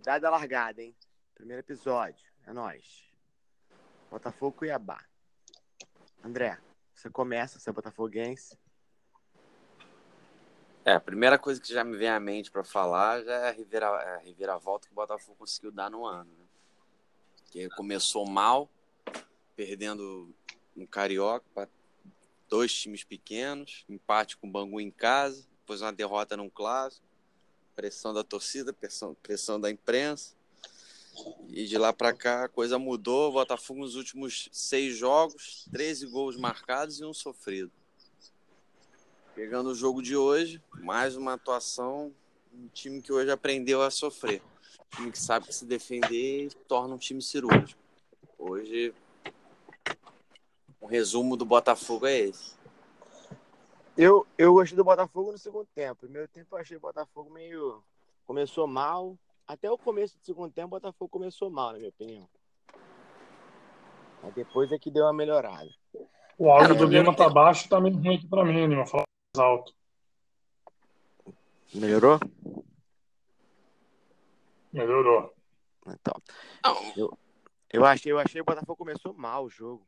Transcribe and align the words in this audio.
dada 0.00 0.28
a 0.28 0.30
largada, 0.30 0.82
hein? 0.82 0.94
Primeiro 1.34 1.60
episódio. 1.60 2.24
É 2.46 2.52
nóis. 2.52 3.04
Botafogo 4.10 4.58
Cuiabá. 4.58 5.04
André, 6.22 6.58
você 6.94 7.10
começa, 7.10 7.58
você 7.58 7.70
é 7.70 7.72
botafoguense. 7.72 8.56
É, 10.84 10.92
a 10.92 11.00
primeira 11.00 11.38
coisa 11.38 11.60
que 11.60 11.72
já 11.72 11.82
me 11.82 11.96
vem 11.96 12.08
à 12.08 12.20
mente 12.20 12.50
para 12.50 12.62
falar 12.62 13.22
já 13.22 13.32
é 13.32 13.48
a, 13.48 13.50
revira, 13.50 13.86
é 13.86 14.14
a 14.16 14.18
reviravolta 14.18 14.86
que 14.86 14.92
o 14.92 14.94
Botafogo 14.94 15.38
conseguiu 15.38 15.72
dar 15.72 15.90
no 15.90 16.04
ano. 16.04 16.30
Né? 16.30 16.44
Que 17.50 17.68
começou 17.70 18.26
mal, 18.26 18.68
perdendo 19.56 20.34
no 20.76 20.86
Carioca 20.86 21.46
para 21.54 21.68
dois 22.50 22.72
times 22.72 23.02
pequenos, 23.02 23.84
empate 23.88 24.36
com 24.36 24.46
o 24.46 24.50
Bangu 24.50 24.78
em 24.78 24.90
casa, 24.90 25.46
depois 25.60 25.80
uma 25.80 25.92
derrota 25.92 26.36
num 26.36 26.50
clássico, 26.50 27.06
pressão 27.74 28.12
da 28.12 28.24
torcida, 28.24 28.72
pressão, 28.72 29.14
pressão 29.22 29.60
da 29.60 29.70
imprensa. 29.70 30.34
E 31.48 31.66
de 31.66 31.78
lá 31.78 31.92
para 31.92 32.12
cá 32.12 32.44
a 32.44 32.48
coisa 32.48 32.78
mudou. 32.78 33.30
O 33.30 33.32
Botafogo 33.32 33.80
nos 33.80 33.94
últimos 33.94 34.48
seis 34.52 34.96
jogos, 34.96 35.66
13 35.72 36.06
gols 36.06 36.36
marcados 36.36 37.00
e 37.00 37.04
um 37.04 37.14
sofrido. 37.14 37.70
Pegando 39.34 39.70
o 39.70 39.74
jogo 39.74 40.02
de 40.02 40.16
hoje, 40.16 40.62
mais 40.80 41.16
uma 41.16 41.34
atuação, 41.34 42.12
um 42.52 42.68
time 42.68 43.02
que 43.02 43.12
hoje 43.12 43.30
aprendeu 43.30 43.82
a 43.82 43.90
sofrer. 43.90 44.42
Um 44.92 44.96
time 44.96 45.12
que 45.12 45.18
sabe 45.18 45.46
que 45.46 45.54
se 45.54 45.64
defender 45.64 46.52
torna 46.68 46.94
um 46.94 46.98
time 46.98 47.20
cirúrgico. 47.20 47.80
Hoje, 48.38 48.94
o 50.80 50.86
resumo 50.86 51.36
do 51.36 51.44
Botafogo 51.44 52.06
é 52.06 52.18
esse. 52.18 52.54
Eu, 53.96 54.26
eu 54.36 54.52
gostei 54.52 54.76
do 54.76 54.84
Botafogo 54.84 55.32
no 55.32 55.38
segundo 55.38 55.66
tempo. 55.74 56.00
Primeiro 56.00 56.26
tempo 56.28 56.54
eu 56.54 56.58
achei 56.58 56.76
o 56.76 56.80
Botafogo 56.80 57.30
meio. 57.30 57.82
Começou 58.26 58.66
mal. 58.66 59.16
Até 59.46 59.70
o 59.70 59.78
começo 59.78 60.18
do 60.18 60.24
segundo 60.24 60.52
tempo 60.52 60.68
o 60.68 60.80
Botafogo 60.80 61.08
começou 61.08 61.50
mal, 61.50 61.72
na 61.72 61.78
minha 61.78 61.90
opinião. 61.90 62.28
Mas 64.22 64.34
depois 64.34 64.72
é 64.72 64.78
que 64.78 64.90
deu 64.90 65.04
uma 65.04 65.12
melhorada. 65.12 65.70
O 66.36 66.50
áudio 66.50 66.74
do 66.74 66.86
Lima 66.86 67.14
tá 67.14 67.28
baixo 67.28 67.68
tá 67.68 67.80
meio 67.80 67.94
ruim 67.94 68.16
aqui 68.16 68.26
pra 68.26 68.44
mim, 68.44 68.66
Lima. 68.66 68.86
Fala 68.86 69.04
mais 69.36 69.48
alto. 69.48 69.72
Melhorou? 71.72 72.18
Melhorou. 74.72 75.32
Então. 75.86 76.14
Eu, 76.96 77.16
eu 77.72 77.84
achei, 77.84 78.10
eu 78.10 78.18
achei 78.18 78.34
que 78.34 78.40
o 78.40 78.44
Botafogo 78.44 78.76
começou 78.76 79.12
mal 79.14 79.44
o 79.44 79.50
jogo. 79.50 79.86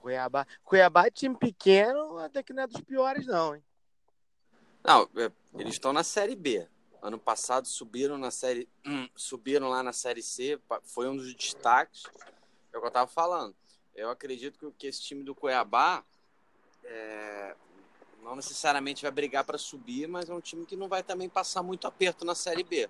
Cuiabá. 0.00 0.46
Cuiabá 0.64 1.06
é 1.06 1.10
time 1.10 1.36
pequeno, 1.36 2.18
até 2.18 2.42
que 2.42 2.52
não 2.52 2.62
é 2.62 2.66
dos 2.66 2.80
piores, 2.80 3.26
não, 3.26 3.54
hein? 3.54 3.62
Não, 4.82 5.08
é, 5.16 5.30
eles 5.58 5.74
estão 5.74 5.92
na 5.92 6.02
Série 6.02 6.34
B. 6.34 6.66
Ano 7.02 7.18
passado 7.18 7.66
subiram 7.66 8.18
na 8.18 8.30
série, 8.30 8.68
hum, 8.86 9.08
subiram 9.14 9.68
lá 9.68 9.82
na 9.82 9.92
série 9.92 10.22
C, 10.22 10.60
foi 10.82 11.08
um 11.08 11.16
dos 11.16 11.34
destaques. 11.34 12.04
É 12.72 12.76
o 12.76 12.80
que 12.80 12.86
eu 12.86 12.90
tava 12.90 13.10
falando. 13.10 13.54
Eu 13.94 14.10
acredito 14.10 14.58
que, 14.58 14.70
que 14.72 14.86
esse 14.86 15.02
time 15.02 15.22
do 15.22 15.34
Cuiabá 15.34 16.04
é, 16.84 17.56
não 18.22 18.36
necessariamente 18.36 19.02
vai 19.02 19.10
brigar 19.10 19.44
para 19.44 19.58
subir, 19.58 20.06
mas 20.06 20.28
é 20.28 20.34
um 20.34 20.40
time 20.40 20.66
que 20.66 20.76
não 20.76 20.88
vai 20.88 21.02
também 21.02 21.28
passar 21.28 21.62
muito 21.62 21.86
aperto 21.86 22.24
na 22.24 22.34
série 22.34 22.62
B. 22.62 22.88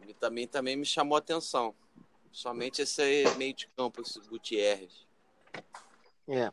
Ele 0.00 0.14
também 0.14 0.46
também 0.46 0.76
me 0.76 0.86
chamou 0.86 1.16
a 1.16 1.18
atenção. 1.18 1.74
Somente 2.30 2.82
esse 2.82 3.24
meio 3.36 3.54
de 3.54 3.68
campo, 3.68 4.02
esse 4.02 4.20
Gutierrez. 4.20 5.03
É. 6.26 6.50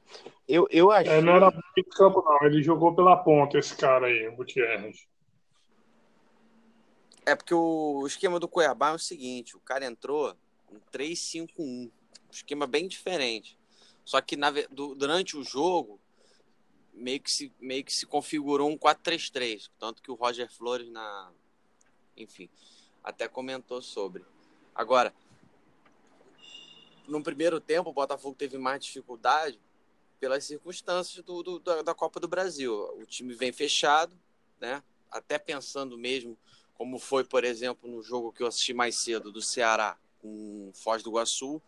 Eu, 0.48 0.68
eu 0.70 0.92
achei... 0.92 1.14
É, 1.14 1.22
não 1.22 1.36
era 1.36 1.50
meio 1.50 1.64
de 1.76 1.84
campo, 1.84 2.22
não. 2.22 2.48
Ele 2.48 2.62
jogou 2.62 2.94
pela 2.94 3.16
ponta, 3.16 3.58
esse 3.58 3.76
cara 3.76 4.08
aí, 4.08 4.28
o 4.28 4.36
Gutierrez. 4.36 5.08
É 7.26 7.36
porque 7.36 7.54
o 7.54 8.06
esquema 8.06 8.40
do 8.40 8.48
Cuiabá 8.48 8.90
é 8.90 8.96
o 8.96 9.00
seguinte: 9.00 9.56
o 9.56 9.60
cara 9.60 9.86
entrou 9.86 10.36
um 10.72 10.80
3-5-1, 10.92 11.50
um 11.60 11.92
esquema 12.32 12.66
bem 12.66 12.88
diferente. 12.88 13.58
Só 14.04 14.20
que 14.20 14.36
na, 14.36 14.52
durante 14.72 15.38
o 15.38 15.44
jogo 15.44 16.00
meio 16.94 17.22
que 17.22 17.32
se, 17.32 17.54
meio 17.60 17.84
que 17.84 17.94
se 17.94 18.06
configurou 18.06 18.70
um 18.70 18.78
4-3-3, 18.78 19.70
tanto 19.80 20.02
que 20.02 20.12
o 20.12 20.16
Roger 20.16 20.52
Flores 20.52 20.90
na 20.90 21.32
enfim, 22.18 22.50
até 23.04 23.28
comentou 23.28 23.82
sobre. 23.82 24.24
Agora, 24.76 25.14
no 27.12 27.22
primeiro 27.22 27.60
tempo 27.60 27.90
o 27.90 27.94
Botafogo 27.94 28.36
teve 28.36 28.58
mais 28.58 28.84
dificuldade 28.84 29.60
pelas 30.20 30.44
circunstâncias 30.46 31.24
do, 31.24 31.44
do 31.44 31.60
da, 31.60 31.82
da 31.82 31.94
Copa 31.94 32.20
do 32.20 32.28
Brasil. 32.28 32.74
O 32.98 33.06
time 33.06 33.34
vem 33.34 33.52
fechado, 33.52 34.18
né? 34.60 34.82
Até 35.10 35.38
pensando 35.38 35.98
mesmo 35.98 36.38
como 36.74 36.98
foi, 36.98 37.24
por 37.24 37.44
exemplo, 37.44 37.90
no 37.90 38.02
jogo 38.02 38.32
que 38.32 38.42
eu 38.42 38.48
assisti 38.48 38.74
mais 38.74 38.96
cedo 38.96 39.32
do 39.32 39.42
Ceará 39.42 39.98
com 40.20 40.72
Foz 40.74 41.04
do 41.04 41.10
Iguaçu. 41.10 41.62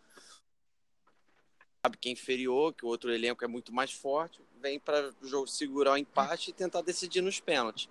Sabe 1.84 1.98
que 1.98 2.08
é 2.08 2.12
inferior, 2.12 2.72
que 2.72 2.84
o 2.84 2.88
outro 2.88 3.12
elenco 3.12 3.44
é 3.44 3.46
muito 3.46 3.72
mais 3.72 3.92
forte, 3.92 4.40
vem 4.60 4.80
para 4.80 5.12
o 5.20 5.26
jogo 5.26 5.46
segurar 5.46 5.92
o 5.92 5.98
empate 5.98 6.50
e 6.50 6.52
tentar 6.52 6.80
decidir 6.80 7.20
nos 7.20 7.38
pênaltis. 7.38 7.88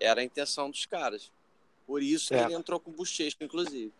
Era 0.00 0.20
a 0.20 0.24
intenção 0.24 0.68
dos 0.68 0.84
caras. 0.84 1.30
Por 1.86 2.02
isso 2.02 2.34
é. 2.34 2.38
que 2.38 2.44
ele 2.44 2.54
entrou 2.54 2.80
com 2.80 2.90
bochecha, 2.90 3.36
inclusive. 3.40 3.92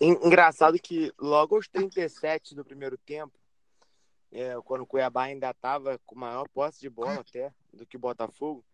Engraçado 0.00 0.78
que 0.78 1.12
logo 1.18 1.56
aos 1.56 1.68
37 1.68 2.54
do 2.54 2.64
primeiro 2.64 2.96
tempo, 2.98 3.38
é, 4.32 4.54
quando 4.64 4.82
o 4.82 4.86
Cuiabá 4.86 5.24
ainda 5.24 5.50
estava 5.50 5.98
com 6.06 6.14
maior 6.14 6.48
posse 6.48 6.80
de 6.80 6.88
bola 6.88 7.20
até 7.20 7.52
do 7.72 7.84
que 7.84 7.96
o 7.96 8.00
Botafogo, 8.00 8.64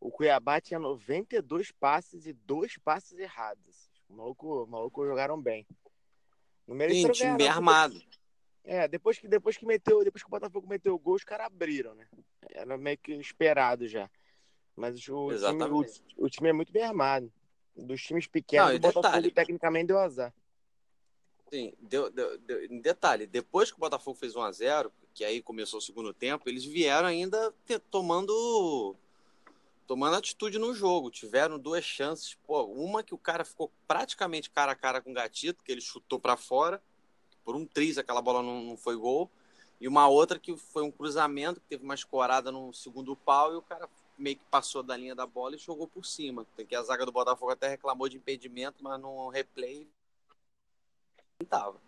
o 0.00 0.10
Cuiabá 0.10 0.60
tinha 0.60 0.78
92 0.78 1.72
passes 1.72 2.26
e 2.26 2.32
dois 2.32 2.76
passes 2.78 3.18
errados. 3.18 3.90
O 4.08 4.14
maluco, 4.14 4.64
o 4.64 4.66
maluco 4.66 5.06
jogaram 5.06 5.40
bem. 5.40 5.66
No 6.66 6.78
Sim, 6.90 7.10
time 7.12 7.36
bem 7.36 7.48
armado. 7.48 8.00
É, 8.62 8.86
depois 8.86 9.18
que, 9.18 9.26
depois 9.26 9.56
que 9.56 9.64
meteu, 9.64 10.04
depois 10.04 10.22
que 10.22 10.28
o 10.28 10.30
Botafogo 10.30 10.68
meteu 10.68 10.94
o 10.94 10.98
gol, 10.98 11.14
os 11.14 11.24
caras 11.24 11.46
abriram, 11.46 11.94
né? 11.94 12.06
Era 12.50 12.76
meio 12.76 12.98
que 12.98 13.12
esperado 13.12 13.88
já. 13.88 14.10
Mas 14.76 14.94
o 14.94 15.00
time, 15.00 15.64
o, 15.64 16.24
o, 16.24 16.28
time 16.28 16.50
é 16.50 16.52
muito 16.52 16.70
bem 16.70 16.82
armado. 16.82 17.32
Dos 17.78 18.02
times 18.02 18.26
pequenos, 18.26 18.70
Não, 18.70 18.76
o 18.76 18.80
Botafogo 18.80 19.06
detalhe, 19.06 19.30
tecnicamente 19.30 19.86
deu 19.86 19.98
azar. 19.98 20.34
Sim, 21.50 21.72
deu, 21.80 22.10
deu, 22.10 22.38
deu, 22.38 22.64
em 22.64 22.80
detalhe, 22.80 23.26
depois 23.26 23.70
que 23.70 23.76
o 23.76 23.80
Botafogo 23.80 24.18
fez 24.18 24.36
1 24.36 24.42
a 24.42 24.52
0 24.52 24.92
que 25.14 25.24
aí 25.24 25.42
começou 25.42 25.78
o 25.78 25.82
segundo 25.82 26.12
tempo, 26.12 26.48
eles 26.48 26.64
vieram 26.64 27.08
ainda 27.08 27.52
ter, 27.66 27.80
tomando 27.80 28.96
tomando 29.88 30.16
atitude 30.16 30.58
no 30.58 30.74
jogo. 30.74 31.10
Tiveram 31.10 31.58
duas 31.58 31.82
chances. 31.82 32.34
Pô, 32.46 32.62
uma 32.64 33.02
que 33.02 33.14
o 33.14 33.18
cara 33.18 33.44
ficou 33.44 33.72
praticamente 33.88 34.50
cara 34.50 34.72
a 34.72 34.76
cara 34.76 35.00
com 35.00 35.10
o 35.10 35.14
Gatito, 35.14 35.64
que 35.64 35.72
ele 35.72 35.80
chutou 35.80 36.20
para 36.20 36.36
fora. 36.36 36.80
Por 37.42 37.56
um 37.56 37.64
triz, 37.64 37.96
aquela 37.96 38.20
bola 38.20 38.42
não, 38.42 38.62
não, 38.62 38.76
foi 38.76 38.94
gol. 38.94 39.30
E 39.80 39.88
uma 39.88 40.06
outra 40.06 40.38
que 40.38 40.54
foi 40.56 40.82
um 40.82 40.90
cruzamento, 40.90 41.60
que 41.60 41.66
teve 41.66 41.82
uma 41.82 41.94
escorada 41.94 42.52
no 42.52 42.72
segundo 42.74 43.16
pau 43.16 43.54
e 43.54 43.56
o 43.56 43.62
cara 43.62 43.88
meio 44.18 44.36
que 44.36 44.44
passou 44.50 44.82
da 44.82 44.96
linha 44.96 45.14
da 45.14 45.26
bola 45.26 45.54
e 45.54 45.58
jogou 45.58 45.86
por 45.86 46.04
cima. 46.04 46.46
Que 46.68 46.74
a 46.74 46.82
zaga 46.82 47.06
do 47.06 47.12
Botafogo 47.12 47.52
até 47.52 47.68
reclamou 47.68 48.08
de 48.08 48.16
impedimento, 48.16 48.82
mas 48.82 49.00
no 49.00 49.28
replay 49.28 49.86
não 51.40 51.46
tava. 51.46 51.80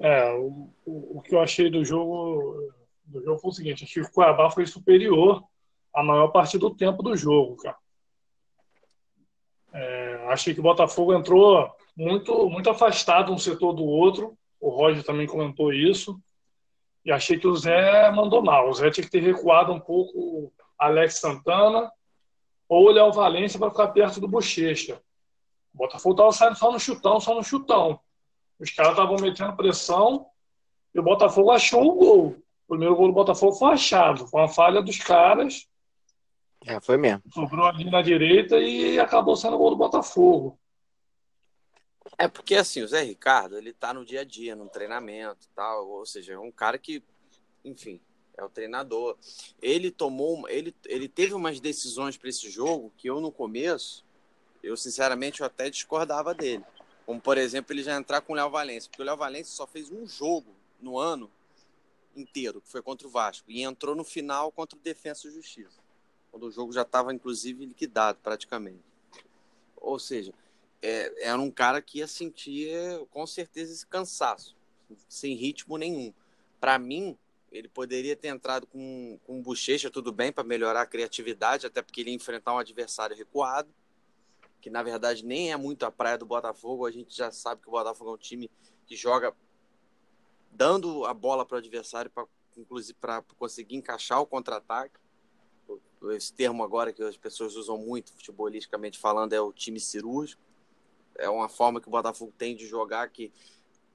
É, 0.00 0.32
o, 0.34 0.68
o, 0.84 1.18
o 1.18 1.22
que 1.22 1.34
eu 1.34 1.40
achei 1.40 1.70
do 1.70 1.84
jogo 1.84 2.72
do 3.08 3.22
jogo 3.22 3.40
foi 3.40 3.50
o 3.50 3.54
seguinte: 3.54 3.84
achei 3.84 4.02
que 4.02 4.08
o 4.08 4.12
Cuiabá 4.12 4.50
foi 4.50 4.66
superior 4.66 5.42
a 5.94 6.02
maior 6.02 6.28
parte 6.28 6.58
do 6.58 6.74
tempo 6.74 7.02
do 7.02 7.16
jogo, 7.16 7.56
cara. 7.56 7.76
É, 9.72 10.26
achei 10.28 10.54
que 10.54 10.60
o 10.60 10.62
Botafogo 10.62 11.14
entrou 11.14 11.70
muito, 11.96 12.48
muito 12.48 12.70
afastado 12.70 13.32
um 13.32 13.38
setor 13.38 13.72
do 13.72 13.84
outro. 13.84 14.36
O 14.60 14.70
Roger 14.70 15.04
também 15.04 15.26
comentou 15.26 15.72
isso. 15.72 16.20
E 17.08 17.10
achei 17.10 17.38
que 17.38 17.48
o 17.48 17.56
Zé 17.56 18.10
mandou 18.10 18.42
mal. 18.42 18.68
O 18.68 18.74
Zé 18.74 18.90
tinha 18.90 19.02
que 19.02 19.10
ter 19.10 19.22
recuado 19.22 19.72
um 19.72 19.80
pouco 19.80 20.52
Alex 20.78 21.18
Santana 21.18 21.90
ou 22.68 22.84
o 22.84 22.90
Léo 22.90 23.10
Valência 23.10 23.58
para 23.58 23.70
ficar 23.70 23.88
perto 23.88 24.20
do 24.20 24.28
Bochecha. 24.28 25.00
O 25.72 25.78
Botafogo 25.78 26.12
estava 26.12 26.32
saindo 26.32 26.58
só 26.58 26.70
no 26.70 26.78
chutão, 26.78 27.18
só 27.18 27.34
no 27.34 27.42
chutão. 27.42 27.98
Os 28.60 28.70
caras 28.72 28.92
estavam 28.92 29.16
metendo 29.16 29.56
pressão 29.56 30.26
e 30.94 31.00
o 31.00 31.02
Botafogo 31.02 31.50
achou 31.50 31.82
o 31.82 31.94
gol. 31.94 32.26
O 32.66 32.68
primeiro 32.68 32.94
gol 32.94 33.06
do 33.06 33.14
Botafogo 33.14 33.54
foi 33.54 33.72
achado, 33.72 34.26
foi 34.26 34.42
uma 34.42 34.48
falha 34.48 34.82
dos 34.82 34.98
caras. 34.98 35.66
É, 36.66 36.78
foi 36.78 36.98
mesmo. 36.98 37.22
Sobrou 37.32 37.64
ali 37.64 37.90
na 37.90 38.02
direita 38.02 38.58
e 38.58 39.00
acabou 39.00 39.34
sendo 39.34 39.54
o 39.54 39.58
gol 39.58 39.70
do 39.70 39.76
Botafogo. 39.76 40.58
É 42.20 42.26
porque 42.26 42.56
assim, 42.56 42.82
o 42.82 42.88
Zé 42.88 43.00
Ricardo, 43.02 43.56
ele 43.56 43.72
tá 43.72 43.94
no 43.94 44.04
dia 44.04 44.22
a 44.22 44.24
dia, 44.24 44.56
no 44.56 44.68
treinamento 44.68 45.46
e 45.46 45.54
tal, 45.54 45.88
ou 45.88 46.04
seja, 46.04 46.32
é 46.32 46.38
um 46.38 46.50
cara 46.50 46.76
que, 46.76 47.00
enfim, 47.64 48.00
é 48.36 48.44
o 48.44 48.48
treinador. 48.48 49.16
Ele 49.62 49.88
tomou, 49.92 50.48
ele, 50.48 50.74
ele 50.86 51.08
teve 51.08 51.32
umas 51.32 51.60
decisões 51.60 52.16
para 52.16 52.28
esse 52.28 52.50
jogo 52.50 52.92
que 52.96 53.08
eu 53.08 53.20
no 53.20 53.30
começo, 53.30 54.04
eu 54.64 54.76
sinceramente 54.76 55.42
eu 55.42 55.46
até 55.46 55.70
discordava 55.70 56.34
dele. 56.34 56.64
Como 57.06 57.20
por 57.20 57.38
exemplo, 57.38 57.72
ele 57.72 57.84
já 57.84 57.96
entrar 57.96 58.20
com 58.20 58.32
o 58.32 58.36
Léo 58.36 58.50
Valência, 58.50 58.90
porque 58.90 59.02
o 59.02 59.04
Léo 59.04 59.16
Valência 59.16 59.54
só 59.54 59.64
fez 59.64 59.88
um 59.88 60.04
jogo 60.04 60.52
no 60.80 60.98
ano 60.98 61.30
inteiro, 62.16 62.60
que 62.60 62.68
foi 62.68 62.82
contra 62.82 63.06
o 63.06 63.10
Vasco, 63.10 63.48
e 63.48 63.62
entrou 63.62 63.94
no 63.94 64.02
final 64.02 64.50
contra 64.50 64.76
o 64.76 64.82
Defensa 64.82 65.28
e 65.28 65.30
Justiça. 65.30 65.78
quando 66.32 66.46
o 66.46 66.50
jogo 66.50 66.72
já 66.72 66.82
estava, 66.82 67.14
inclusive, 67.14 67.64
liquidado 67.64 68.18
praticamente. 68.22 68.82
Ou 69.76 69.98
seja, 70.00 70.34
é, 70.82 71.28
era 71.28 71.40
um 71.40 71.50
cara 71.50 71.80
que 71.82 71.98
ia 71.98 72.06
sentir 72.06 72.70
com 73.10 73.26
certeza 73.26 73.72
esse 73.72 73.86
cansaço, 73.86 74.56
sem 75.08 75.34
ritmo 75.34 75.76
nenhum. 75.76 76.12
Para 76.60 76.78
mim, 76.78 77.16
ele 77.50 77.68
poderia 77.68 78.14
ter 78.14 78.28
entrado 78.28 78.66
com, 78.66 79.18
com 79.24 79.42
bochecha, 79.42 79.90
tudo 79.90 80.12
bem, 80.12 80.32
para 80.32 80.44
melhorar 80.44 80.82
a 80.82 80.86
criatividade, 80.86 81.66
até 81.66 81.82
porque 81.82 82.00
ele 82.00 82.10
ia 82.10 82.16
enfrentar 82.16 82.54
um 82.54 82.58
adversário 82.58 83.16
recuado, 83.16 83.68
que 84.60 84.70
na 84.70 84.82
verdade 84.82 85.24
nem 85.24 85.52
é 85.52 85.56
muito 85.56 85.84
a 85.84 85.90
praia 85.90 86.18
do 86.18 86.26
Botafogo. 86.26 86.86
A 86.86 86.90
gente 86.90 87.16
já 87.16 87.30
sabe 87.30 87.62
que 87.62 87.68
o 87.68 87.72
Botafogo 87.72 88.10
é 88.10 88.14
um 88.14 88.18
time 88.18 88.50
que 88.86 88.96
joga 88.96 89.34
dando 90.50 91.04
a 91.04 91.14
bola 91.14 91.46
para 91.46 91.56
o 91.56 91.58
adversário 91.58 92.10
para 92.10 92.26
inclusive 92.58 92.98
para 93.00 93.22
conseguir 93.38 93.76
encaixar 93.76 94.20
o 94.20 94.26
contra-ataque. 94.26 94.98
Esse 96.10 96.32
termo 96.32 96.62
agora 96.62 96.92
que 96.92 97.02
as 97.02 97.16
pessoas 97.16 97.56
usam 97.56 97.78
muito, 97.78 98.12
futebolisticamente 98.12 98.98
falando, 98.98 99.32
é 99.32 99.40
o 99.40 99.52
time 99.52 99.78
cirúrgico. 99.78 100.42
É 101.18 101.28
uma 101.28 101.48
forma 101.48 101.80
que 101.80 101.88
o 101.88 101.90
Botafogo 101.90 102.32
tem 102.38 102.54
de 102.54 102.66
jogar 102.66 103.08
que 103.08 103.32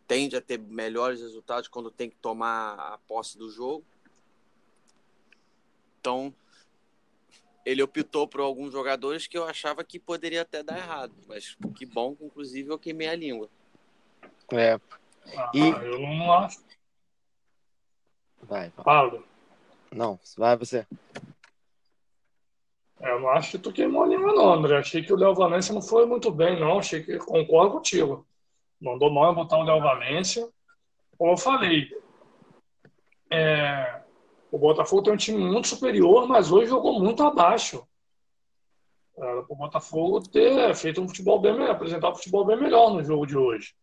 tende 0.08 0.36
a 0.36 0.42
ter 0.42 0.60
melhores 0.60 1.22
resultados 1.22 1.68
quando 1.68 1.90
tem 1.90 2.10
que 2.10 2.18
tomar 2.18 2.74
a 2.75 2.98
posse 3.08 3.38
do 3.38 3.50
jogo. 3.50 3.84
Então, 6.00 6.34
ele 7.66 7.81
optou 7.81 8.28
por 8.28 8.42
alguns 8.42 8.74
jogadores 8.74 9.25
que 9.25 9.38
eu 9.38 9.46
achava 9.46 9.84
que 9.84 9.98
poderia 9.98 10.42
até 10.42 10.62
dar 10.62 10.78
errado, 10.78 11.14
mas 11.28 11.56
que 11.75 11.86
bom 11.86 12.16
que 12.16 12.25
inclusive 12.25 12.70
eu 12.70 12.78
queimei 12.78 13.08
a 13.08 13.16
língua. 13.16 13.50
É. 14.52 14.80
Ah, 15.38 15.52
e... 15.54 15.70
eu 15.70 16.00
não 16.00 16.34
acho. 16.34 16.62
Vai, 18.42 18.70
Paulo. 18.72 19.25
Não, 19.90 20.20
vai 20.38 20.58
você. 20.58 20.86
É, 23.03 23.11
eu 23.11 23.19
não 23.19 23.29
acho 23.29 23.51
que 23.51 23.57
tu 23.57 23.73
queimou 23.73 24.03
a 24.03 24.07
língua, 24.07 24.33
não, 24.33 24.53
André. 24.53 24.77
Achei 24.77 25.03
que 25.03 25.11
o 25.11 25.17
Léo 25.17 25.35
Valência 25.35 25.73
não 25.73 25.81
foi 25.81 26.05
muito 26.05 26.31
bem, 26.31 26.57
não. 26.57 26.79
Achei 26.79 27.03
que 27.03 27.17
concordo 27.17 27.73
contigo. 27.73 28.25
Mandou 28.79 29.11
mal 29.11 29.31
em 29.31 29.35
botar 29.35 29.57
o 29.57 29.63
Léo 29.63 29.81
Valência. 29.81 30.47
Como 31.17 31.33
eu 31.33 31.38
falei, 31.38 31.89
é, 33.29 34.01
o 34.50 34.57
Botafogo 34.57 35.03
tem 35.03 35.13
um 35.13 35.17
time 35.17 35.44
muito 35.44 35.67
superior, 35.67 36.27
mas 36.27 36.50
hoje 36.50 36.69
jogou 36.69 36.97
muito 36.97 37.23
abaixo. 37.23 37.85
Era 39.17 39.44
para 39.44 39.53
o 39.53 39.57
Botafogo 39.57 40.21
ter 40.21 40.73
feito 40.73 41.01
um 41.01 41.07
futebol 41.07 41.39
bem 41.39 41.53
melhor, 41.53 41.71
apresentar 41.71 42.09
um 42.09 42.15
futebol 42.15 42.45
bem 42.45 42.57
melhor 42.57 42.94
no 42.94 43.03
jogo 43.03 43.25
de 43.25 43.38
hoje. 43.38 43.75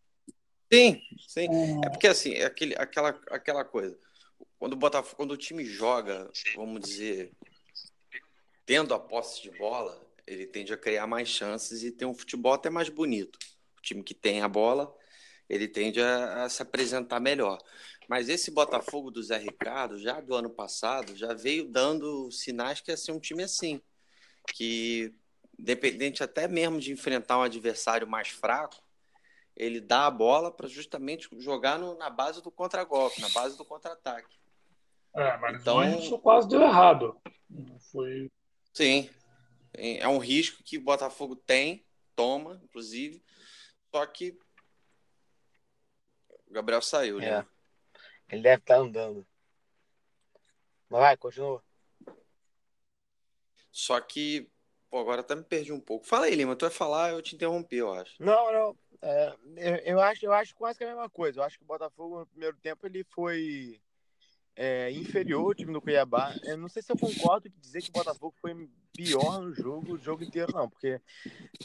Sim, 0.73 0.99
sim. 1.27 1.47
É 1.85 1.89
porque 1.89 2.07
assim, 2.07 2.33
é 2.33 2.45
aquele, 2.45 2.75
aquela, 2.75 3.09
aquela 3.29 3.63
coisa. 3.63 3.97
Quando 4.57 4.73
o 4.73 4.77
Botafogo, 4.77 5.15
quando 5.15 5.31
o 5.31 5.37
time 5.37 5.63
joga, 5.63 6.29
vamos 6.55 6.81
dizer, 6.81 7.31
tendo 8.71 8.93
a 8.93 8.99
posse 8.99 9.41
de 9.41 9.51
bola, 9.51 10.01
ele 10.25 10.47
tende 10.47 10.71
a 10.71 10.77
criar 10.77 11.05
mais 11.05 11.27
chances 11.27 11.83
e 11.83 11.91
ter 11.91 12.05
um 12.05 12.13
futebol 12.13 12.53
até 12.53 12.69
mais 12.69 12.87
bonito 12.87 13.37
o 13.77 13.81
time 13.81 14.01
que 14.01 14.13
tem 14.13 14.41
a 14.41 14.47
bola, 14.47 14.95
ele 15.49 15.67
tende 15.67 16.01
a, 16.01 16.45
a, 16.45 16.49
se 16.49 16.61
apresentar 16.61 17.19
melhor. 17.19 17.57
Mas 18.07 18.29
esse 18.29 18.49
Botafogo 18.49 19.11
do 19.11 19.21
Zé 19.21 19.37
Ricardo, 19.37 19.99
já 19.99 20.21
do 20.21 20.33
ano 20.33 20.49
passado, 20.49 21.17
já 21.17 21.33
veio 21.33 21.67
dando 21.67 22.31
sinais 22.31 22.79
que 22.79 22.91
ia 22.91 22.95
ser 22.95 23.11
um 23.11 23.19
time 23.19 23.43
assim, 23.43 23.81
que 24.53 25.13
dependente 25.59 26.23
até 26.23 26.47
mesmo 26.47 26.79
de 26.79 26.93
enfrentar 26.93 27.39
um 27.39 27.43
adversário 27.43 28.07
mais 28.07 28.29
fraco, 28.29 28.81
ele 29.53 29.81
dá 29.81 30.05
a 30.05 30.11
bola 30.11 30.49
para 30.49 30.69
justamente 30.69 31.27
jogar 31.39 31.77
no, 31.77 31.97
na 31.97 32.09
base 32.09 32.41
do 32.41 32.49
contragolpe, 32.49 33.19
na 33.19 33.27
base 33.31 33.57
do 33.57 33.65
contra-ataque. 33.65 34.33
É, 35.13 35.35
mas 35.39 35.59
então, 35.59 35.83
isso 35.99 36.17
quase 36.19 36.47
deu 36.47 36.61
errado. 36.61 37.19
Foi... 37.91 38.31
Sim, 38.73 39.09
é 39.73 40.07
um 40.07 40.17
risco 40.17 40.63
que 40.63 40.77
o 40.77 40.81
Botafogo 40.83 41.35
tem, 41.35 41.85
toma, 42.15 42.59
inclusive, 42.63 43.23
só 43.91 44.05
que 44.05 44.37
o 46.47 46.53
Gabriel 46.53 46.81
saiu, 46.81 47.19
né? 47.19 47.39
É. 47.39 47.45
Ele 48.31 48.41
deve 48.43 48.61
estar 48.61 48.75
tá 48.75 48.81
andando. 48.81 49.27
Mas 50.89 51.01
vai, 51.01 51.17
continua. 51.17 51.63
Só 53.71 53.99
que, 54.01 54.49
pô, 54.89 54.99
agora 54.99 55.21
até 55.21 55.35
me 55.35 55.43
perdi 55.43 55.71
um 55.71 55.79
pouco. 55.79 56.05
Fala 56.05 56.25
aí, 56.25 56.35
Lima, 56.35 56.55
tu 56.55 56.65
vai 56.65 56.69
falar, 56.69 57.11
eu 57.11 57.21
te 57.21 57.35
interrompi, 57.35 57.77
eu 57.77 57.93
acho. 57.93 58.21
Não, 58.21 58.51
não. 58.51 58.77
É, 59.01 59.35
eu, 59.55 59.75
eu, 59.77 60.01
acho, 60.01 60.25
eu 60.25 60.33
acho 60.33 60.55
quase 60.55 60.77
que 60.77 60.83
a 60.83 60.87
mesma 60.87 61.09
coisa. 61.09 61.39
Eu 61.39 61.43
acho 61.43 61.57
que 61.57 61.63
o 61.63 61.67
Botafogo, 61.67 62.19
no 62.19 62.27
primeiro 62.27 62.57
tempo, 62.57 62.85
ele 62.85 63.03
foi 63.05 63.81
é, 64.55 64.91
inferior 64.91 65.45
ao 65.45 65.53
time 65.53 65.73
do 65.73 65.81
Cuiabá. 65.81 66.35
Eu 66.43 66.57
não 66.57 66.67
sei 66.67 66.81
se 66.81 66.91
eu 66.91 66.97
concordo 66.97 67.47
em 67.47 67.53
dizer 67.59 67.81
que 67.81 67.89
o 67.89 67.93
Botafogo 67.93 68.33
foi 68.41 68.69
pior 68.93 69.41
no 69.41 69.53
jogo, 69.53 69.93
o 69.93 69.97
jogo 69.97 70.23
inteiro, 70.23 70.53
não, 70.53 70.69
porque 70.69 70.99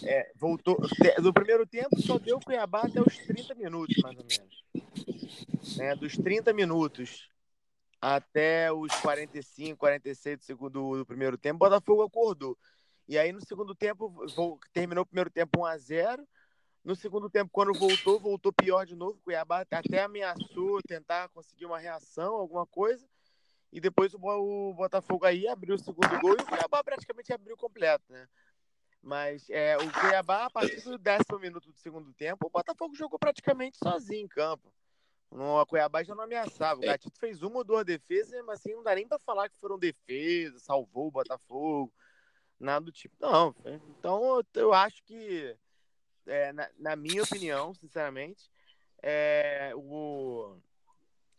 é, 0.04 0.32
voltou. 0.36 0.78
No 1.20 1.32
primeiro 1.32 1.66
tempo 1.66 2.00
só 2.00 2.18
deu 2.18 2.36
o 2.36 2.44
Cuiabá 2.44 2.82
até 2.82 3.00
os 3.00 3.16
30 3.18 3.54
minutos, 3.54 3.96
mais 4.02 4.16
ou 4.16 4.24
menos. 4.24 4.64
É, 5.80 5.94
dos 5.96 6.16
30 6.16 6.52
minutos 6.52 7.28
até 8.00 8.72
os 8.72 8.94
45, 9.00 9.78
46 9.78 10.38
do, 10.38 10.44
segundo, 10.44 10.96
do 10.98 11.06
primeiro 11.06 11.36
tempo, 11.36 11.56
o 11.56 11.68
Botafogo 11.68 12.02
acordou. 12.02 12.56
E 13.08 13.18
aí 13.18 13.32
no 13.32 13.44
segundo 13.44 13.74
tempo, 13.74 14.12
terminou 14.72 15.02
o 15.02 15.06
primeiro 15.06 15.30
tempo 15.30 15.60
1 15.60 15.64
a 15.64 15.78
0 15.78 16.28
no 16.86 16.94
segundo 16.94 17.28
tempo, 17.28 17.50
quando 17.52 17.76
voltou, 17.76 18.20
voltou 18.20 18.52
pior 18.52 18.86
de 18.86 18.94
novo. 18.94 19.18
Cuiabá 19.24 19.62
até 19.62 20.04
ameaçou 20.04 20.80
tentar 20.86 21.28
conseguir 21.30 21.66
uma 21.66 21.80
reação, 21.80 22.34
alguma 22.34 22.64
coisa. 22.64 23.04
E 23.72 23.80
depois 23.80 24.14
o, 24.14 24.72
Botafogo 24.72 25.26
aí 25.26 25.48
abriu 25.48 25.74
o 25.74 25.78
segundo 25.78 26.20
gol 26.20 26.36
e 26.38 26.42
o 26.42 26.46
Cuiabá 26.46 26.84
praticamente 26.84 27.32
abriu 27.32 27.56
completo, 27.56 28.04
né? 28.08 28.28
Mas 29.02 29.50
é, 29.50 29.76
o 29.76 29.92
Cuiabá, 30.00 30.44
a 30.44 30.50
partir 30.50 30.80
do 30.82 30.96
décimo 30.96 31.40
minuto 31.40 31.72
do 31.72 31.76
segundo 31.76 32.12
tempo, 32.14 32.46
o 32.46 32.50
Botafogo 32.50 32.94
jogou 32.94 33.18
praticamente 33.18 33.78
sozinho 33.82 34.24
em 34.24 34.28
campo. 34.28 34.72
No 35.28 35.66
Cuiabá 35.66 36.04
já 36.04 36.14
não 36.14 36.22
ameaçava. 36.22 36.80
O 36.80 36.84
é. 36.84 36.86
Gatito 36.86 37.18
fez 37.18 37.42
uma 37.42 37.56
ou 37.56 37.64
duas 37.64 37.84
defesas, 37.84 38.40
mas 38.44 38.60
assim, 38.60 38.76
não 38.76 38.84
dá 38.84 38.94
nem 38.94 39.08
para 39.08 39.18
falar 39.18 39.48
que 39.48 39.58
foram 39.58 39.76
defesas, 39.76 40.62
salvou 40.62 41.08
o 41.08 41.10
Botafogo, 41.10 41.92
nada 42.60 42.84
do 42.84 42.92
tipo. 42.92 43.16
Não. 43.18 43.52
Então 43.98 44.40
eu 44.54 44.72
acho 44.72 45.02
que 45.02 45.56
é, 46.26 46.52
na, 46.52 46.69
na, 46.78 46.96
minha 46.96 47.23
opinião, 47.23 47.75
sinceramente, 47.75 48.50
é, 49.02 49.73
o, 49.75 50.56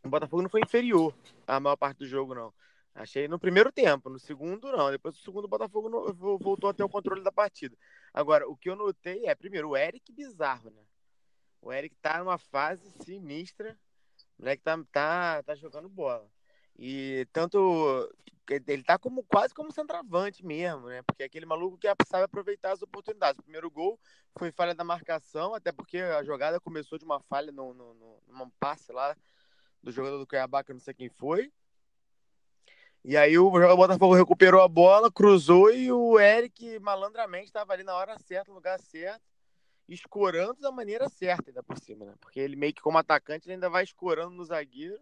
o 0.03 0.09
Botafogo 0.09 0.41
não 0.41 0.49
foi 0.49 0.61
inferior 0.61 1.13
à 1.45 1.59
maior 1.59 1.75
parte 1.75 1.99
do 1.99 2.07
jogo, 2.07 2.33
não. 2.33 2.53
Achei 2.97 3.27
no 3.27 3.37
primeiro 3.37 3.71
tempo, 3.71 4.09
no 4.09 4.17
segundo 4.17 4.71
não. 4.71 4.89
Depois 4.89 5.15
do 5.15 5.21
segundo 5.21 5.45
o 5.45 5.47
Botafogo 5.47 6.13
voltou 6.39 6.69
a 6.69 6.73
ter 6.73 6.83
o 6.83 6.89
controle 6.89 7.23
da 7.23 7.31
partida. 7.31 7.77
Agora, 8.11 8.49
o 8.49 8.57
que 8.57 8.69
eu 8.69 8.75
notei 8.75 9.27
é, 9.27 9.35
primeiro, 9.35 9.69
o 9.69 9.77
Eric 9.77 10.11
bizarro, 10.11 10.71
né? 10.71 10.81
O 11.61 11.71
Eric 11.71 11.95
tá 11.97 12.17
numa 12.19 12.39
fase 12.39 12.89
sinistra. 13.03 13.77
O 14.37 14.41
moleque 14.41 14.63
tá, 14.63 14.83
tá, 14.91 15.43
tá 15.43 15.55
jogando 15.55 15.87
bola. 15.87 16.27
E 16.77 17.27
tanto 17.33 18.09
ele 18.49 18.83
tá 18.83 18.97
como 18.97 19.23
quase 19.23 19.53
como 19.53 19.71
centroavante 19.71 20.45
mesmo, 20.45 20.87
né? 20.87 21.01
Porque 21.01 21.23
é 21.23 21.25
aquele 21.25 21.45
maluco 21.45 21.77
que 21.77 21.87
sabe 22.07 22.23
aproveitar 22.23 22.71
as 22.71 22.81
oportunidades. 22.81 23.39
O 23.39 23.43
primeiro 23.43 23.69
gol 23.69 23.99
foi 24.37 24.51
falha 24.51 24.73
da 24.73 24.83
marcação, 24.83 25.53
até 25.53 25.71
porque 25.71 25.97
a 25.97 26.23
jogada 26.23 26.59
começou 26.59 26.97
de 26.97 27.03
uma 27.03 27.19
falha 27.19 27.51
no, 27.51 27.73
no, 27.73 27.93
no 27.93 28.17
num 28.27 28.49
passe 28.59 28.91
lá 28.91 29.15
do 29.81 29.91
jogador 29.91 30.17
do 30.17 30.27
Cuiabá, 30.27 30.63
que 30.63 30.71
eu 30.71 30.75
não 30.75 30.79
sei 30.79 30.93
quem 30.93 31.09
foi. 31.09 31.51
E 33.03 33.15
aí 33.15 33.37
o 33.37 33.49
Botafogo 33.49 34.13
recuperou 34.13 34.61
a 34.61 34.67
bola, 34.67 35.11
cruzou 35.11 35.71
e 35.71 35.91
o 35.91 36.19
Eric 36.19 36.79
malandramente 36.79 37.45
estava 37.45 37.73
ali 37.73 37.83
na 37.83 37.95
hora 37.95 38.17
certa, 38.19 38.51
no 38.51 38.55
lugar 38.55 38.79
certo, 38.79 39.23
escorando 39.87 40.59
da 40.59 40.71
maneira 40.71 41.07
certa 41.09 41.49
ainda 41.49 41.63
por 41.63 41.77
cima, 41.79 42.05
né? 42.05 42.13
Porque 42.19 42.39
ele 42.39 42.55
meio 42.55 42.73
que 42.73 42.81
como 42.81 42.97
atacante 42.97 43.47
ele 43.47 43.53
ainda 43.53 43.69
vai 43.69 43.83
escorando 43.83 44.35
no 44.35 44.43
zagueiro 44.43 45.01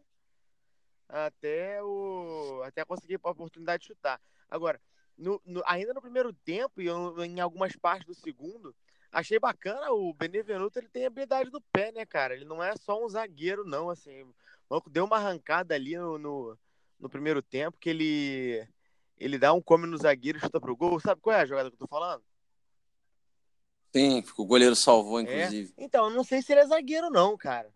até 1.08 1.82
o 1.84 2.62
até 2.64 2.84
conseguir 2.84 3.20
a 3.24 3.30
oportunidade 3.30 3.82
de 3.82 3.88
chutar. 3.88 4.20
Agora, 4.50 4.80
no, 5.18 5.42
no, 5.46 5.62
ainda 5.66 5.94
no 5.94 6.02
primeiro 6.02 6.34
tempo 6.34 6.82
e 6.82 6.88
em 6.88 7.40
algumas 7.40 7.76
partes 7.76 8.06
do 8.06 8.14
segundo, 8.14 8.76
achei 9.12 9.40
bacana 9.40 9.92
o 9.92 10.14
Benevenuto, 10.14 10.80
ele 10.80 10.90
tem 10.90 11.06
habilidade 11.06 11.50
do 11.50 11.62
pé, 11.62 11.92
né, 11.92 12.06
cara? 12.06 12.34
Ele 12.36 12.46
não 12.46 12.64
é 12.64 12.76
só 12.76 13.04
um 13.04 13.08
zagueiro, 13.08 13.64
não, 13.64 13.90
assim. 13.90 14.24
O 14.70 14.82
deu 14.90 15.06
uma 15.06 15.18
arrancada 15.18 15.76
ali 15.76 15.96
no, 15.96 16.18
no, 16.18 16.60
no, 17.00 17.10
primeiro 17.10 17.42
tempo 17.42 17.78
que 17.80 17.90
ele 17.90 18.68
ele 19.18 19.38
dá 19.38 19.54
um 19.54 19.62
come 19.62 19.88
no 19.88 19.98
zagueiro 19.98 20.38
e 20.38 20.42
chuta 20.42 20.60
pro 20.60 20.76
gol. 20.76 21.00
Sabe 21.00 21.22
qual 21.22 21.36
é 21.36 21.42
a 21.42 21.46
jogada 21.46 21.70
que 21.70 21.76
eu 21.76 21.80
tô 21.80 21.88
falando? 21.88 22.24
Sim, 23.96 24.22
o 24.38 24.46
goleiro 24.46 24.76
salvou, 24.76 25.20
é? 25.20 25.24
inclusive. 25.24 25.74
É? 25.78 25.84
Então, 25.84 26.10
não 26.10 26.24
sei 26.24 26.42
se 26.42 26.52
ele 26.52 26.62
é 26.62 26.68
zagueiro, 26.68 27.10
não, 27.10 27.38
cara. 27.38 27.72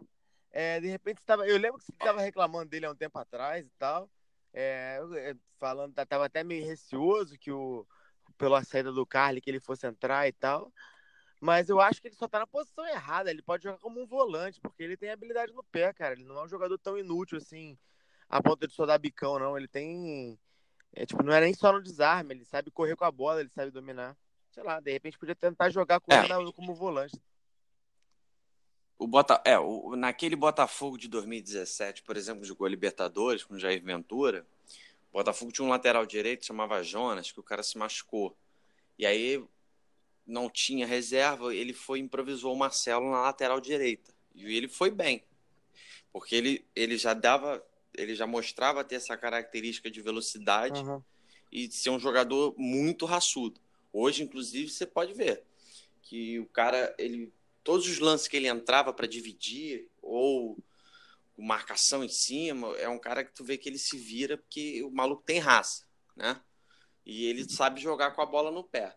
É, 0.51 0.79
de 0.79 0.87
repente 0.87 1.19
estava. 1.19 1.47
Eu 1.47 1.57
lembro 1.57 1.77
que 1.79 1.85
você 1.85 1.91
estava 1.91 2.21
reclamando 2.21 2.69
dele 2.69 2.85
há 2.85 2.91
um 2.91 2.95
tempo 2.95 3.17
atrás 3.19 3.65
e 3.65 3.71
tal. 3.77 4.09
É, 4.53 4.99
é 5.17 5.35
falando, 5.59 5.97
estava 5.99 6.25
até 6.25 6.43
meio 6.43 6.65
receoso 6.65 7.37
que 7.37 7.51
o 7.51 7.85
pela 8.37 8.63
saída 8.63 8.91
do 8.91 9.05
Carly 9.05 9.41
que 9.41 9.49
ele 9.49 9.59
fosse 9.59 9.85
entrar 9.85 10.27
e 10.27 10.31
tal. 10.31 10.71
Mas 11.41 11.69
eu 11.69 11.79
acho 11.79 12.01
que 12.01 12.07
ele 12.07 12.15
só 12.15 12.27
tá 12.27 12.39
na 12.39 12.47
posição 12.47 12.85
errada. 12.87 13.29
Ele 13.29 13.41
pode 13.41 13.63
jogar 13.63 13.77
como 13.77 14.01
um 14.01 14.05
volante, 14.07 14.59
porque 14.59 14.83
ele 14.83 14.97
tem 14.97 15.09
habilidade 15.11 15.53
no 15.53 15.63
pé, 15.63 15.93
cara. 15.93 16.13
Ele 16.13 16.23
não 16.23 16.37
é 16.39 16.43
um 16.43 16.49
jogador 16.49 16.77
tão 16.77 16.97
inútil 16.97 17.37
assim, 17.37 17.77
a 18.27 18.41
ponto 18.41 18.67
de 18.67 18.73
só 18.73 18.85
dar 18.85 18.97
bicão, 18.97 19.39
não. 19.39 19.57
Ele 19.57 19.67
tem 19.67 20.37
É, 20.93 21.05
tipo, 21.05 21.21
não 21.23 21.31
é 21.33 21.39
nem 21.39 21.53
só 21.53 21.71
no 21.71 21.81
desarme, 21.81 22.33
ele 22.33 22.45
sabe 22.45 22.71
correr 22.71 22.95
com 22.95 23.05
a 23.05 23.11
bola, 23.11 23.39
ele 23.39 23.49
sabe 23.49 23.71
dominar. 23.71 24.17
Sei 24.51 24.63
lá, 24.63 24.79
de 24.79 24.91
repente 24.91 25.19
podia 25.19 25.35
tentar 25.35 25.69
jogar 25.69 25.99
com 25.99 26.11
É. 26.11 26.25
ele 26.25 26.51
como 26.51 26.73
volante. 26.73 27.15
O 28.99 29.07
Bota... 29.07 29.41
é, 29.45 29.57
o... 29.57 29.95
naquele 29.95 30.35
Botafogo 30.35 30.97
de 30.97 31.07
2017, 31.07 32.03
por 32.03 32.17
exemplo, 32.17 32.43
jogou 32.43 32.67
a 32.67 32.69
Libertadores 32.69 33.43
com 33.45 33.53
o 33.53 33.59
Jair 33.59 33.81
Ventura. 33.81 34.45
O 35.11 35.17
Botafogo 35.17 35.51
tinha 35.51 35.65
um 35.65 35.69
lateral 35.69 36.05
direito, 36.05 36.45
chamava 36.45 36.83
Jonas, 36.83 37.31
que 37.31 37.39
o 37.39 37.43
cara 37.43 37.63
se 37.63 37.77
machucou. 37.77 38.35
E 38.97 39.05
aí 39.05 39.43
não 40.27 40.49
tinha 40.49 40.85
reserva, 40.85 41.55
ele 41.55 41.73
foi 41.73 41.99
improvisou 41.99 42.53
o 42.53 42.57
Marcelo 42.57 43.09
na 43.09 43.21
lateral 43.21 43.59
direita. 43.61 44.13
E 44.35 44.55
ele 44.55 44.67
foi 44.67 44.91
bem. 44.91 45.23
Porque 46.11 46.35
ele, 46.35 46.65
ele 46.75 46.97
já 46.97 47.13
dava, 47.13 47.63
ele 47.95 48.13
já 48.13 48.27
mostrava 48.27 48.83
ter 48.83 48.95
essa 48.95 49.15
característica 49.17 49.89
de 49.89 50.01
velocidade 50.01 50.81
Uhum. 50.81 51.01
e 51.51 51.71
ser 51.71 51.89
um 51.89 51.99
jogador 51.99 52.53
muito 52.57 53.05
raçudo. 53.05 53.59
Hoje, 53.91 54.23
inclusive, 54.23 54.69
você 54.69 54.85
pode 54.85 55.13
ver 55.13 55.43
que 56.03 56.39
o 56.39 56.45
cara, 56.47 56.93
ele, 56.97 57.31
todos 57.69 57.87
os 57.87 57.99
lances 57.99 58.27
que 58.27 58.35
ele 58.35 58.47
entrava 58.47 58.91
para 58.91 59.05
dividir 59.05 59.87
ou 60.01 60.57
marcação 61.37 62.03
em 62.03 62.09
cima, 62.09 62.75
é 62.77 62.89
um 62.89 62.97
cara 62.97 63.23
que 63.23 63.31
tu 63.31 63.43
vê 63.43 63.59
que 63.59 63.69
ele 63.69 63.77
se 63.77 63.95
vira 63.95 64.39
porque 64.39 64.81
o 64.81 64.89
maluco 64.89 65.21
tem 65.21 65.37
raça, 65.37 65.85
né? 66.15 66.41
E 67.05 67.27
ele 67.27 67.47
sabe 67.47 67.79
jogar 67.79 68.15
com 68.15 68.23
a 68.23 68.25
bola 68.25 68.49
no 68.49 68.63
pé. 68.63 68.95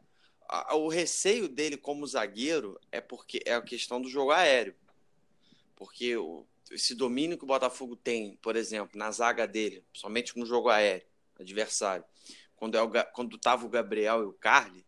O 0.71 0.88
receio 0.88 1.50
dele 1.50 1.76
como 1.76 2.07
zagueiro 2.07 2.81
é 2.91 2.99
porque 2.99 3.43
é 3.45 3.52
a 3.52 3.61
questão 3.61 4.00
do 4.00 4.09
jogo 4.09 4.31
aéreo. 4.31 4.75
Porque 5.76 6.17
o- 6.17 6.47
esse 6.71 6.95
domínio 6.95 7.37
que 7.37 7.45
o 7.45 7.47
Botafogo 7.47 7.95
tem, 7.95 8.37
por 8.37 8.57
exemplo, 8.57 8.99
na 8.99 9.11
zaga 9.11 9.47
dele, 9.47 9.85
somente 9.93 10.35
no 10.38 10.47
jogo 10.47 10.71
aéreo, 10.71 11.07
adversário, 11.38 12.07
quando, 12.57 12.79
é 12.79 12.83
o, 12.83 12.91
quando 13.12 13.37
tava 13.37 13.67
o 13.67 13.69
Gabriel 13.69 14.23
e 14.23 14.25
o 14.25 14.33
Carly, 14.33 14.83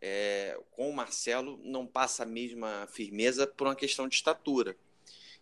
é, 0.00 0.58
com 0.70 0.90
o 0.90 0.94
Marcelo 0.94 1.60
não 1.62 1.86
passa 1.86 2.22
a 2.22 2.26
mesma 2.26 2.86
firmeza 2.90 3.46
por 3.46 3.66
uma 3.66 3.76
questão 3.76 4.08
de 4.08 4.14
estatura. 4.14 4.76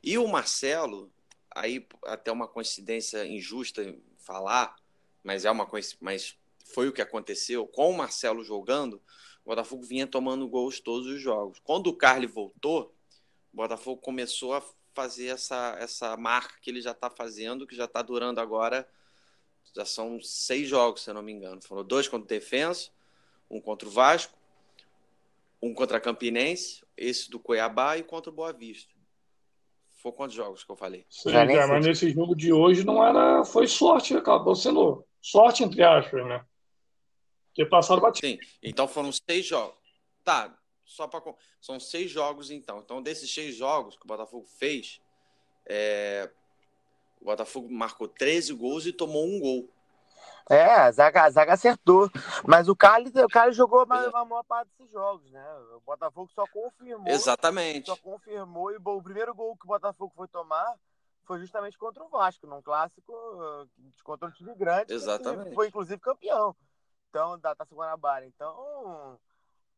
E 0.03 0.17
o 0.19 0.27
Marcelo, 0.27 1.11
aí 1.51 1.87
até 2.05 2.31
uma 2.31 2.49
coincidência 2.49 3.27
injusta 3.27 3.95
falar, 4.19 4.77
mas 5.23 5.45
é 5.45 5.51
uma 5.51 5.67
coinc- 5.67 5.97
mas 6.01 6.37
foi 6.65 6.89
o 6.89 6.93
que 6.93 7.03
aconteceu 7.03 7.67
com 7.67 7.91
o 7.91 7.97
Marcelo 7.97 8.43
jogando, 8.43 9.01
o 9.45 9.51
Botafogo 9.51 9.83
vinha 9.83 10.07
tomando 10.07 10.49
gols 10.49 10.81
todos 10.81 11.07
os 11.07 11.21
jogos. 11.21 11.61
Quando 11.63 11.87
o 11.89 11.97
Carly 11.97 12.27
voltou, 12.27 12.93
o 13.53 13.57
Botafogo 13.57 14.01
começou 14.01 14.55
a 14.55 14.63
fazer 14.93 15.27
essa, 15.27 15.77
essa 15.79 16.17
marca 16.17 16.57
que 16.61 16.71
ele 16.71 16.81
já 16.81 16.91
está 16.91 17.09
fazendo, 17.09 17.67
que 17.67 17.77
já 17.77 17.85
está 17.85 18.03
durando 18.03 18.41
agora 18.41 18.89
já 19.75 19.85
são 19.85 20.21
seis 20.23 20.67
jogos, 20.67 21.03
se 21.03 21.11
eu 21.11 21.15
não 21.15 21.23
me 21.23 21.33
engano. 21.33 21.61
Foram 21.63 21.85
dois 21.85 22.09
contra 22.09 22.25
o 22.25 22.29
Defensa, 22.29 22.91
um 23.51 23.61
contra 23.61 23.87
o 23.87 23.91
Vasco, 23.91 24.36
um 25.67 25.75
contra 25.75 25.99
a 25.99 26.01
Campinense, 26.01 26.85
esse 26.97 27.31
do 27.31 27.39
Cuiabá 27.39 27.97
e 27.97 28.03
contra 28.03 28.31
o 28.31 28.35
Boa 28.35 28.53
Vista. 28.53 28.95
Foi 30.03 30.13
quantos 30.13 30.37
jogos 30.37 30.63
que 30.63 30.71
eu 30.71 30.77
falei? 30.77 31.05
Sim, 31.11 31.31
Já 31.31 31.45
mas 31.67 31.85
nesse 31.85 32.11
jogo 32.11 32.35
de 32.35 32.53
hoje 32.53 32.85
não 32.85 33.05
era. 33.05 33.45
Foi 33.45 33.67
sorte, 33.67 34.17
acabou 34.17 34.55
sendo 34.55 35.05
sorte, 35.21 35.65
entre 35.65 35.83
aspas, 35.83 36.25
né? 36.27 36.45
Porque 37.49 37.67
passaram 37.67 38.01
batido. 38.01 38.27
Sim, 38.27 38.39
então 38.63 38.87
foram 38.87 39.11
seis 39.11 39.47
jogos. 39.47 39.77
Tá, 40.23 40.57
só 40.85 41.09
para 41.09 41.23
são 41.61 41.81
seis 41.81 42.11
jogos 42.11 42.51
então. 42.51 42.81
Então 42.81 43.03
desses 43.03 43.33
seis 43.33 43.57
jogos 43.57 43.97
que 43.97 44.05
o 44.05 44.09
Botafogo 44.09 44.47
fez, 44.47 45.01
é, 45.67 46.31
o 47.21 47.25
Botafogo 47.25 47.69
marcou 47.73 48.07
13 48.07 48.53
gols 48.55 48.87
e 48.87 48.93
tomou 48.93 49.27
um 49.27 49.41
gol. 49.41 49.69
É, 50.49 50.65
a 50.65 50.91
zaga, 50.93 51.25
a 51.25 51.31
zaga 51.31 51.55
acertou. 51.55 52.11
Mas 52.47 52.69
o 52.69 52.77
Carlos, 52.77 53.13
o 53.15 53.29
Carlos 53.29 53.57
jogou 53.57 53.81
a 53.81 53.87
maior 53.87 54.45
parte 54.45 54.71
desses 54.71 54.93
jogos, 54.93 55.31
né? 55.31 55.45
O 55.75 55.81
Botafogo 55.81 56.31
só 56.35 56.47
confirmou. 56.47 57.09
Exatamente. 57.09 57.87
Só 57.87 57.97
confirmou. 57.97 58.73
E 58.73 58.79
bom, 58.79 58.97
o 58.97 59.03
primeiro 59.03 59.35
gol 59.35 59.57
que 59.57 59.65
o 59.65 59.69
Botafogo 59.69 60.13
foi 60.15 60.29
tomar 60.29 60.75
foi 61.25 61.41
justamente 61.41 61.77
contra 61.77 62.05
o 62.05 62.09
Vasco, 62.09 62.47
num 62.47 62.63
clássico 62.63 63.13
uh, 63.13 63.69
contra 64.05 64.29
um 64.29 64.31
time 64.31 64.55
grande. 64.55 64.87
que 64.87 64.93
Exatamente. 64.95 65.55
Foi 65.55 65.67
inclusive 65.67 66.01
campeão. 66.01 66.55
Então, 67.11 67.39
da 67.39 67.55
Taça 67.55 67.75
Guanabara. 67.75 68.25
Então, 68.27 69.19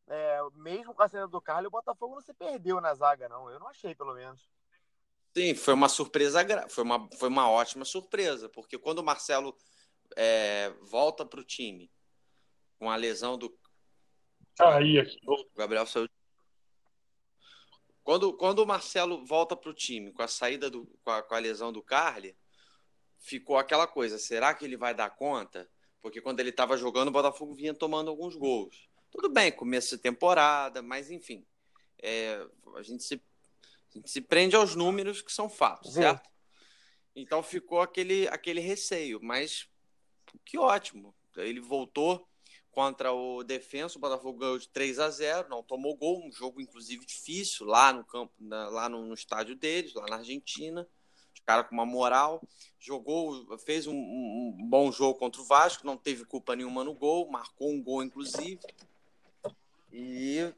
é, 0.07 0.39
mesmo 0.55 0.93
com 0.93 1.01
a 1.01 1.09
saída 1.09 1.27
do 1.27 1.41
Carlos, 1.41 1.67
o 1.67 1.71
Botafogo 1.71 2.15
não 2.15 2.21
se 2.21 2.33
perdeu 2.33 2.79
na 2.79 2.93
zaga, 2.93 3.27
não. 3.27 3.49
Eu 3.49 3.59
não 3.59 3.67
achei, 3.67 3.95
pelo 3.95 4.13
menos. 4.13 4.47
Sim, 5.35 5.55
foi 5.55 5.73
uma 5.73 5.89
surpresa, 5.89 6.45
foi 6.69 6.83
uma, 6.83 7.07
foi 7.17 7.29
uma 7.29 7.49
ótima 7.49 7.85
surpresa, 7.85 8.49
porque 8.49 8.77
quando 8.77 8.99
o 8.99 9.03
Marcelo 9.03 9.55
é, 10.15 10.69
volta 10.81 11.25
para 11.25 11.39
o 11.39 11.43
time 11.43 11.91
com 12.77 12.89
a 12.89 12.95
lesão 12.95 13.37
do 13.37 13.57
Aí, 14.59 14.99
aqui. 14.99 15.17
o 15.25 15.45
Gabriel 15.55 15.85
saiu. 15.85 16.09
Quando, 18.03 18.35
quando 18.35 18.59
o 18.59 18.65
Marcelo 18.65 19.25
volta 19.25 19.55
para 19.55 19.69
o 19.69 19.73
time 19.73 20.11
com 20.11 20.21
a 20.21 20.27
saída 20.27 20.69
do, 20.69 20.85
com 21.03 21.11
a, 21.11 21.21
com 21.21 21.35
a 21.35 21.39
lesão 21.39 21.71
do 21.71 21.81
Carly, 21.81 22.35
ficou 23.19 23.57
aquela 23.57 23.87
coisa: 23.87 24.17
será 24.17 24.53
que 24.53 24.65
ele 24.65 24.75
vai 24.75 24.93
dar 24.93 25.11
conta? 25.11 25.69
Porque 26.01 26.21
quando 26.21 26.39
ele 26.39 26.49
estava 26.49 26.75
jogando, 26.77 27.09
o 27.09 27.11
Botafogo 27.11 27.53
vinha 27.53 27.73
tomando 27.73 28.09
alguns 28.09 28.35
gols. 28.35 28.89
Tudo 29.11 29.29
bem, 29.29 29.51
começo 29.51 29.95
de 29.95 30.01
temporada, 30.01 30.81
mas 30.81 31.09
enfim. 31.09 31.45
é, 32.01 32.45
a, 32.75 32.81
gente 32.81 33.03
se, 33.03 33.15
a 33.15 33.97
gente 33.97 34.09
se 34.09 34.21
prende 34.21 34.55
aos 34.55 34.75
números 34.75 35.21
que 35.21 35.31
são 35.31 35.49
fatos, 35.49 35.93
certo? 35.93 36.29
Então 37.15 37.41
ficou 37.43 37.81
aquele, 37.81 38.27
aquele 38.27 38.61
receio, 38.61 39.19
mas 39.21 39.67
que 40.45 40.57
ótimo. 40.57 41.13
Ele 41.37 41.59
voltou 41.59 42.27
contra 42.71 43.11
o 43.11 43.43
Defensa, 43.43 43.97
o 43.97 44.01
Botafogo 44.01 44.39
ganhou 44.39 44.57
de 44.57 44.69
3 44.69 44.99
a 44.99 45.09
0 45.09 45.49
não 45.49 45.63
tomou 45.63 45.95
gol, 45.97 46.23
um 46.25 46.31
jogo 46.31 46.61
inclusive 46.61 47.05
difícil 47.05 47.65
lá 47.65 47.91
no 47.91 48.03
campo, 48.05 48.31
na- 48.39 48.69
lá 48.69 48.87
no, 48.89 49.05
no 49.05 49.13
estádio 49.13 49.55
deles, 49.55 49.93
lá 49.93 50.05
na 50.07 50.17
Argentina. 50.17 50.87
Os 51.33 51.39
caras 51.45 51.67
com 51.67 51.73
uma 51.75 51.85
moral, 51.85 52.41
jogou, 52.79 53.57
fez 53.59 53.87
um, 53.87 53.93
um- 53.95 54.55
bom 54.69 54.91
jogo 54.91 55.17
contra 55.17 55.41
o 55.41 55.45
Vasco, 55.45 55.85
não 55.85 55.97
teve 55.97 56.25
culpa 56.25 56.55
nenhuma 56.55 56.83
no 56.83 56.93
gol, 56.93 57.29
marcou 57.29 57.71
um 57.71 57.81
gol 57.81 58.03
inclusive. 58.03 58.59
E, 59.91 60.53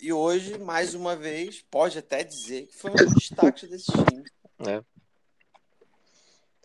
e 0.00 0.12
hoje, 0.12 0.58
mais 0.58 0.94
uma 0.94 1.16
vez, 1.16 1.62
pode 1.70 1.98
até 1.98 2.22
dizer 2.22 2.66
que 2.66 2.76
foi 2.76 2.90
um 2.90 2.94
dos 2.96 3.14
destaques 3.14 3.68
desse 3.68 3.90
time. 3.92 4.24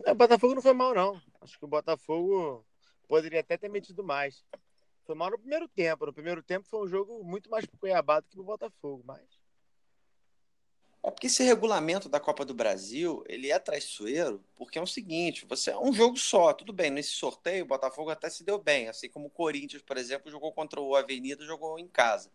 É, 0.05 0.11
O 0.11 0.15
Botafogo 0.15 0.55
não 0.55 0.61
foi 0.61 0.73
mal, 0.73 0.93
não. 0.93 1.21
Acho 1.41 1.57
que 1.57 1.65
o 1.65 1.67
Botafogo 1.67 2.65
poderia 3.07 3.41
até 3.41 3.57
ter 3.57 3.69
metido 3.69 4.03
mais. 4.03 4.45
Foi 5.05 5.15
mal 5.15 5.31
no 5.31 5.39
primeiro 5.39 5.67
tempo. 5.67 6.05
No 6.05 6.13
primeiro 6.13 6.43
tempo 6.43 6.67
foi 6.67 6.85
um 6.85 6.87
jogo 6.87 7.23
muito 7.23 7.49
mais 7.49 7.65
pro 7.65 7.77
Cuiabá 7.79 8.19
do 8.19 8.27
que 8.27 8.35
pro 8.35 8.43
Botafogo, 8.43 9.03
mas. 9.05 9.21
É 11.03 11.09
porque 11.09 11.25
esse 11.25 11.41
regulamento 11.41 12.07
da 12.07 12.19
Copa 12.19 12.45
do 12.45 12.53
Brasil, 12.53 13.23
ele 13.27 13.51
é 13.51 13.57
traiçoeiro, 13.57 14.43
porque 14.55 14.77
é 14.77 14.81
o 14.81 14.85
seguinte, 14.85 15.47
você 15.49 15.71
é 15.71 15.77
um 15.77 15.91
jogo 15.91 16.15
só, 16.15 16.53
tudo 16.53 16.71
bem, 16.71 16.91
nesse 16.91 17.09
sorteio 17.09 17.63
o 17.63 17.67
Botafogo 17.67 18.11
até 18.11 18.29
se 18.29 18.43
deu 18.43 18.59
bem, 18.59 18.87
assim 18.87 19.09
como 19.09 19.25
o 19.25 19.31
Corinthians, 19.31 19.81
por 19.81 19.97
exemplo, 19.97 20.29
jogou 20.29 20.53
contra 20.53 20.79
o 20.79 20.95
Avenida, 20.95 21.43
jogou 21.43 21.79
em 21.79 21.87
casa. 21.87 22.31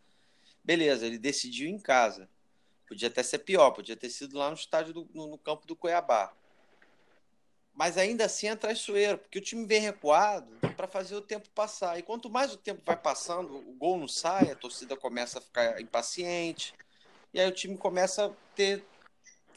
Beleza, 0.65 1.07
ele 1.07 1.17
decidiu 1.17 1.69
em 1.69 1.79
casa. 1.79 2.29
Podia 2.89 3.07
até 3.07 3.23
ser 3.23 3.39
pior, 3.39 3.71
podia 3.71 3.97
ter 3.97 4.11
sido 4.11 4.37
lá 4.37 4.49
no 4.49 4.57
estádio 4.57 4.93
do, 4.93 5.09
no, 5.15 5.29
no 5.29 5.39
campo 5.39 5.65
do 5.65 5.77
Cuiabá. 5.77 6.35
Mas 7.77 7.99
ainda 7.99 8.25
assim 8.25 8.49
é 8.49 8.57
traiçoeiro, 8.57 9.19
porque 9.19 9.39
o 9.39 9.43
time 9.43 9.67
vem 9.67 9.81
recuado 9.81 10.51
para 10.75 10.89
fazer 10.89 11.15
o 11.15 11.21
tempo 11.21 11.49
passar. 11.51 11.99
E 11.99 12.03
quanto 12.03 12.31
mais 12.31 12.53
o 12.55 12.57
tempo 12.57 12.81
vai 12.85 12.97
passando, 12.97 13.55
o 13.55 13.75
gol 13.75 13.99
não 13.99 14.09
sai, 14.09 14.51
a 14.51 14.57
torcida 14.57 14.97
começa 14.97 15.39
a 15.39 15.43
ficar 15.43 15.81
impaciente. 15.81 16.73
E 17.35 17.39
aí 17.39 17.47
o 17.47 17.53
time 17.53 17.77
começa 17.77 18.27
a 18.27 18.31
ter, 18.55 18.83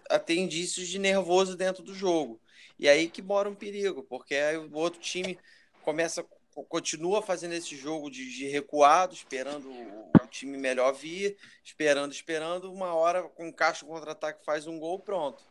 a 0.09 0.19
ter 0.19 0.35
indícios 0.35 0.89
de 0.89 0.99
nervoso 0.99 1.55
dentro 1.55 1.81
do 1.81 1.95
jogo. 1.95 2.41
E 2.77 2.89
aí 2.89 3.09
que 3.09 3.21
mora 3.21 3.49
um 3.49 3.55
perigo, 3.55 4.03
porque 4.03 4.35
aí 4.35 4.57
o 4.57 4.75
outro 4.75 4.99
time 4.99 5.39
começa, 5.81 6.21
continua 6.67 7.21
fazendo 7.21 7.53
esse 7.53 7.73
jogo 7.77 8.11
de, 8.11 8.29
de 8.29 8.47
recuado, 8.47 9.13
esperando 9.13 9.71
o, 9.71 10.11
time 10.29 10.57
melhor 10.57 10.93
vir, 10.93 11.37
esperando, 11.63 12.11
esperando, 12.11 12.71
uma 12.71 12.93
hora 12.93 13.23
com 13.23 13.47
um 13.47 13.51
caixa 13.51 13.85
contra-ataque 13.85 14.45
faz 14.45 14.67
um 14.67 14.77
gol, 14.77 14.99
pronto. 14.99 15.43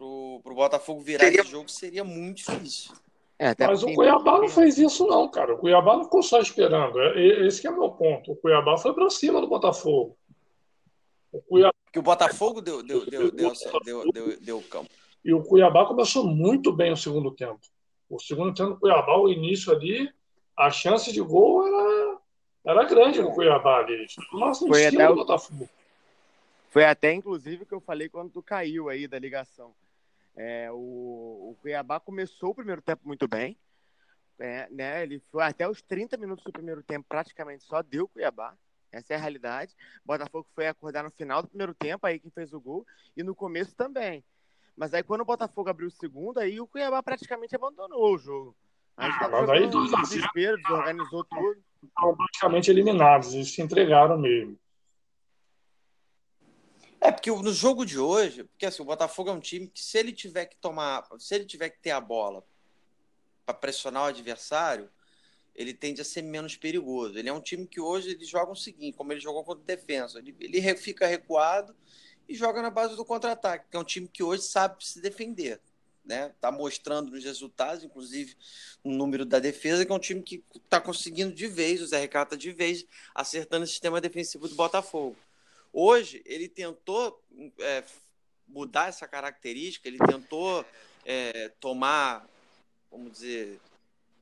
Pro, 0.00 0.40
pro 0.42 0.54
Botafogo 0.54 1.02
virar 1.02 1.24
Seria- 1.24 1.42
esse 1.42 1.50
jogo 1.50 1.68
seria 1.68 2.02
muito 2.02 2.38
difícil. 2.38 2.94
É, 3.38 3.48
até 3.48 3.66
Mas 3.66 3.82
o 3.82 3.92
Cuiabá 3.94 4.38
não 4.38 4.48
fez 4.48 4.78
isso, 4.78 5.06
não, 5.06 5.28
cara. 5.30 5.52
O 5.54 5.58
Cuiabá 5.58 5.94
não 5.98 6.04
ficou 6.04 6.22
só 6.22 6.40
esperando. 6.40 6.98
É- 6.98 7.18
é- 7.20 7.46
Esse 7.46 7.60
que 7.60 7.66
é 7.66 7.70
o 7.70 7.78
meu 7.78 7.90
ponto. 7.90 8.32
O 8.32 8.36
Cuiabá 8.36 8.78
foi 8.78 8.94
pra 8.94 9.10
cima 9.10 9.42
do 9.42 9.46
Botafogo. 9.46 10.16
O 11.30 11.42
Cuiabá, 11.42 11.74
Porque 11.84 11.98
o 11.98 12.02
Botafogo 12.02 12.62
deu, 12.62 12.82
deu, 12.82 13.04
deu, 13.04 13.30
deu, 13.30 13.52
deu, 13.84 14.10
deu, 14.10 14.40
deu 14.40 14.62
campo. 14.70 14.88
e 15.22 15.34
o 15.34 15.42
Cuiabá 15.42 15.84
começou 15.84 16.24
muito 16.26 16.72
bem 16.72 16.92
o 16.92 16.96
segundo 16.96 17.30
tempo. 17.32 17.60
O 18.08 18.18
segundo 18.18 18.54
tempo 18.54 18.70
do 18.70 18.80
Cuiabá, 18.80 19.18
o 19.18 19.28
início 19.28 19.70
ali, 19.70 20.10
a 20.56 20.70
chance 20.70 21.12
de 21.12 21.20
gol 21.20 21.66
era, 21.66 22.18
era 22.64 22.84
grande 22.84 23.20
no 23.20 23.32
Cuiabá 23.34 23.80
ali. 23.80 24.02
Em 24.04 24.66
Foi 24.66 24.86
até 24.86 25.10
o- 25.10 25.14
Botafogo. 25.16 25.68
Foi 26.70 26.84
até, 26.86 27.12
inclusive, 27.12 27.66
que 27.66 27.74
eu 27.74 27.80
falei 27.80 28.08
quando 28.08 28.30
tu 28.30 28.42
caiu 28.42 28.88
aí 28.88 29.06
da 29.06 29.18
ligação. 29.18 29.74
É, 30.36 30.70
o, 30.70 31.50
o 31.50 31.56
Cuiabá 31.60 32.00
começou 32.00 32.50
o 32.50 32.54
primeiro 32.54 32.82
tempo 32.82 33.06
muito 33.06 33.26
bem. 33.28 33.58
É, 34.38 34.68
né? 34.70 35.02
Ele 35.02 35.22
foi 35.30 35.42
até 35.42 35.68
os 35.68 35.82
30 35.82 36.16
minutos 36.16 36.44
do 36.44 36.52
primeiro 36.52 36.82
tempo, 36.82 37.06
praticamente 37.08 37.64
só 37.64 37.82
deu 37.82 38.08
Cuiabá. 38.08 38.54
Essa 38.92 39.14
é 39.14 39.16
a 39.16 39.20
realidade. 39.20 39.74
Botafogo 40.04 40.48
foi 40.54 40.66
acordar 40.66 41.04
no 41.04 41.10
final 41.10 41.42
do 41.42 41.48
primeiro 41.48 41.74
tempo, 41.74 42.06
aí 42.06 42.18
quem 42.18 42.30
fez 42.30 42.52
o 42.52 42.60
gol, 42.60 42.86
e 43.16 43.22
no 43.22 43.34
começo 43.34 43.74
também. 43.74 44.24
Mas 44.76 44.94
aí 44.94 45.02
quando 45.02 45.20
o 45.20 45.26
Botafogo 45.26 45.68
abriu 45.68 45.88
o 45.88 45.92
segundo, 45.92 46.38
aí 46.38 46.60
o 46.60 46.66
Cuiabá 46.66 47.02
praticamente 47.02 47.54
abandonou 47.54 48.14
o 48.14 48.18
jogo. 48.18 48.56
Aí 48.96 49.10
ah, 49.10 49.28
mas 49.28 49.48
aí 49.50 49.66
do 49.68 49.86
desespero, 50.02 50.56
desorganizou 50.56 51.24
tudo. 51.24 51.62
Estavam 51.82 52.16
praticamente 52.16 52.70
eliminados, 52.70 53.32
eles 53.32 53.52
se 53.52 53.62
entregaram 53.62 54.18
mesmo. 54.18 54.58
É, 57.00 57.10
porque 57.10 57.30
no 57.30 57.52
jogo 57.52 57.86
de 57.86 57.98
hoje, 57.98 58.44
porque 58.44 58.66
assim, 58.66 58.82
o 58.82 58.84
Botafogo 58.84 59.30
é 59.30 59.32
um 59.32 59.40
time 59.40 59.66
que 59.66 59.82
se 59.82 59.96
ele 59.98 60.12
tiver 60.12 60.44
que 60.44 60.56
tomar, 60.56 61.06
se 61.18 61.34
ele 61.34 61.46
tiver 61.46 61.70
que 61.70 61.78
ter 61.78 61.92
a 61.92 62.00
bola 62.00 62.44
para 63.46 63.54
pressionar 63.54 64.02
o 64.02 64.06
adversário, 64.06 64.90
ele 65.54 65.72
tende 65.72 66.00
a 66.00 66.04
ser 66.04 66.22
menos 66.22 66.56
perigoso. 66.56 67.18
Ele 67.18 67.28
é 67.28 67.32
um 67.32 67.40
time 67.40 67.66
que 67.66 67.80
hoje 67.80 68.10
ele 68.10 68.24
joga 68.24 68.52
o 68.52 68.56
seguinte, 68.56 68.96
como 68.96 69.12
ele 69.12 69.20
jogou 69.20 69.42
contra 69.42 69.62
o 69.62 69.66
defesa, 69.66 70.18
ele, 70.18 70.36
ele 70.38 70.76
fica 70.76 71.06
recuado 71.06 71.74
e 72.28 72.34
joga 72.34 72.60
na 72.60 72.70
base 72.70 72.94
do 72.94 73.04
contra-ataque, 73.04 73.66
que 73.70 73.76
é 73.76 73.80
um 73.80 73.84
time 73.84 74.06
que 74.06 74.22
hoje 74.22 74.42
sabe 74.42 74.84
se 74.84 75.00
defender. 75.00 75.60
Né? 76.04 76.34
Tá 76.40 76.50
mostrando 76.50 77.10
nos 77.12 77.24
resultados, 77.24 77.84
inclusive 77.84 78.36
no 78.84 78.94
número 78.94 79.24
da 79.24 79.38
defesa, 79.38 79.84
que 79.84 79.92
é 79.92 79.94
um 79.94 79.98
time 79.98 80.22
que 80.22 80.44
está 80.54 80.80
conseguindo 80.80 81.32
de 81.32 81.46
vez, 81.46 81.80
o 81.80 81.86
Zé 81.86 82.00
Ricardo 82.00 82.30
tá 82.30 82.36
de 82.36 82.52
vez, 82.52 82.84
acertando 83.14 83.64
o 83.64 83.68
sistema 83.68 84.00
defensivo 84.00 84.48
do 84.48 84.54
Botafogo. 84.54 85.16
Hoje, 85.72 86.22
ele 86.24 86.48
tentou 86.48 87.22
é, 87.60 87.84
mudar 88.46 88.88
essa 88.88 89.06
característica, 89.06 89.88
ele 89.88 89.98
tentou 89.98 90.64
é, 91.04 91.48
tomar, 91.60 92.26
vamos 92.90 93.12
dizer, 93.12 93.60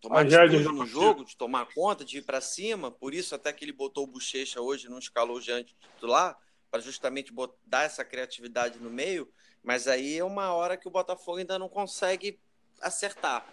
tomar 0.01 0.21
atitude 0.21 0.65
no 0.65 0.87
jogo, 0.87 1.25
de 1.25 1.37
tomar 1.37 1.67
conta, 1.73 2.05
de 2.05 2.19
ir 2.19 2.23
para 2.23 2.41
cima. 2.41 2.91
Por 2.91 3.15
isso, 3.15 3.35
até 3.35 3.53
que 3.53 3.65
ele 3.65 3.73
botou 3.73 4.05
o 4.05 4.07
Bochecha 4.07 4.61
hoje, 4.61 4.89
não 4.89 4.99
escalou 4.99 5.39
o 5.39 5.41
Jante 5.41 5.75
titular, 5.81 6.39
para 6.71 6.81
justamente 6.81 7.33
botar, 7.33 7.57
dar 7.67 7.85
essa 7.85 8.05
criatividade 8.05 8.79
no 8.79 8.91
meio. 8.91 9.31
Mas 9.63 9.89
aí 9.89 10.19
é 10.19 10.25
uma 10.25 10.53
hora 10.53 10.77
que 10.77 10.87
o 10.87 10.91
Botafogo 10.91 11.39
ainda 11.39 11.59
não 11.59 11.69
consegue 11.69 12.39
acertar. 12.81 13.47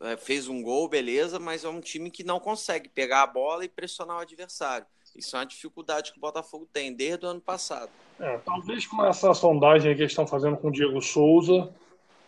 É, 0.00 0.16
fez 0.16 0.48
um 0.48 0.62
gol, 0.62 0.88
beleza, 0.88 1.38
mas 1.38 1.64
é 1.64 1.68
um 1.68 1.80
time 1.80 2.10
que 2.10 2.22
não 2.22 2.38
consegue 2.38 2.88
pegar 2.88 3.22
a 3.22 3.26
bola 3.26 3.64
e 3.64 3.68
pressionar 3.68 4.18
o 4.18 4.20
adversário. 4.20 4.86
Isso 5.14 5.36
é 5.36 5.38
uma 5.38 5.46
dificuldade 5.46 6.12
que 6.12 6.18
o 6.18 6.20
Botafogo 6.20 6.68
tem 6.72 6.92
desde 6.92 7.24
o 7.24 7.28
ano 7.28 7.40
passado. 7.40 7.90
É, 8.18 8.38
talvez 8.38 8.86
com 8.86 9.04
essa 9.04 9.32
sondagem 9.32 9.94
que 9.94 10.02
eles 10.02 10.12
estão 10.12 10.26
fazendo 10.26 10.56
com 10.56 10.68
o 10.68 10.72
Diego 10.72 11.00
Souza, 11.00 11.72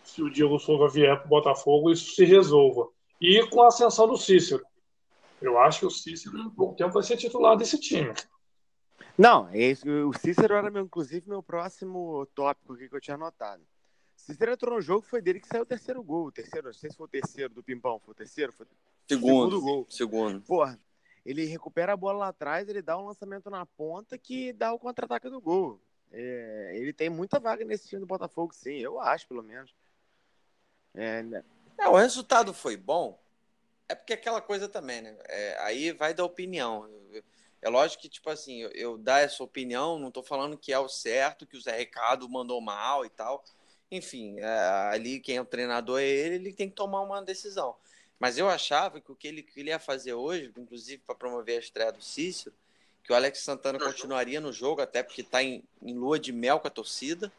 se 0.03 0.21
o 0.21 0.29
Diego 0.29 0.57
Souza 0.57 0.87
vier 0.87 1.17
para 1.17 1.25
o 1.25 1.29
Botafogo, 1.29 1.91
isso 1.91 2.15
se 2.15 2.23
resolva. 2.23 2.87
E 3.19 3.45
com 3.47 3.61
a 3.61 3.67
ascensão 3.67 4.07
do 4.07 4.17
Cícero. 4.17 4.63
Eu 5.41 5.59
acho 5.59 5.81
que 5.81 5.85
o 5.85 5.91
Cícero, 5.91 6.39
em 6.39 6.49
pouco 6.49 6.75
tempo, 6.75 6.93
vai 6.93 7.03
ser 7.03 7.17
titular 7.17 7.57
desse 7.57 7.79
time. 7.79 8.13
Não, 9.17 9.49
é. 9.49 9.73
O 10.05 10.13
Cícero 10.13 10.55
era, 10.55 10.71
meu, 10.71 10.83
inclusive, 10.83 11.27
meu 11.27 11.43
próximo 11.43 12.25
tópico 12.33 12.73
aqui 12.73 12.87
que 12.87 12.95
eu 12.95 13.01
tinha 13.01 13.15
anotado. 13.15 13.63
Cícero 14.15 14.51
entrou 14.51 14.75
no 14.75 14.81
jogo, 14.81 15.05
foi 15.05 15.21
dele 15.21 15.39
que 15.39 15.47
saiu 15.47 15.63
o 15.63 15.65
terceiro 15.65 16.03
gol. 16.03 16.27
O 16.27 16.31
terceiro, 16.31 16.67
não 16.67 16.73
sei 16.73 16.89
se 16.89 16.97
foi 16.97 17.05
o 17.05 17.09
terceiro 17.09 17.53
do 17.53 17.63
Pimpão, 17.63 17.99
foi 17.99 18.11
o 18.11 18.15
terceiro? 18.15 18.51
Foi 18.51 18.65
segundo, 19.07 19.51
segundo 19.51 19.61
gol. 19.61 19.87
Segundo. 19.89 20.41
Porra, 20.41 20.79
ele 21.27 21.43
recupera 21.43 21.91
a 21.91 21.97
bola 21.97 22.19
lá 22.19 22.27
atrás, 22.29 22.69
ele 22.69 22.81
dá 22.81 22.97
um 22.97 23.05
lançamento 23.05 23.49
na 23.49 23.65
ponta 23.65 24.17
que 24.17 24.53
dá 24.53 24.71
o 24.71 24.79
contra-ataque 24.79 25.29
do 25.29 25.41
gol. 25.41 25.77
É, 26.09 26.71
ele 26.75 26.93
tem 26.93 27.09
muita 27.09 27.37
vaga 27.37 27.65
nesse 27.65 27.89
time 27.89 27.99
do 27.99 28.07
Botafogo, 28.07 28.53
sim, 28.53 28.77
eu 28.77 28.97
acho, 28.97 29.27
pelo 29.27 29.43
menos. 29.43 29.75
É, 30.93 31.21
né? 31.23 31.43
é, 31.77 31.87
o 31.89 31.97
resultado 31.97 32.53
foi 32.53 32.77
bom, 32.77 33.21
é 33.89 33.93
porque 33.93 34.13
aquela 34.13 34.39
coisa 34.39 34.69
também, 34.69 35.01
né? 35.01 35.17
É, 35.25 35.57
aí 35.59 35.91
vai 35.91 36.13
da 36.13 36.23
opinião. 36.23 36.89
É 37.61 37.67
lógico 37.67 38.03
que, 38.03 38.09
tipo 38.09 38.29
assim, 38.29 38.61
eu, 38.61 38.69
eu 38.71 38.97
dar 38.97 39.19
essa 39.19 39.43
opinião, 39.43 39.99
não 39.99 40.07
estou 40.07 40.23
falando 40.23 40.57
que 40.57 40.71
é 40.71 40.79
o 40.79 40.87
certo, 40.87 41.45
que 41.45 41.57
o 41.57 41.61
Zé 41.61 41.77
Ricardo 41.77 42.29
mandou 42.29 42.61
mal 42.61 43.05
e 43.05 43.09
tal. 43.09 43.43
Enfim, 43.91 44.39
é, 44.39 44.47
ali 44.93 45.19
quem 45.19 45.35
é 45.35 45.41
o 45.41 45.45
treinador 45.45 45.99
é 45.99 46.05
ele, 46.05 46.35
ele 46.35 46.53
tem 46.53 46.69
que 46.69 46.75
tomar 46.75 47.01
uma 47.01 47.21
decisão. 47.21 47.75
Mas 48.19 48.37
eu 48.37 48.49
achava 48.49 48.99
que 48.99 49.11
o 49.11 49.15
que 49.15 49.27
ele, 49.27 49.43
que 49.43 49.59
ele 49.59 49.69
ia 49.69 49.79
fazer 49.79 50.13
hoje, 50.13 50.51
inclusive 50.57 51.01
para 51.05 51.15
promover 51.15 51.57
a 51.57 51.59
estreia 51.59 51.91
do 51.91 52.01
Cícero, 52.01 52.55
que 53.03 53.13
o 53.13 53.15
Alex 53.15 53.39
Santana 53.39 53.79
continuaria 53.79 54.41
no 54.41 54.51
jogo, 54.51 54.81
até 54.81 55.01
porque 55.01 55.21
está 55.21 55.41
em, 55.41 55.63
em, 55.81 55.93
lua 55.93 56.19
de 56.19 56.33
mel 56.33 56.59
com 56.59 56.67
a 56.67 56.71
torcida, 56.71 57.31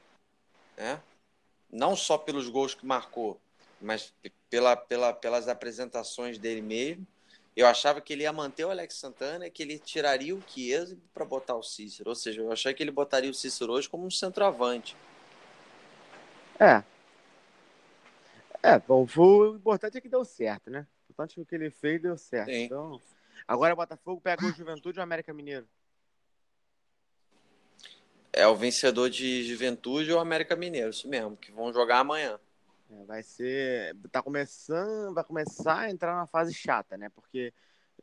né? 0.76 1.00
não 1.70 1.94
só 1.94 2.16
pelos 2.16 2.48
gols 2.48 2.74
que 2.74 2.86
marcou, 2.86 3.38
mas 3.80 4.14
pela, 4.48 4.76
pela, 4.76 5.12
pelas 5.12 5.48
apresentações 5.48 6.38
dele 6.38 6.62
mesmo. 6.62 7.06
Eu 7.54 7.66
achava 7.66 8.00
que 8.00 8.12
ele 8.12 8.22
ia 8.22 8.32
manter 8.32 8.64
o 8.64 8.70
Alex 8.70 8.94
Santana 8.94 9.46
e 9.46 9.50
que 9.50 9.62
ele 9.62 9.78
tiraria 9.78 10.34
o 10.34 10.42
Chiesa 10.46 10.96
para 11.12 11.24
botar 11.24 11.56
o 11.56 11.62
Cícero. 11.62 12.08
Ou 12.08 12.14
seja, 12.14 12.40
eu 12.40 12.52
achei 12.52 12.72
que 12.72 12.82
ele 12.82 12.92
botaria 12.92 13.30
o 13.30 13.34
Cícero 13.34 13.72
hoje 13.72 13.88
como 13.88 14.06
um 14.06 14.10
centroavante. 14.10 14.96
É, 16.58 16.82
é, 18.62 18.78
bom, 18.78 19.06
o 19.16 19.56
importante 19.56 19.98
é 19.98 20.00
que 20.00 20.08
deu 20.08 20.24
certo, 20.24 20.70
né? 20.70 20.86
O 21.08 21.12
importante 21.12 21.32
é 21.32 21.34
que 21.34 21.40
o 21.40 21.46
que 21.46 21.54
ele 21.54 21.70
fez 21.70 22.00
deu 22.00 22.16
certo. 22.16 22.50
Sim. 22.50 22.64
Então, 22.64 23.00
agora 23.46 23.72
o 23.72 23.76
Botafogo 23.76 24.20
pega 24.20 24.44
o 24.44 24.52
Juventude 24.52 24.98
ou 24.98 25.02
o 25.02 25.04
América 25.04 25.32
Mineiro? 25.32 25.68
É 28.32 28.46
o 28.46 28.54
vencedor 28.54 29.10
de 29.10 29.42
Juventude 29.44 30.12
ou 30.12 30.20
América 30.20 30.54
Mineiro, 30.54 30.90
isso 30.90 31.08
mesmo, 31.08 31.36
que 31.36 31.50
vão 31.50 31.72
jogar 31.72 32.00
amanhã. 32.00 32.38
É, 32.90 33.04
vai 33.04 33.22
ser. 33.22 33.96
Tá 34.10 34.22
começando. 34.22 35.14
Vai 35.14 35.24
começar 35.24 35.80
a 35.80 35.90
entrar 35.90 36.14
na 36.16 36.26
fase 36.26 36.54
chata, 36.54 36.96
né? 36.96 37.08
Porque 37.10 37.52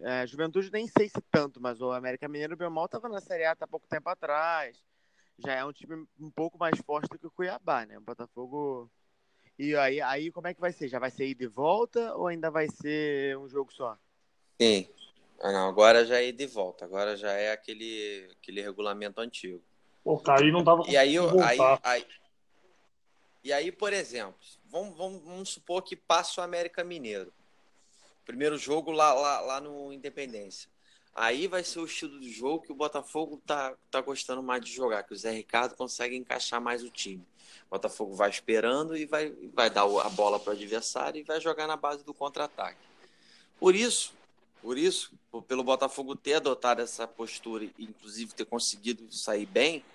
é, 0.01 0.27
Juventude 0.27 0.71
nem 0.71 0.87
sei 0.87 1.09
se 1.09 1.21
tanto, 1.31 1.61
mas 1.61 1.81
o 1.81 1.91
América 1.91 2.27
Mineiro, 2.27 2.57
bem 2.57 2.69
mal, 2.69 2.87
tava 2.87 3.07
na 3.09 3.21
Série 3.21 3.45
A 3.45 3.51
há 3.59 3.67
pouco 3.67 3.87
tempo 3.87 4.09
atrás. 4.09 4.83
Já 5.37 5.53
é 5.53 5.65
um 5.65 5.73
time 5.73 6.07
um 6.19 6.29
pouco 6.29 6.57
mais 6.57 6.77
forte 6.79 7.09
do 7.09 7.19
que 7.19 7.27
o 7.27 7.31
Cuiabá, 7.31 7.85
né? 7.85 7.97
O 7.97 8.01
Botafogo 8.01 8.89
e 9.57 9.75
aí, 9.75 10.01
aí 10.01 10.31
como 10.31 10.47
é 10.47 10.53
que 10.53 10.61
vai 10.61 10.71
ser? 10.71 10.87
Já 10.87 10.99
vai 10.99 11.09
ser 11.09 11.27
ida 11.27 11.43
e 11.43 11.47
volta 11.47 12.15
ou 12.15 12.27
ainda 12.27 12.51
vai 12.51 12.67
ser 12.67 13.37
um 13.37 13.47
jogo 13.47 13.71
só? 13.71 13.97
Sim. 14.61 14.87
Ah, 15.41 15.51
não, 15.51 15.67
agora 15.67 16.05
já 16.05 16.17
é 16.17 16.27
ida 16.27 16.43
e 16.43 16.47
volta. 16.47 16.85
Agora 16.85 17.15
já 17.15 17.31
é 17.31 17.51
aquele, 17.51 18.29
aquele 18.39 18.61
regulamento 18.61 19.19
antigo. 19.21 19.61
O 20.03 20.19
Caí 20.19 20.51
não 20.51 20.63
tava 20.63 20.83
E 20.87 20.95
aí, 20.95 21.17
aí, 21.17 21.57
aí, 21.83 22.05
e 23.43 23.53
aí, 23.53 23.71
por 23.71 23.93
exemplo, 23.93 24.35
vamos, 24.65 24.97
vamos, 24.97 25.23
vamos 25.23 25.49
supor 25.49 25.83
que 25.83 25.95
passa 25.95 26.41
o 26.41 26.43
América 26.43 26.83
Mineiro. 26.83 27.31
Primeiro 28.25 28.57
jogo 28.57 28.91
lá, 28.91 29.13
lá, 29.13 29.39
lá 29.41 29.61
no 29.61 29.93
Independência. 29.93 30.69
Aí 31.15 31.47
vai 31.47 31.63
ser 31.63 31.79
o 31.79 31.85
estilo 31.85 32.19
de 32.19 32.29
jogo 32.29 32.65
que 32.65 32.73
o 32.73 32.75
Botafogo 32.75 33.41
tá, 33.45 33.73
tá 33.89 34.01
gostando 34.01 34.43
mais 34.43 34.63
de 34.63 34.73
jogar, 34.73 35.01
que 35.03 35.13
o 35.13 35.17
Zé 35.17 35.31
Ricardo 35.31 35.73
consegue 35.73 36.17
encaixar 36.17 36.59
mais 36.59 36.83
o 36.83 36.89
time. 36.89 37.25
O 37.67 37.69
Botafogo 37.71 38.13
vai 38.13 38.29
esperando 38.29 38.97
e 38.97 39.05
vai, 39.05 39.33
vai 39.53 39.69
dar 39.69 39.83
a 39.83 40.09
bola 40.09 40.37
para 40.37 40.51
o 40.51 40.53
adversário 40.53 41.19
e 41.21 41.23
vai 41.23 41.39
jogar 41.39 41.67
na 41.67 41.77
base 41.77 42.03
do 42.03 42.13
contra-ataque. 42.13 42.79
Por 43.57 43.73
isso, 43.73 44.13
por 44.61 44.77
isso, 44.77 45.13
pelo 45.47 45.63
Botafogo 45.63 46.17
ter 46.17 46.33
adotado 46.33 46.81
essa 46.81 47.07
postura 47.07 47.63
e 47.63 47.73
inclusive 47.79 48.33
ter 48.33 48.45
conseguido 48.45 49.09
sair 49.09 49.45
bem, 49.45 49.85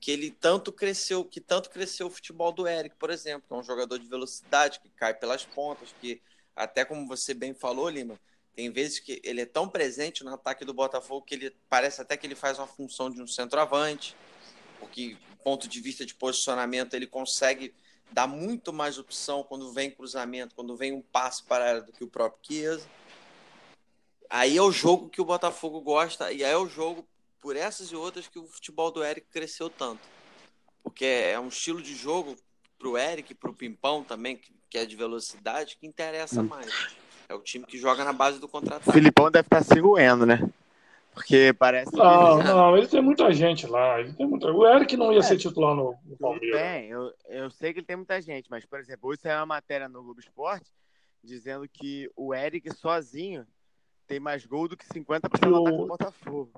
que 0.00 0.10
ele 0.10 0.30
tanto 0.30 0.72
cresceu, 0.72 1.22
que 1.22 1.40
tanto 1.40 1.68
cresceu 1.68 2.06
o 2.06 2.10
futebol 2.10 2.50
do 2.50 2.66
Eric, 2.66 2.96
por 2.96 3.10
exemplo, 3.10 3.42
que 3.46 3.52
é 3.52 3.56
um 3.56 3.62
jogador 3.62 3.98
de 3.98 4.06
velocidade 4.06 4.80
que 4.80 4.88
cai 4.88 5.12
pelas 5.12 5.44
pontas, 5.44 5.94
que 6.00 6.22
até 6.56 6.82
como 6.82 7.06
você 7.06 7.34
bem 7.34 7.52
falou, 7.52 7.90
Lima, 7.90 8.18
tem 8.60 8.70
vezes 8.70 8.98
que 8.98 9.22
ele 9.24 9.40
é 9.40 9.46
tão 9.46 9.66
presente 9.66 10.22
no 10.22 10.34
ataque 10.34 10.66
do 10.66 10.74
Botafogo 10.74 11.24
que 11.24 11.34
ele 11.34 11.56
parece 11.66 12.02
até 12.02 12.14
que 12.14 12.26
ele 12.26 12.34
faz 12.34 12.58
uma 12.58 12.66
função 12.66 13.08
de 13.08 13.22
um 13.22 13.26
centroavante 13.26 14.14
porque 14.78 15.16
ponto 15.42 15.66
de 15.66 15.80
vista 15.80 16.04
de 16.04 16.14
posicionamento 16.14 16.92
ele 16.92 17.06
consegue 17.06 17.74
dar 18.12 18.26
muito 18.26 18.70
mais 18.70 18.98
opção 18.98 19.42
quando 19.42 19.72
vem 19.72 19.90
cruzamento, 19.90 20.54
quando 20.54 20.76
vem 20.76 20.92
um 20.92 21.00
passe 21.00 21.42
para 21.42 21.70
ela 21.70 21.80
do 21.80 21.90
que 21.90 22.04
o 22.04 22.06
próprio 22.06 22.42
Chiesa. 22.46 22.86
Aí 24.28 24.58
é 24.58 24.62
o 24.62 24.70
jogo 24.70 25.08
que 25.08 25.22
o 25.22 25.24
Botafogo 25.24 25.80
gosta 25.80 26.30
e 26.30 26.44
aí 26.44 26.52
é 26.52 26.56
o 26.56 26.68
jogo 26.68 27.08
por 27.40 27.56
essas 27.56 27.90
e 27.90 27.96
outras 27.96 28.28
que 28.28 28.38
o 28.38 28.46
futebol 28.46 28.90
do 28.90 29.02
Eric 29.02 29.26
cresceu 29.30 29.70
tanto. 29.70 30.06
Porque 30.82 31.06
é 31.06 31.40
um 31.40 31.48
estilo 31.48 31.80
de 31.80 31.94
jogo 31.94 32.36
para 32.78 32.88
o 32.88 32.98
Eric, 32.98 33.34
para 33.34 33.50
o 33.50 33.54
Pimpão 33.54 34.04
também, 34.04 34.38
que 34.68 34.76
é 34.76 34.84
de 34.84 34.96
velocidade, 34.96 35.78
que 35.80 35.86
interessa 35.86 36.42
hum. 36.42 36.48
mais. 36.48 37.00
É 37.30 37.34
o 37.34 37.40
time 37.40 37.64
que 37.64 37.78
joga 37.78 38.02
na 38.04 38.12
base 38.12 38.40
do 38.40 38.48
contra-ataque. 38.48 38.90
O 38.90 38.92
Filipão 38.92 39.30
deve 39.30 39.46
estar 39.46 39.62
se 39.62 39.80
né? 40.26 40.50
Porque 41.14 41.54
parece. 41.56 41.94
Não, 41.94 42.38
que... 42.38 42.44
não, 42.44 42.76
ele 42.76 42.88
tem 42.88 43.00
muita 43.00 43.32
gente 43.32 43.68
lá. 43.68 44.00
Ele 44.00 44.12
tem 44.14 44.26
muita... 44.26 44.50
O 44.50 44.66
Eric 44.66 44.96
não 44.96 45.12
ia 45.12 45.20
é, 45.20 45.22
ser 45.22 45.36
titular 45.36 45.76
no, 45.76 45.94
no 46.04 46.16
Palmeiras. 46.16 46.60
Bem, 46.60 46.88
eu, 46.88 47.12
eu 47.28 47.48
sei 47.48 47.72
que 47.72 47.78
ele 47.78 47.86
tem 47.86 47.94
muita 47.94 48.20
gente, 48.20 48.50
mas, 48.50 48.66
por 48.66 48.80
exemplo, 48.80 49.10
hoje 49.10 49.20
saiu 49.20 49.38
uma 49.38 49.46
matéria 49.46 49.88
no 49.88 50.02
Globo 50.02 50.18
Esporte 50.18 50.72
dizendo 51.22 51.68
que 51.68 52.10
o 52.16 52.34
Eric 52.34 52.68
sozinho 52.74 53.46
tem 54.08 54.18
mais 54.18 54.44
gol 54.44 54.66
do 54.66 54.76
que 54.76 54.84
50% 54.86 55.20
do 55.20 55.56
ataque 55.56 55.76
do 55.76 55.86
Botafogo. 55.86 56.50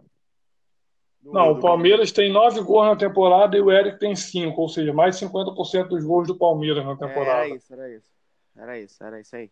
não, 1.23 1.53
o 1.53 1.61
Palmeiras 1.61 2.13
tem 2.13 2.33
nove 2.33 2.63
gols 2.63 2.87
na 2.87 2.97
temporada 2.97 3.59
e 3.59 3.61
o 3.61 3.71
Eric 3.71 3.99
tem 3.99 4.17
cinco, 4.17 4.63
ou 4.63 4.71
seja, 4.71 4.91
mais 4.91 5.19
de 5.19 5.27
50% 5.27 5.89
dos 5.89 6.03
gols 6.03 6.29
do 6.29 6.35
Palmeiras 6.35 6.83
na 6.83 6.97
temporada. 6.97 7.45
Era 7.45 7.49
isso, 7.49 7.75
era 7.75 7.95
isso. 7.95 8.13
Era 8.57 8.79
isso, 8.79 9.05
era 9.05 9.21
isso 9.21 9.37
aí. 9.37 9.51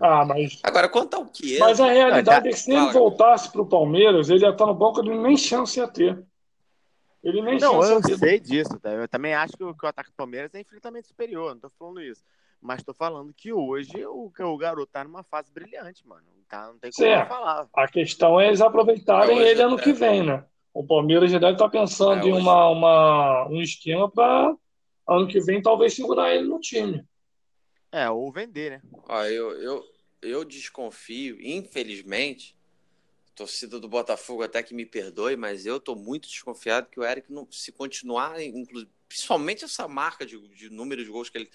Ah, 0.00 0.24
mas. 0.24 0.60
Agora, 0.62 0.88
quanto 0.88 1.14
ao 1.14 1.26
que 1.26 1.56
é. 1.56 1.60
Mas 1.60 1.80
a 1.80 1.90
realidade 1.90 2.42
tá... 2.42 2.48
é 2.48 2.52
que 2.52 2.58
se 2.58 2.72
ele 2.72 2.92
voltasse 2.92 3.50
para 3.50 3.62
o 3.62 3.66
Palmeiras, 3.66 4.28
ele 4.28 4.44
ia 4.44 4.50
estar 4.50 4.66
no 4.66 4.74
banco, 4.74 5.00
ele 5.00 5.16
nem 5.16 5.36
chance 5.36 5.78
ia 5.78 5.88
ter. 5.88 6.22
Ele 7.22 7.42
nem 7.42 7.58
Não, 7.58 7.82
eu 7.82 8.00
sei 8.16 8.38
disso, 8.38 8.78
tá? 8.78 8.90
Eu 8.90 9.08
também 9.08 9.34
acho 9.34 9.56
que 9.56 9.64
o, 9.64 9.74
que 9.74 9.84
o 9.84 9.88
ataque 9.88 10.10
do 10.10 10.16
Palmeiras 10.16 10.54
é 10.54 10.60
infinitamente 10.60 11.08
superior, 11.08 11.52
não 11.52 11.60
tô 11.60 11.70
falando 11.70 12.00
isso. 12.00 12.22
Mas 12.60 12.82
tô 12.82 12.92
falando 12.92 13.32
que 13.32 13.52
hoje 13.52 14.04
o, 14.06 14.30
o 14.38 14.56
garoto 14.56 14.90
tá 14.92 15.04
numa 15.04 15.22
fase 15.22 15.50
brilhante, 15.52 16.06
mano. 16.06 16.22
Tá, 16.48 16.66
não 16.66 16.78
tem 16.78 16.90
como 16.90 17.08
certo. 17.08 17.28
falar. 17.28 17.68
A 17.74 17.88
questão 17.88 18.40
é 18.40 18.48
eles 18.48 18.60
aproveitarem 18.60 19.38
ele 19.38 19.62
ano 19.62 19.78
é... 19.78 19.82
que 19.82 19.92
vem, 19.92 20.24
né? 20.24 20.44
O 20.72 20.84
Palmeiras 20.84 21.30
já 21.30 21.38
deve 21.38 21.52
estar 21.52 21.64
tá 21.66 21.70
pensando 21.70 22.26
é, 22.26 22.30
em 22.30 22.32
uma, 22.32 22.68
uma, 22.68 23.48
um 23.48 23.60
esquema 23.60 24.10
para 24.10 24.54
ano 25.08 25.26
que 25.26 25.40
vem 25.40 25.60
talvez 25.60 25.94
segurar 25.94 26.34
ele 26.34 26.46
no 26.46 26.60
time. 26.60 27.04
É, 27.90 28.08
ou 28.10 28.30
vender, 28.30 28.70
né? 28.70 28.82
Ó, 29.08 29.24
eu, 29.24 29.52
eu, 29.60 29.84
eu 30.22 30.44
desconfio, 30.44 31.38
infelizmente, 31.40 32.56
torcida 33.34 33.78
do 33.78 33.88
Botafogo 33.88 34.42
até 34.42 34.62
que 34.62 34.74
me 34.74 34.84
perdoe, 34.84 35.36
mas 35.36 35.64
eu 35.64 35.78
tô 35.78 35.94
muito 35.94 36.28
desconfiado 36.28 36.88
que 36.90 36.98
o 36.98 37.04
Eric, 37.04 37.32
não, 37.32 37.46
se 37.50 37.72
continuar, 37.72 38.34
principalmente 39.08 39.64
essa 39.64 39.86
marca 39.86 40.26
de, 40.26 40.38
de 40.48 40.68
número 40.68 41.04
de 41.04 41.10
gols 41.10 41.30
que 41.30 41.38
ele, 41.38 41.50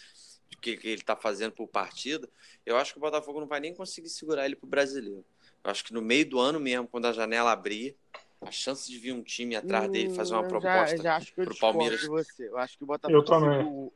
que, 0.61 0.77
que 0.77 0.87
ele 0.87 1.01
tá 1.01 1.15
fazendo 1.15 1.51
por 1.51 1.67
partida, 1.67 2.27
eu 2.65 2.77
acho 2.77 2.93
que 2.93 2.99
o 2.99 3.01
Botafogo 3.01 3.39
não 3.39 3.47
vai 3.47 3.59
nem 3.59 3.75
conseguir 3.75 4.09
segurar 4.09 4.45
ele 4.45 4.55
pro 4.55 4.65
brasileiro. 4.67 5.25
Eu 5.63 5.71
acho 5.71 5.83
que 5.83 5.93
no 5.93 6.01
meio 6.01 6.27
do 6.27 6.39
ano 6.39 6.59
mesmo, 6.59 6.87
quando 6.87 7.05
a 7.05 7.13
janela 7.13 7.51
abrir, 7.51 7.95
a 8.41 8.51
chance 8.51 8.89
de 8.89 8.97
vir 8.97 9.13
um 9.13 9.23
time 9.23 9.55
atrás 9.55 9.89
dele 9.89 10.09
fazer 10.09 10.33
uma 10.33 10.43
proposta 10.43 10.97
já, 10.97 11.03
já 11.03 11.15
acho 11.17 11.33
que 11.33 11.41
eu 11.41 11.45
pro 11.45 11.57
Palmeiras. 11.57 12.05
Você. 12.05 12.47
Eu 12.47 12.57
acho 12.57 12.77
que 12.77 12.83
o 12.83 12.87
Botafogo. 12.87 13.17
Eu 13.17 13.23
também. 13.23 13.65
O, 13.65 13.93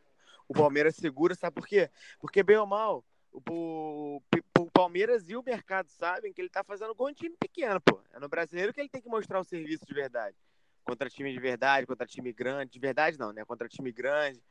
o 0.47 0.53
Palmeiras 0.53 0.95
segura, 0.95 1.35
sabe 1.35 1.55
por 1.55 1.67
quê? 1.67 1.89
Porque, 2.19 2.41
bem 2.41 2.57
ou 2.57 2.65
mal, 2.65 3.03
o, 3.31 3.41
o, 3.49 4.21
o, 4.59 4.71
Palmeiras 4.71 5.29
e 5.29 5.35
o 5.35 5.43
mercado 5.43 5.89
sabem 5.89 6.33
que 6.33 6.41
ele 6.41 6.49
tá 6.49 6.63
fazendo 6.63 6.95
gol 6.95 7.09
em 7.09 7.13
time 7.13 7.35
pequeno, 7.37 7.79
pô. 7.81 8.01
É 8.13 8.19
no 8.19 8.29
brasileiro 8.29 8.73
que 8.73 8.79
ele 8.79 8.89
tem 8.89 9.01
que 9.01 9.09
mostrar 9.09 9.39
o 9.39 9.43
serviço 9.43 9.85
de 9.85 9.93
verdade. 9.93 10.35
Contra 10.83 11.09
time 11.09 11.31
de 11.31 11.39
verdade, 11.39 11.85
contra 11.85 12.07
time 12.07 12.31
grande. 12.31 12.71
De 12.71 12.79
verdade 12.79 13.19
não, 13.19 13.33
né? 13.33 13.43
Contra 13.45 13.67
time 13.67 13.91
grande. 13.91 14.41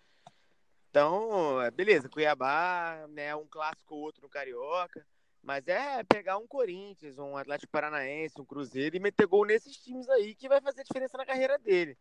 Então, 0.90 1.60
é, 1.62 1.70
beleza, 1.70 2.08
Cuiabá, 2.08 3.06
né? 3.08 3.34
Um 3.34 3.46
clássico 3.46 3.94
ou 3.94 4.02
outro 4.02 4.22
no 4.22 4.28
Carioca. 4.28 5.06
Mas 5.42 5.66
é 5.68 6.02
pegar 6.04 6.38
um 6.38 6.46
Corinthians, 6.46 7.18
um 7.18 7.36
Atlético 7.36 7.70
Paranaense, 7.70 8.40
um 8.40 8.44
Cruzeiro 8.44 8.96
e 8.96 9.00
meter 9.00 9.26
gol 9.26 9.46
nesses 9.46 9.76
times 9.76 10.08
aí 10.08 10.34
que 10.34 10.48
vai 10.48 10.60
fazer 10.60 10.82
diferença 10.82 11.16
na 11.16 11.24
carreira 11.24 11.56
dele. 11.58 11.96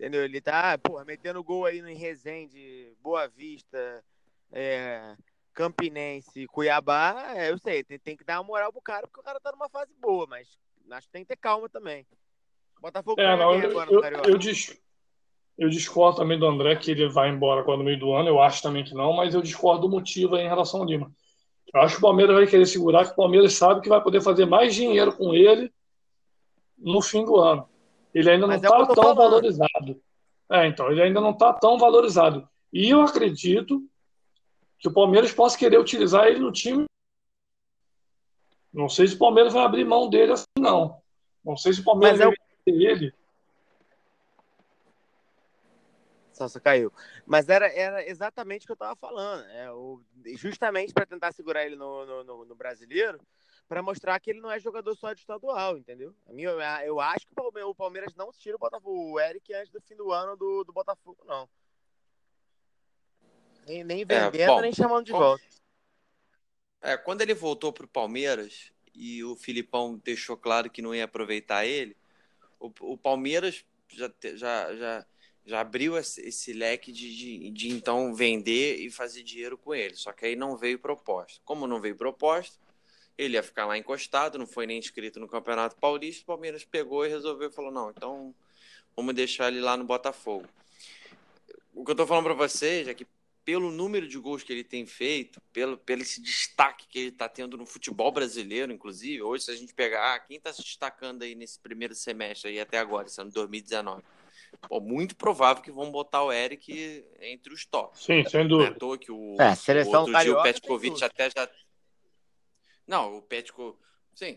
Entendeu? 0.00 0.24
Ele 0.24 0.40
tá, 0.40 0.78
porra, 0.78 1.04
metendo 1.04 1.44
gol 1.44 1.66
aí 1.66 1.78
em 1.78 1.94
Resende, 1.94 2.90
Boa 3.02 3.28
Vista, 3.28 4.02
é, 4.50 5.14
Campinense, 5.52 6.46
Cuiabá. 6.46 7.34
É, 7.36 7.50
eu 7.50 7.58
sei, 7.58 7.84
tem, 7.84 7.98
tem, 7.98 8.16
que 8.16 8.24
dar 8.24 8.40
uma 8.40 8.46
moral 8.46 8.72
pro 8.72 8.80
cara, 8.80 9.06
porque 9.06 9.20
o 9.20 9.22
cara 9.22 9.38
tá 9.38 9.52
numa 9.52 9.68
fase 9.68 9.92
boa, 10.00 10.26
mas 10.26 10.48
acho 10.90 11.06
que 11.06 11.12
tem 11.12 11.22
que 11.22 11.28
ter 11.28 11.36
calma 11.36 11.68
também. 11.68 12.06
Botafogo 12.80 13.20
é, 13.20 13.36
não, 13.36 13.54
eu, 13.54 13.78
agora 13.78 14.16
eu, 14.26 14.32
eu, 14.32 14.38
eu, 15.58 15.68
discordo 15.68 16.16
também 16.16 16.38
do 16.38 16.46
André 16.46 16.76
que 16.76 16.92
ele 16.92 17.06
vai 17.06 17.28
embora 17.28 17.62
quando 17.62 17.80
no 17.80 17.84
meio 17.84 17.98
do 17.98 18.14
ano. 18.14 18.30
Eu 18.30 18.40
acho 18.40 18.62
também 18.62 18.82
que 18.82 18.94
não, 18.94 19.12
mas 19.12 19.34
eu 19.34 19.42
discordo 19.42 19.82
do 19.82 19.90
motivo 19.90 20.34
em 20.34 20.48
relação 20.48 20.80
ao 20.80 20.86
Lima. 20.86 21.12
Eu 21.74 21.82
acho 21.82 21.96
que 21.96 21.98
o 21.98 22.06
Palmeiras 22.06 22.34
vai 22.34 22.46
querer 22.46 22.64
segurar, 22.64 23.04
que 23.04 23.12
o 23.12 23.16
Palmeiras 23.16 23.52
sabe 23.52 23.82
que 23.82 23.88
vai 23.90 24.02
poder 24.02 24.22
fazer 24.22 24.46
mais 24.46 24.74
dinheiro 24.74 25.14
com 25.14 25.34
ele 25.34 25.70
no 26.78 27.02
fim 27.02 27.22
do 27.22 27.36
ano. 27.36 27.68
Ele 28.14 28.30
ainda 28.30 28.46
não 28.46 28.54
está 28.54 28.68
é 28.68 28.70
tão 28.70 28.86
falando. 28.86 29.16
valorizado. 29.16 30.02
É, 30.50 30.66
então, 30.66 30.90
ele 30.90 31.02
ainda 31.02 31.20
não 31.20 31.30
está 31.30 31.52
tão 31.52 31.78
valorizado. 31.78 32.48
E 32.72 32.90
eu 32.90 33.02
acredito 33.02 33.84
que 34.78 34.88
o 34.88 34.92
Palmeiras 34.92 35.32
possa 35.32 35.58
querer 35.58 35.78
utilizar 35.78 36.26
ele 36.26 36.40
no 36.40 36.50
time. 36.50 36.84
Não 38.72 38.88
sei 38.88 39.06
se 39.06 39.14
o 39.14 39.18
Palmeiras 39.18 39.52
vai 39.52 39.64
abrir 39.64 39.84
mão 39.84 40.08
dele 40.08 40.32
assim, 40.32 40.44
não. 40.58 41.00
Não 41.44 41.56
sei 41.56 41.72
se 41.72 41.80
o 41.80 41.84
Palmeiras 41.84 42.18
Mas 42.18 42.28
vai 42.28 42.34
é 42.34 42.70
eu... 42.70 42.74
ele 42.90 43.14
Nossa, 46.40 46.58
caiu. 46.58 46.90
Mas 47.26 47.50
era, 47.50 47.68
era 47.68 48.08
exatamente 48.08 48.64
o 48.64 48.66
que 48.66 48.72
eu 48.72 48.74
estava 48.74 48.96
falando. 48.96 49.44
É, 49.50 49.70
o, 49.70 50.00
justamente 50.36 50.92
para 50.92 51.04
tentar 51.04 51.32
segurar 51.32 51.66
ele 51.66 51.76
no, 51.76 52.06
no, 52.06 52.24
no, 52.24 52.44
no 52.46 52.54
brasileiro, 52.54 53.20
para 53.70 53.84
mostrar 53.84 54.18
que 54.18 54.30
ele 54.30 54.40
não 54.40 54.50
é 54.50 54.58
jogador 54.58 54.96
só 54.96 55.12
de 55.12 55.20
estadual, 55.20 55.78
entendeu? 55.78 56.12
Eu 56.84 57.00
acho 57.00 57.24
que 57.24 57.32
o 57.40 57.72
Palmeiras 57.72 58.12
não 58.16 58.32
tira 58.32 58.56
o 58.56 58.58
Botafogo, 58.58 59.12
o 59.12 59.20
Eric 59.20 59.54
antes 59.54 59.70
do 59.70 59.80
fim 59.80 59.94
do 59.94 60.10
ano 60.10 60.36
do, 60.36 60.64
do 60.64 60.72
Botafogo, 60.72 61.22
não. 61.24 61.48
Nem, 63.64 63.84
nem 63.84 64.00
é, 64.00 64.04
vendendo, 64.04 64.40
é, 64.40 64.46
bom, 64.48 64.60
nem 64.60 64.72
chamando 64.72 65.06
de 65.06 65.12
volta. 65.12 65.44
É, 66.80 66.96
quando 66.96 67.20
ele 67.20 67.32
voltou 67.32 67.72
para 67.72 67.84
o 67.84 67.88
Palmeiras 67.88 68.72
e 68.92 69.22
o 69.22 69.36
Filipão 69.36 69.96
deixou 69.98 70.36
claro 70.36 70.68
que 70.68 70.82
não 70.82 70.92
ia 70.92 71.04
aproveitar 71.04 71.64
ele, 71.64 71.96
o, 72.58 72.72
o 72.80 72.98
Palmeiras 72.98 73.64
já, 73.88 74.12
já, 74.34 74.74
já 74.74 75.06
já 75.46 75.60
abriu 75.60 75.96
esse 75.96 76.52
leque 76.52 76.92
de, 76.92 77.16
de, 77.16 77.50
de, 77.50 77.68
então 77.70 78.14
vender 78.14 78.76
e 78.78 78.90
fazer 78.90 79.22
dinheiro 79.22 79.56
com 79.56 79.74
ele. 79.74 79.96
Só 79.96 80.12
que 80.12 80.26
aí 80.26 80.36
não 80.36 80.56
veio 80.56 80.78
proposta. 80.78 81.40
Como 81.44 81.66
não 81.66 81.80
veio 81.80 81.96
proposta, 81.96 82.58
ele 83.20 83.34
ia 83.34 83.42
ficar 83.42 83.66
lá 83.66 83.76
encostado, 83.76 84.38
não 84.38 84.46
foi 84.46 84.66
nem 84.66 84.78
inscrito 84.78 85.20
no 85.20 85.28
Campeonato 85.28 85.76
Paulista. 85.76 86.22
O 86.22 86.26
Palmeiras 86.26 86.64
pegou 86.64 87.04
e 87.04 87.08
resolveu 87.08 87.50
falou: 87.50 87.70
não, 87.70 87.90
então 87.90 88.34
vamos 88.96 89.14
deixar 89.14 89.48
ele 89.48 89.60
lá 89.60 89.76
no 89.76 89.84
Botafogo. 89.84 90.46
O 91.74 91.84
que 91.84 91.90
eu 91.90 91.94
tô 91.94 92.06
falando 92.06 92.24
para 92.24 92.34
vocês 92.34 92.88
é 92.88 92.94
que 92.94 93.06
pelo 93.44 93.70
número 93.70 94.06
de 94.06 94.18
gols 94.18 94.42
que 94.42 94.52
ele 94.52 94.64
tem 94.64 94.86
feito, 94.86 95.40
pelo, 95.52 95.76
pelo 95.76 96.02
esse 96.02 96.20
destaque 96.20 96.86
que 96.88 96.98
ele 96.98 97.08
está 97.08 97.28
tendo 97.28 97.56
no 97.56 97.66
futebol 97.66 98.12
brasileiro, 98.12 98.72
inclusive, 98.72 99.22
hoje, 99.22 99.44
se 99.44 99.50
a 99.50 99.56
gente 99.56 99.74
pegar 99.74 100.14
ah, 100.14 100.18
quem 100.18 100.36
está 100.36 100.52
se 100.52 100.62
destacando 100.62 101.22
aí 101.22 101.34
nesse 101.34 101.58
primeiro 101.58 101.94
semestre 101.94 102.50
aí 102.50 102.60
até 102.60 102.78
agora, 102.78 103.06
esse 103.06 103.20
ano 103.20 103.30
2019 103.30 104.02
pô, 104.68 104.80
muito 104.80 105.16
provável 105.16 105.62
que 105.62 105.70
vão 105.70 105.90
botar 105.90 106.22
o 106.22 106.32
Eric 106.32 107.04
entre 107.20 107.52
os 107.52 107.64
tops. 107.64 108.04
Sim, 108.04 108.24
sem 108.28 108.46
dúvida. 108.46 108.76
Não 108.80 108.94
é 108.94 108.98
que 108.98 109.12
o, 109.12 109.36
é, 109.40 109.54
seleção 109.54 110.04
o 110.04 110.06
outro 110.06 110.20
dia 110.20 110.38
o 110.38 110.42
Petkovic 110.42 111.04
até 111.04 111.30
já. 111.30 111.48
Não, 112.90 113.18
o 113.18 113.22
Petko. 113.22 113.78
Sim. 114.12 114.36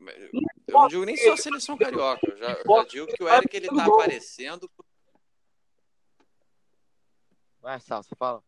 Eu 0.00 0.30
não 0.66 0.88
digo 0.88 1.04
nem 1.04 1.14
só 1.14 1.34
a 1.34 1.36
seleção 1.36 1.76
carioca. 1.76 2.26
Eu 2.26 2.38
já, 2.38 2.54
já 2.54 2.84
digo 2.88 3.06
que 3.06 3.22
o 3.22 3.28
Eric 3.28 3.54
ele 3.54 3.68
tá 3.68 3.84
aparecendo. 3.84 4.70
Vai, 7.60 7.78
Salsa, 7.80 8.16
fala. 8.16 8.42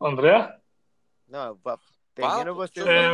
André? 0.00 0.58
Não, 1.28 1.60
Termina 2.14 2.54
você. 2.54 2.80
É, 2.80 3.10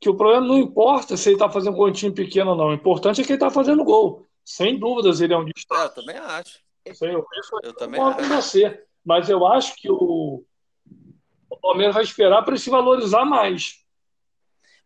que 0.00 0.08
o 0.08 0.16
problema 0.16 0.46
não 0.46 0.56
importa 0.56 1.16
se 1.16 1.30
ele 1.30 1.38
tá 1.38 1.50
fazendo 1.50 1.76
gol 1.76 1.88
em 1.88 1.92
time 1.92 2.14
pequeno 2.14 2.52
ou 2.52 2.56
não. 2.56 2.68
O 2.68 2.74
importante 2.74 3.20
é 3.20 3.24
que 3.24 3.32
ele 3.32 3.40
tá 3.40 3.50
fazendo 3.50 3.82
gol. 3.82 4.24
Sem 4.44 4.78
dúvidas, 4.78 5.20
ele 5.20 5.34
é 5.34 5.36
um 5.36 5.44
destaque. 5.44 5.82
É, 5.82 5.84
eu 5.86 5.94
também 5.94 6.16
acho. 6.16 6.60
Sei, 6.94 7.14
eu, 7.14 7.26
eu 7.64 7.74
também 7.74 8.00
acho. 8.00 8.28
você. 8.28 8.86
Mas 9.04 9.28
eu 9.28 9.44
acho 9.44 9.74
que 9.74 9.90
o 9.90 10.44
Palmeiras 11.60 11.94
vai 11.94 12.04
esperar 12.04 12.42
para 12.42 12.54
ele 12.54 12.60
se 12.60 12.70
valorizar 12.70 13.24
mais. 13.24 13.84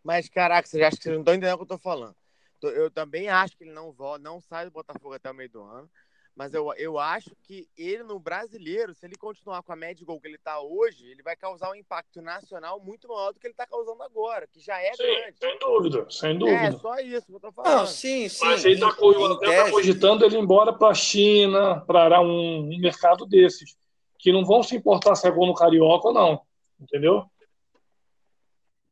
Mas, 0.02 0.28
caraca, 0.28 0.68
vocês 0.68 0.82
acham 0.82 0.96
que 0.96 1.02
vocês 1.02 1.14
não 1.14 1.22
estão 1.22 1.34
entendendo 1.34 1.54
o 1.54 1.58
que 1.58 1.62
eu 1.62 1.76
estou 1.76 1.78
falando. 1.78 2.14
Eu 2.62 2.90
também 2.90 3.28
acho 3.28 3.56
que 3.56 3.64
ele 3.64 3.72
não 3.72 3.92
volta, 3.92 4.22
não 4.22 4.40
sai 4.40 4.64
do 4.64 4.70
Botafogo 4.70 5.14
até 5.14 5.30
o 5.30 5.34
meio 5.34 5.50
do 5.50 5.62
ano. 5.62 5.88
Mas 6.36 6.52
eu, 6.52 6.72
eu 6.74 6.98
acho 6.98 7.30
que 7.44 7.68
ele 7.76 8.02
no 8.02 8.18
brasileiro, 8.18 8.92
se 8.92 9.06
ele 9.06 9.14
continuar 9.14 9.62
com 9.62 9.72
a 9.72 9.76
média 9.76 9.94
de 9.94 10.04
gol 10.04 10.20
que 10.20 10.26
ele 10.26 10.34
está 10.34 10.60
hoje, 10.60 11.06
ele 11.06 11.22
vai 11.22 11.36
causar 11.36 11.70
um 11.70 11.76
impacto 11.76 12.20
nacional 12.20 12.80
muito 12.80 13.06
maior 13.06 13.32
do 13.32 13.38
que 13.38 13.46
ele 13.46 13.52
está 13.52 13.64
causando 13.66 14.02
agora, 14.02 14.48
que 14.48 14.58
já 14.58 14.80
é 14.82 14.92
sim, 14.94 15.04
grande. 15.04 15.38
Sem 15.38 15.58
dúvida, 15.60 16.06
sem 16.10 16.38
dúvida. 16.38 16.58
É 16.58 16.72
só 16.72 16.98
isso 16.98 17.26
que 17.26 17.34
eu 17.34 17.40
tô 17.40 17.52
falando. 17.52 17.78
Não, 17.78 17.86
sim, 17.86 18.28
sim. 18.28 18.44
Mas 18.44 18.64
ele 18.64 18.74
está 18.74 18.88
tá 18.88 19.70
cogitando 19.70 20.24
ele 20.24 20.36
ir 20.36 20.40
embora 20.40 20.72
para 20.72 20.88
a 20.88 20.94
China, 20.94 21.80
para 21.82 22.20
um, 22.20 22.62
um 22.62 22.78
mercado 22.80 23.24
desses, 23.26 23.76
que 24.18 24.32
não 24.32 24.44
vão 24.44 24.60
se 24.60 24.74
importar 24.74 25.14
se 25.14 25.28
é 25.28 25.30
gol 25.30 25.46
no 25.46 25.54
Carioca 25.54 26.08
ou 26.08 26.14
não. 26.14 26.42
Entendeu? 26.84 27.30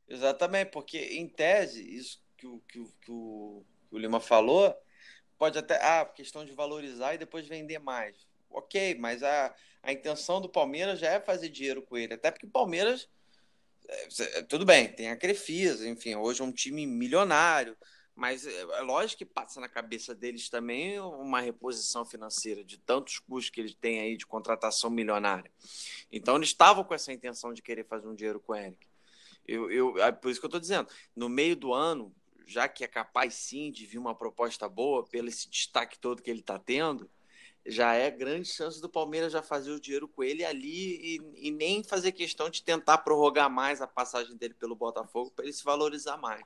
Exatamente, 0.08 0.70
porque 0.70 0.98
em 0.98 1.28
tese, 1.28 1.82
isso 1.94 2.22
que 2.36 2.46
o, 2.46 2.58
que 2.60 2.78
o, 2.78 2.86
que 3.00 3.10
o, 3.10 3.64
que 3.88 3.94
o 3.94 3.98
Lima 3.98 4.20
falou 4.20 4.74
pode 5.38 5.58
até. 5.58 5.76
Ah, 5.76 6.04
questão 6.04 6.44
de 6.44 6.52
valorizar 6.52 7.14
e 7.14 7.18
depois 7.18 7.46
vender 7.46 7.78
mais. 7.78 8.26
Ok, 8.50 8.96
mas 8.98 9.22
a, 9.22 9.54
a 9.82 9.92
intenção 9.92 10.40
do 10.40 10.48
Palmeiras 10.48 10.98
já 10.98 11.10
é 11.10 11.20
fazer 11.20 11.48
dinheiro 11.48 11.82
com 11.82 11.96
ele. 11.96 12.14
Até 12.14 12.30
porque 12.30 12.46
o 12.46 12.50
Palmeiras. 12.50 13.08
É, 13.88 14.42
tudo 14.42 14.64
bem, 14.64 14.92
tem 14.92 15.10
a 15.10 15.16
Crefisa, 15.16 15.88
enfim, 15.88 16.14
hoje 16.14 16.40
é 16.40 16.44
um 16.44 16.52
time 16.52 16.86
milionário. 16.86 17.76
Mas 18.14 18.46
é, 18.46 18.60
é 18.60 18.80
lógico 18.80 19.18
que 19.18 19.24
passa 19.24 19.60
na 19.60 19.68
cabeça 19.68 20.14
deles 20.14 20.48
também 20.48 21.00
uma 21.00 21.40
reposição 21.40 22.04
financeira 22.04 22.62
de 22.62 22.78
tantos 22.78 23.18
custos 23.18 23.50
que 23.50 23.60
eles 23.60 23.74
têm 23.74 24.00
aí 24.00 24.16
de 24.16 24.26
contratação 24.26 24.90
milionária. 24.90 25.50
Então 26.10 26.36
eles 26.36 26.48
estavam 26.48 26.84
com 26.84 26.94
essa 26.94 27.12
intenção 27.12 27.52
de 27.52 27.62
querer 27.62 27.84
fazer 27.84 28.06
um 28.06 28.14
dinheiro 28.14 28.40
com 28.40 28.52
o 28.52 28.56
Eric. 28.56 28.86
Eu, 29.46 29.70
eu, 29.70 29.98
é 29.98 30.12
por 30.12 30.30
isso 30.30 30.40
que 30.40 30.44
eu 30.44 30.48
estou 30.48 30.60
dizendo, 30.60 30.88
no 31.16 31.28
meio 31.28 31.56
do 31.56 31.72
ano, 31.72 32.14
já 32.46 32.68
que 32.68 32.84
é 32.84 32.88
capaz 32.88 33.34
sim 33.34 33.70
de 33.72 33.86
vir 33.86 33.98
uma 33.98 34.14
proposta 34.14 34.68
boa, 34.68 35.04
pelo 35.04 35.28
esse 35.28 35.48
destaque 35.48 35.98
todo 35.98 36.22
que 36.22 36.30
ele 36.30 36.40
está 36.40 36.58
tendo, 36.58 37.10
já 37.64 37.94
é 37.94 38.10
grande 38.10 38.48
chance 38.48 38.80
do 38.80 38.88
Palmeiras 38.88 39.32
já 39.32 39.42
fazer 39.42 39.70
o 39.70 39.80
dinheiro 39.80 40.08
com 40.08 40.22
ele 40.22 40.44
ali 40.44 41.16
e, 41.16 41.48
e 41.48 41.50
nem 41.50 41.82
fazer 41.82 42.12
questão 42.12 42.50
de 42.50 42.62
tentar 42.62 42.98
prorrogar 42.98 43.48
mais 43.48 43.80
a 43.80 43.86
passagem 43.86 44.36
dele 44.36 44.54
pelo 44.54 44.74
Botafogo 44.74 45.30
para 45.30 45.44
ele 45.44 45.52
se 45.52 45.64
valorizar 45.64 46.16
mais. 46.16 46.42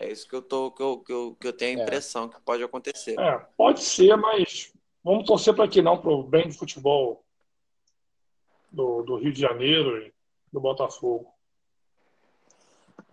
É 0.00 0.10
isso 0.10 0.26
que 0.26 0.34
eu, 0.34 0.40
tô, 0.40 0.70
que 0.70 0.82
eu, 0.82 0.98
que 0.98 1.12
eu, 1.12 1.36
que 1.38 1.46
eu 1.46 1.52
tenho 1.52 1.76
a 1.76 1.80
é. 1.82 1.84
impressão 1.84 2.24
é. 2.24 2.28
que 2.30 2.40
pode 2.40 2.62
acontecer. 2.62 3.20
É, 3.20 3.38
pode 3.54 3.82
ser, 3.82 4.16
mas 4.16 4.72
vamos 5.04 5.26
torcer 5.26 5.54
para 5.54 5.68
que 5.68 5.82
não, 5.82 6.00
para 6.00 6.10
o 6.10 6.22
bem 6.22 6.48
do 6.48 6.54
futebol 6.54 7.22
do, 8.72 9.02
do 9.02 9.16
Rio 9.16 9.30
de 9.30 9.42
Janeiro 9.42 9.98
e 9.98 10.10
do 10.50 10.58
Botafogo. 10.58 11.30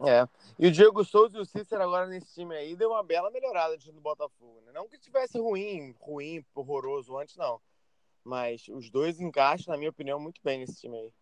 É. 0.06 0.26
E 0.58 0.68
o 0.68 0.72
Diego 0.72 1.04
Souza 1.04 1.38
e 1.38 1.42
o 1.42 1.46
Cícero 1.46 1.84
agora 1.84 2.08
nesse 2.08 2.34
time 2.34 2.56
aí 2.56 2.74
deu 2.74 2.92
uma 2.92 3.04
bela 3.04 3.30
melhorada 3.32 3.74
no 3.74 3.80
time 3.80 3.96
do 3.96 4.02
Botafogo. 4.02 4.62
Né? 4.66 4.72
Não 4.74 4.88
que 4.88 4.98
tivesse 4.98 5.38
ruim, 5.38 5.94
ruim, 6.00 6.46
horroroso 6.56 7.18
antes, 7.18 7.36
não. 7.36 7.60
Mas 8.24 8.66
os 8.70 8.90
dois 8.90 9.20
encaixam, 9.20 9.74
na 9.74 9.78
minha 9.78 9.90
opinião, 9.90 10.22
muito 10.22 10.40
bem 10.42 10.60
nesse 10.60 10.80
time 10.80 10.98
aí. 10.98 11.14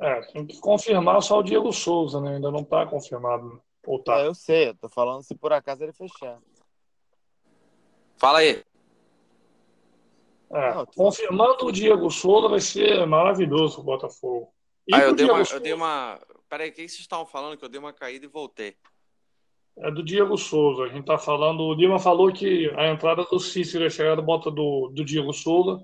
É, 0.00 0.20
tem 0.32 0.46
que 0.46 0.58
confirmar 0.58 1.20
só 1.20 1.40
o 1.40 1.42
Diego 1.42 1.70
Souza, 1.70 2.18
né? 2.20 2.36
Ainda 2.36 2.50
não 2.50 2.64
tá 2.64 2.86
confirmado. 2.86 3.60
Ou 3.88 3.98
tá? 3.98 4.18
É, 4.18 4.26
eu 4.26 4.34
sei, 4.34 4.68
eu 4.68 4.74
tô 4.74 4.86
falando 4.86 5.22
se 5.22 5.34
por 5.34 5.50
acaso 5.50 5.82
ele 5.82 5.94
fechar. 5.94 6.38
Fala 8.18 8.40
aí. 8.40 8.62
É, 10.50 10.74
não, 10.74 10.84
confirmando 10.84 11.64
o 11.64 11.72
Diego 11.72 12.10
Souza 12.10 12.48
vai 12.48 12.60
ser 12.60 13.06
maravilhoso 13.06 13.80
o 13.80 13.82
Botafogo. 13.82 14.52
E 14.86 14.94
ah, 14.94 15.00
eu 15.00 15.14
dei, 15.14 15.24
uma, 15.24 15.42
eu 15.42 15.60
dei 15.60 15.72
uma. 15.72 16.20
Peraí, 16.50 16.68
o 16.68 16.72
que 16.72 16.86
vocês 16.86 17.00
estavam 17.00 17.24
falando? 17.24 17.56
Que 17.56 17.64
eu 17.64 17.68
dei 17.70 17.80
uma 17.80 17.94
caída 17.94 18.26
e 18.26 18.28
voltei. 18.28 18.76
É 19.78 19.90
do 19.90 20.02
Diego 20.02 20.36
Souza. 20.36 20.82
A 20.82 20.88
gente 20.88 21.06
tá 21.06 21.16
falando. 21.16 21.62
O 21.62 21.72
Lima 21.72 21.98
falou 21.98 22.30
que 22.30 22.70
a 22.76 22.88
entrada 22.88 23.24
do 23.24 23.40
Cícero 23.40 23.84
e 23.84 23.86
a 23.86 23.90
chegada 23.90 24.20
bota 24.20 24.50
do, 24.50 24.90
do 24.92 25.02
Diego 25.02 25.32
Souza 25.32 25.82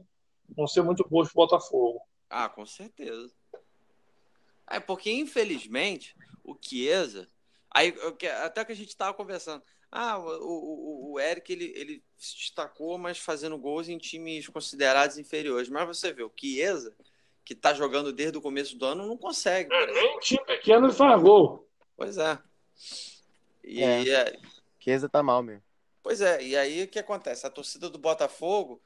vão 0.55 0.67
ser 0.67 0.83
muito 0.83 1.09
boas 1.09 1.29
pro 1.33 1.37
Botafogo. 1.37 2.03
Ah, 2.29 2.51
com 2.51 2.67
certeza. 2.67 3.33
É 4.71 4.79
porque, 4.79 5.11
infelizmente, 5.11 6.15
o 6.45 6.55
Chiesa. 6.61 7.33
Aí, 7.75 7.93
até 8.45 8.65
que 8.65 8.73
a 8.73 8.77
gente 8.77 8.89
estava 8.89 9.13
conversando. 9.13 9.63
Ah, 9.91 10.19
o, 10.19 10.23
o, 10.25 11.13
o 11.13 11.21
Eric 11.21 11.53
ele, 11.53 11.73
ele 11.77 12.05
se 12.17 12.37
destacou, 12.37 12.97
mas 12.97 13.19
fazendo 13.19 13.59
gols 13.59 13.89
em 13.89 13.99
times 13.99 14.49
considerados 14.49 15.19
inferiores. 15.19 15.69
Mas 15.69 15.87
você 15.87 16.13
vê, 16.13 16.23
o 16.23 16.33
Chiesa 16.35 16.97
que 17.45 17.53
está 17.53 17.75
jogando 17.75 18.13
desde 18.13 18.39
o 18.39 18.43
começo 18.43 18.77
do 18.77 18.87
ano, 18.87 19.07
não 19.07 19.19
consegue. 19.19 19.73
É, 19.73 19.87
nem 19.93 20.19
time 20.21 20.45
pequeno 20.47 20.87
ele 20.87 20.95
faz 20.95 21.21
gol. 21.21 21.69
Pois 21.97 22.17
é. 22.17 22.39
E 23.63 23.83
é. 23.83 24.33
Chiesa 24.81 25.09
tá 25.09 25.23
mal 25.23 25.43
mesmo. 25.43 25.63
Pois 26.03 26.21
é, 26.21 26.43
e 26.43 26.57
aí 26.57 26.83
o 26.83 26.89
que 26.89 26.99
acontece? 26.99 27.47
A 27.47 27.51
torcida 27.51 27.89
do 27.89 27.99
Botafogo 27.99 28.81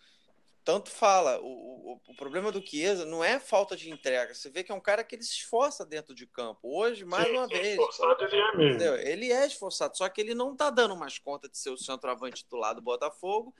tanto 0.69 0.91
fala, 0.91 1.41
o, 1.41 1.47
o, 1.47 2.01
o, 2.09 2.15
problema 2.15 2.53
do 2.53 2.61
Chiesa 2.61 3.07
não 3.07 3.25
é 3.25 3.41
falta 3.41 3.75
de 3.75 3.91
entrega. 3.91 4.35
Você 4.35 4.51
vê 4.51 4.63
que 4.63 4.71
é 4.71 4.75
um 4.75 4.81
cara 4.83 5.03
que 5.03 5.17
ele 5.17 5.23
se 5.23 5.33
esforça 5.33 5.83
dentro 5.83 6.15
de 6.15 6.27
campo. 6.27 6.61
Hoje, 6.63 7.07
mais 7.07 7.27
Sim, 7.27 7.33
uma 7.33 7.49
vez. 7.49 7.71
Esforçado 7.71 8.25
ele 8.25 8.37
é 8.37 8.55
mesmo. 8.55 8.63
Entendeu? 8.75 8.95
Ele 8.97 9.33
é 9.33 9.47
esforçado, 9.47 9.97
só 9.97 10.07
que 10.11 10.21
ele 10.21 10.35
não 10.35 10.55
tá 10.55 10.69
dando 10.69 10.95
mais 10.95 11.19
conta 11.19 11.49
de 11.49 11.57
ser 11.57 11.71
o 11.71 11.79
centroavante 11.79 12.43
titular 12.43 12.75
do 12.75 12.83
Botafogo. 12.83 13.55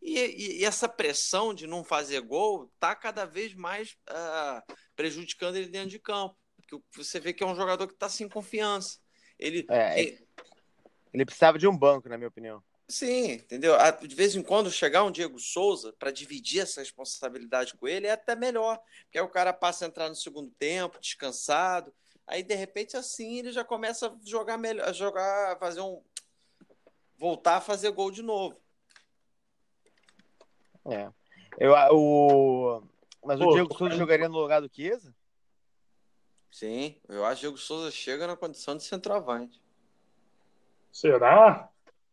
E, 0.00 0.16
e, 0.16 0.60
e, 0.60 0.64
essa 0.64 0.88
pressão 0.88 1.52
de 1.52 1.66
não 1.66 1.82
fazer 1.82 2.20
gol 2.20 2.72
tá 2.78 2.94
cada 2.94 3.24
vez 3.24 3.54
mais 3.54 3.96
uh, 4.08 4.74
prejudicando 4.94 5.56
ele 5.56 5.66
dentro 5.66 5.90
de 5.90 5.98
campo. 5.98 6.36
Porque 6.58 6.80
você 6.94 7.18
vê 7.18 7.32
que 7.32 7.42
é 7.42 7.46
um 7.46 7.56
jogador 7.56 7.88
que 7.88 7.94
está 7.94 8.08
sem 8.08 8.28
confiança. 8.28 9.00
Ele, 9.36 9.66
é, 9.68 10.00
ele, 10.00 10.28
ele 11.12 11.24
precisava 11.24 11.58
de 11.58 11.66
um 11.66 11.76
banco, 11.76 12.08
na 12.08 12.16
minha 12.16 12.28
opinião. 12.28 12.62
Sim, 12.92 13.32
entendeu? 13.32 13.74
De 14.06 14.14
vez 14.14 14.36
em 14.36 14.42
quando 14.42 14.70
chegar 14.70 15.02
um 15.02 15.10
Diego 15.10 15.38
Souza 15.38 15.94
para 15.98 16.10
dividir 16.10 16.60
essa 16.60 16.82
responsabilidade 16.82 17.74
com 17.74 17.88
ele 17.88 18.06
é 18.06 18.10
até 18.10 18.36
melhor, 18.36 18.78
porque 19.04 19.16
aí 19.16 19.24
o 19.24 19.30
cara 19.30 19.50
passa 19.50 19.86
a 19.86 19.88
entrar 19.88 20.10
no 20.10 20.14
segundo 20.14 20.50
tempo, 20.58 21.00
descansado, 21.00 21.90
aí 22.26 22.42
de 22.42 22.54
repente 22.54 22.94
assim 22.94 23.38
ele 23.38 23.50
já 23.50 23.64
começa 23.64 24.08
a 24.08 24.28
jogar 24.28 24.58
melhor, 24.58 24.86
a 24.86 24.92
jogar, 24.92 25.58
fazer 25.58 25.80
um 25.80 26.02
voltar 27.16 27.56
a 27.56 27.60
fazer 27.62 27.90
gol 27.92 28.10
de 28.10 28.20
novo. 28.20 28.60
É. 30.84 31.10
Eu, 31.56 31.72
o... 31.92 32.82
Mas 33.24 33.38
Pô, 33.38 33.46
o 33.46 33.52
Diego 33.54 33.74
Souza 33.74 33.96
jogaria 33.96 34.28
no 34.28 34.38
lugar 34.38 34.60
do 34.60 34.70
Chiesa? 34.70 35.14
Sim, 36.50 37.00
eu 37.08 37.24
acho 37.24 37.40
que 37.40 37.46
o 37.46 37.50
Diego 37.52 37.58
Souza 37.58 37.90
chega 37.90 38.26
na 38.26 38.36
condição 38.36 38.76
de 38.76 38.82
centroavante. 38.82 39.62
Será? 40.92 41.71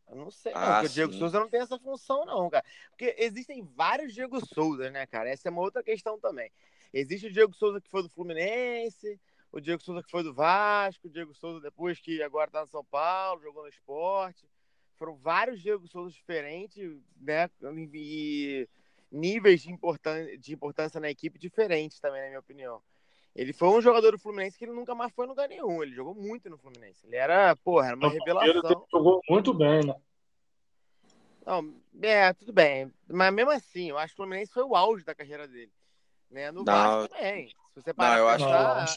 Eu 0.10 0.16
não 0.16 0.32
sei, 0.32 0.52
não, 0.54 0.62
ah, 0.62 0.74
porque 0.74 0.88
o 0.88 0.90
Diego 0.90 1.14
Souza 1.14 1.40
não 1.40 1.50
tem 1.50 1.62
essa 1.62 1.78
função, 1.78 2.26
não, 2.26 2.50
cara. 2.50 2.66
Porque 2.90 3.16
existem 3.20 3.64
vários 3.76 4.14
Diego 4.14 4.44
Souza, 4.44 4.90
né, 4.90 5.06
cara? 5.06 5.30
Essa 5.30 5.50
é 5.50 5.52
uma 5.52 5.62
outra 5.62 5.84
questão 5.84 6.20
também. 6.20 6.52
Existe 6.92 7.28
o 7.28 7.32
Diego 7.32 7.54
Souza 7.54 7.80
que 7.80 7.90
foi 7.90 8.02
do 8.02 8.10
Fluminense, 8.10 9.20
o 9.52 9.60
Diego 9.60 9.82
Souza 9.84 10.04
que 10.04 10.10
foi 10.10 10.24
do 10.24 10.34
Vasco, 10.34 11.08
o 11.08 11.10
Diego 11.10 11.34
Souza 11.36 11.62
depois 11.62 12.00
que 12.00 12.24
agora 12.24 12.50
tá 12.50 12.62
no 12.62 12.68
São 12.68 12.84
Paulo, 12.84 13.42
jogou 13.42 13.64
no 13.64 13.70
esporte. 13.70 14.50
Foram 14.98 15.16
vários 15.16 15.62
Diego 15.62 15.88
Souza 15.88 16.14
diferentes, 16.14 17.00
né? 17.22 17.50
E 17.94 18.68
níveis 19.12 19.62
de, 19.62 19.72
importância, 19.72 20.38
de 20.38 20.54
importância 20.54 21.00
na 21.00 21.10
equipe 21.10 21.40
diferentes 21.40 22.00
também, 22.00 22.22
na 22.22 22.28
minha 22.28 22.40
opinião. 22.40 22.82
Ele 23.36 23.54
foi 23.54 23.70
um 23.70 23.82
jogador 23.82 24.12
do 24.12 24.20
Fluminense 24.20 24.58
que 24.58 24.66
ele 24.66 24.74
nunca 24.74 24.94
mais 24.96 25.14
foi 25.14 25.26
no 25.26 25.32
lugar 25.32 25.48
nenhum. 25.48 25.82
Ele 25.82 25.94
jogou 25.94 26.14
muito 26.14 26.50
no 26.50 26.58
Fluminense. 26.58 27.06
Ele 27.06 27.16
era, 27.16 27.56
porra, 27.58 27.88
era 27.88 27.96
uma 27.96 28.10
revelação. 28.10 28.50
Ele 28.50 28.62
jogou 28.92 29.22
muito 29.30 29.54
bem, 29.54 29.86
né? 29.86 29.96
Não, 31.46 31.74
é, 32.02 32.34
tudo 32.34 32.52
bem. 32.52 32.92
Mas 33.08 33.34
mesmo 33.34 33.52
assim, 33.52 33.90
eu 33.90 33.98
acho 33.98 34.14
que 34.14 34.22
o 34.22 34.24
Fluminense 34.24 34.52
foi 34.52 34.64
o 34.64 34.76
auge 34.76 35.04
da 35.04 35.16
carreira 35.16 35.48
dele. 35.48 35.72
Né? 36.30 36.52
No 36.52 36.64
não, 36.64 36.74
Vasco 36.74 37.16
também. 37.16 37.50
Se 37.74 37.82
você 37.82 37.94
parar 37.94 38.16
não, 38.16 38.20
eu 38.20 38.30
acho, 38.30 38.46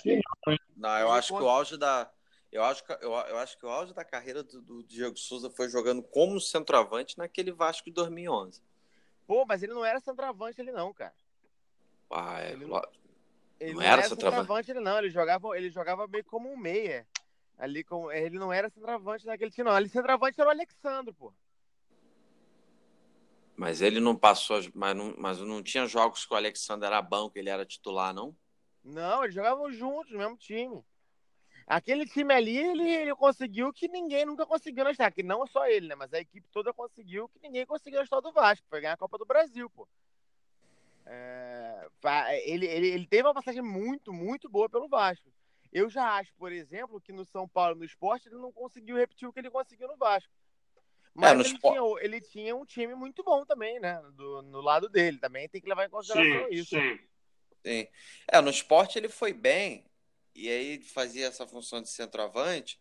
pensar, 0.02 0.22
não, 0.46 0.56
não, 0.76 0.98
eu 0.98 1.12
acho 1.12 1.36
que 1.36 1.42
o 1.42 1.48
auge 1.48 1.76
da. 1.76 2.10
Eu 2.50 2.62
acho 2.64 2.84
que, 2.84 2.92
eu, 2.92 3.12
eu 3.12 3.38
acho 3.38 3.58
que 3.58 3.64
o 3.64 3.70
auge 3.70 3.94
da 3.94 4.04
carreira 4.04 4.42
do, 4.42 4.60
do 4.60 4.82
Diego 4.82 5.16
Souza 5.16 5.48
foi 5.48 5.70
jogando 5.70 6.02
como 6.02 6.38
centroavante 6.38 7.16
naquele 7.16 7.50
Vasco 7.50 7.86
de 7.86 7.94
2011. 7.94 8.60
Pô, 9.26 9.46
mas 9.46 9.62
ele 9.62 9.72
não 9.72 9.84
era 9.84 10.00
centroavante, 10.00 10.60
ele 10.60 10.72
não, 10.72 10.92
cara. 10.92 11.14
Ah, 12.10 12.42
é, 12.42 12.52
ele, 12.52 12.66
ele 13.62 13.74
não, 13.74 13.80
não, 13.80 13.86
era 13.86 14.02
centroavante, 14.02 14.70
ele 14.70 14.80
não. 14.80 14.98
Ele 14.98 15.10
jogava, 15.10 15.56
ele 15.56 15.70
jogava 15.70 16.08
meio 16.08 16.24
como 16.24 16.52
um 16.52 16.56
meia. 16.56 17.06
Ali 17.56 17.84
com, 17.84 18.10
ele 18.10 18.36
não 18.38 18.52
era 18.52 18.68
centroavante 18.68 19.24
naquele 19.24 19.52
time, 19.52 19.70
não. 19.70 19.76
Ele 19.76 19.88
centroavante 19.88 20.40
era 20.40 20.48
o 20.48 20.52
Alexandre, 20.52 21.12
pô. 21.12 21.32
Mas 23.56 23.80
ele 23.80 24.00
não 24.00 24.16
passou, 24.16 24.60
mas 24.74 24.96
não, 24.96 25.14
mas 25.16 25.38
não 25.38 25.62
tinha 25.62 25.86
jogos 25.86 26.26
que 26.26 26.34
o 26.34 26.36
Alexandre 26.36 26.86
era 26.86 27.00
banco, 27.00 27.38
ele 27.38 27.50
era 27.50 27.64
titular, 27.64 28.12
não? 28.12 28.34
Não, 28.82 29.22
eles 29.22 29.34
jogavam 29.34 29.70
juntos, 29.70 30.10
no 30.10 30.18
mesmo 30.18 30.36
time. 30.36 30.82
Aquele 31.64 32.04
time 32.04 32.34
ali, 32.34 32.56
ele, 32.56 32.90
ele 32.90 33.14
conseguiu 33.14 33.72
que 33.72 33.86
ninguém 33.86 34.26
nunca 34.26 34.44
conseguiu 34.44 34.82
na 34.82 34.90
história. 34.90 35.12
Que 35.12 35.22
não 35.22 35.46
só 35.46 35.66
ele, 35.68 35.86
né? 35.86 35.94
Mas 35.94 36.12
a 36.12 36.18
equipe 36.18 36.48
toda 36.50 36.72
conseguiu 36.72 37.28
que 37.28 37.38
ninguém 37.38 37.64
conseguiu 37.64 37.98
na 37.98 38.04
história 38.04 38.22
do 38.28 38.32
Vasco. 38.32 38.66
Foi 38.68 38.80
ganhar 38.80 38.94
a 38.94 38.96
Copa 38.96 39.16
do 39.16 39.24
Brasil, 39.24 39.70
pô. 39.70 39.86
É, 41.06 41.88
ele, 42.48 42.66
ele, 42.66 42.88
ele 42.88 43.06
teve 43.06 43.22
uma 43.22 43.34
passagem 43.34 43.62
muito, 43.62 44.12
muito 44.12 44.48
boa 44.48 44.68
pelo 44.68 44.88
Vasco. 44.88 45.32
Eu 45.72 45.88
já 45.88 46.16
acho, 46.16 46.32
por 46.34 46.52
exemplo, 46.52 47.00
que 47.00 47.12
no 47.12 47.24
São 47.24 47.48
Paulo, 47.48 47.76
no 47.76 47.84
esporte, 47.84 48.28
ele 48.28 48.36
não 48.36 48.52
conseguiu 48.52 48.96
repetir 48.96 49.26
o 49.26 49.32
que 49.32 49.40
ele 49.40 49.50
conseguiu 49.50 49.88
no 49.88 49.96
Vasco. 49.96 50.30
Mas 51.14 51.30
é, 51.30 51.34
ele, 51.34 51.58
tinha, 51.58 51.80
ele, 52.00 52.20
tinha, 52.20 52.56
um 52.56 52.64
time 52.64 52.94
muito 52.94 53.22
bom 53.22 53.44
também, 53.44 53.78
né? 53.80 54.00
Do, 54.14 54.42
no 54.42 54.60
lado 54.60 54.88
dele. 54.88 55.18
Também 55.18 55.48
tem 55.48 55.60
que 55.60 55.68
levar 55.68 55.86
em 55.86 55.90
consideração 55.90 56.48
sim, 56.48 56.54
isso. 56.54 56.70
Sim. 56.70 56.98
sim. 57.64 57.88
É, 58.28 58.40
no 58.40 58.50
esporte 58.50 58.98
ele 58.98 59.08
foi 59.08 59.32
bem, 59.32 59.84
e 60.34 60.48
aí 60.48 60.82
fazia 60.82 61.26
essa 61.26 61.46
função 61.46 61.82
de 61.82 61.88
centroavante, 61.88 62.80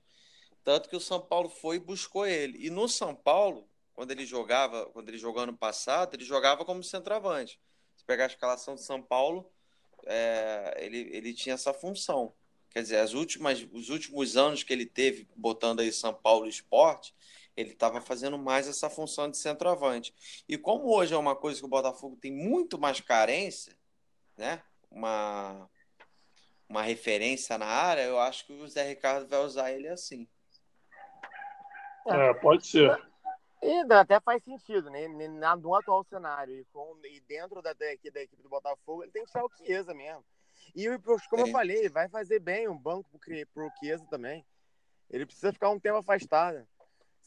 tanto 0.64 0.90
que 0.90 0.96
o 0.96 1.02
São 1.02 1.20
Paulo 1.20 1.50
foi 1.50 1.78
e 1.78 1.80
buscou 1.80 2.26
ele. 2.26 2.66
E 2.66 2.70
no 2.70 2.88
São 2.88 3.16
Paulo, 3.16 3.70
quando 3.94 4.12
ele 4.12 4.26
jogava, 4.26 4.86
quando 4.88 5.10
ele 5.10 5.18
jogou 5.18 5.44
ano 5.44 5.58
passado, 5.58 6.14
ele 6.14 6.24
jogava 6.24 6.64
como 6.64 6.84
centroavante. 6.84 7.60
Se 8.02 8.06
pegar 8.08 8.24
a 8.24 8.28
escalação 8.28 8.74
de 8.74 8.82
São 8.82 9.00
Paulo, 9.00 9.48
é, 10.08 10.76
ele, 10.80 11.08
ele 11.14 11.36
tinha 11.36 11.54
essa 11.54 11.72
função. 11.72 12.34
Quer 12.72 12.82
dizer, 12.82 12.98
as 12.98 13.14
últimas, 13.14 13.68
os 13.72 13.90
últimos 13.90 14.36
anos 14.36 14.64
que 14.64 14.74
ele 14.74 14.88
teve 14.88 15.30
botando 15.36 15.82
aí 15.82 15.92
São 15.92 16.12
Paulo 16.12 16.48
Esporte, 16.48 17.14
ele 17.56 17.74
estava 17.74 18.02
fazendo 18.02 18.40
mais 18.40 18.68
essa 18.68 18.90
função 18.90 19.30
de 19.30 19.38
centroavante. 19.38 20.16
E 20.50 20.58
como 20.58 20.92
hoje 20.92 21.14
é 21.14 21.18
uma 21.18 21.36
coisa 21.36 21.60
que 21.60 21.66
o 21.66 21.70
Botafogo 21.70 22.18
tem 22.20 22.32
muito 22.32 22.80
mais 22.80 23.00
carência, 23.00 23.78
né? 24.36 24.64
Uma, 24.90 25.70
uma 26.68 26.82
referência 26.82 27.56
na 27.56 27.68
área, 27.68 28.02
eu 28.02 28.20
acho 28.20 28.48
que 28.48 28.54
o 28.54 28.68
Zé 28.68 28.88
Ricardo 28.88 29.28
vai 29.28 29.46
usar 29.46 29.72
ele 29.72 29.88
assim. 29.88 30.28
É, 32.08 32.34
pode 32.34 32.66
ser. 32.66 33.11
E 33.62 33.94
até 33.94 34.20
faz 34.20 34.44
sentido, 34.44 34.90
né? 34.90 35.08
No 35.08 35.76
atual 35.76 36.04
cenário 36.04 36.56
e, 36.56 36.66
com, 36.66 36.98
e 37.04 37.20
dentro 37.22 37.62
da, 37.62 37.74
da, 37.74 37.86
da, 37.86 38.22
equipe 38.22 38.42
do 38.42 38.50
Botafogo, 38.50 39.04
ele 39.04 39.12
tem 39.12 39.24
que 39.24 39.32
ser 39.32 39.42
o 39.42 39.50
Chiesa 39.50 39.94
mesmo. 39.94 40.26
E 40.76 40.88
como 41.30 41.46
é. 41.46 41.48
eu 41.48 41.52
falei, 41.52 41.90
vai 41.90 42.10
fazer 42.10 42.40
bem 42.40 42.68
um 42.68 42.78
banco 42.78 43.20
pro, 43.20 43.48
pro 43.54 43.72
Chiesa 43.80 44.06
também. 44.10 44.44
Ele 45.10 45.26
precisa 45.26 45.54
ficar 45.54 45.70
um 45.70 45.80
tempo 45.80 45.98
afastado. 45.98 46.66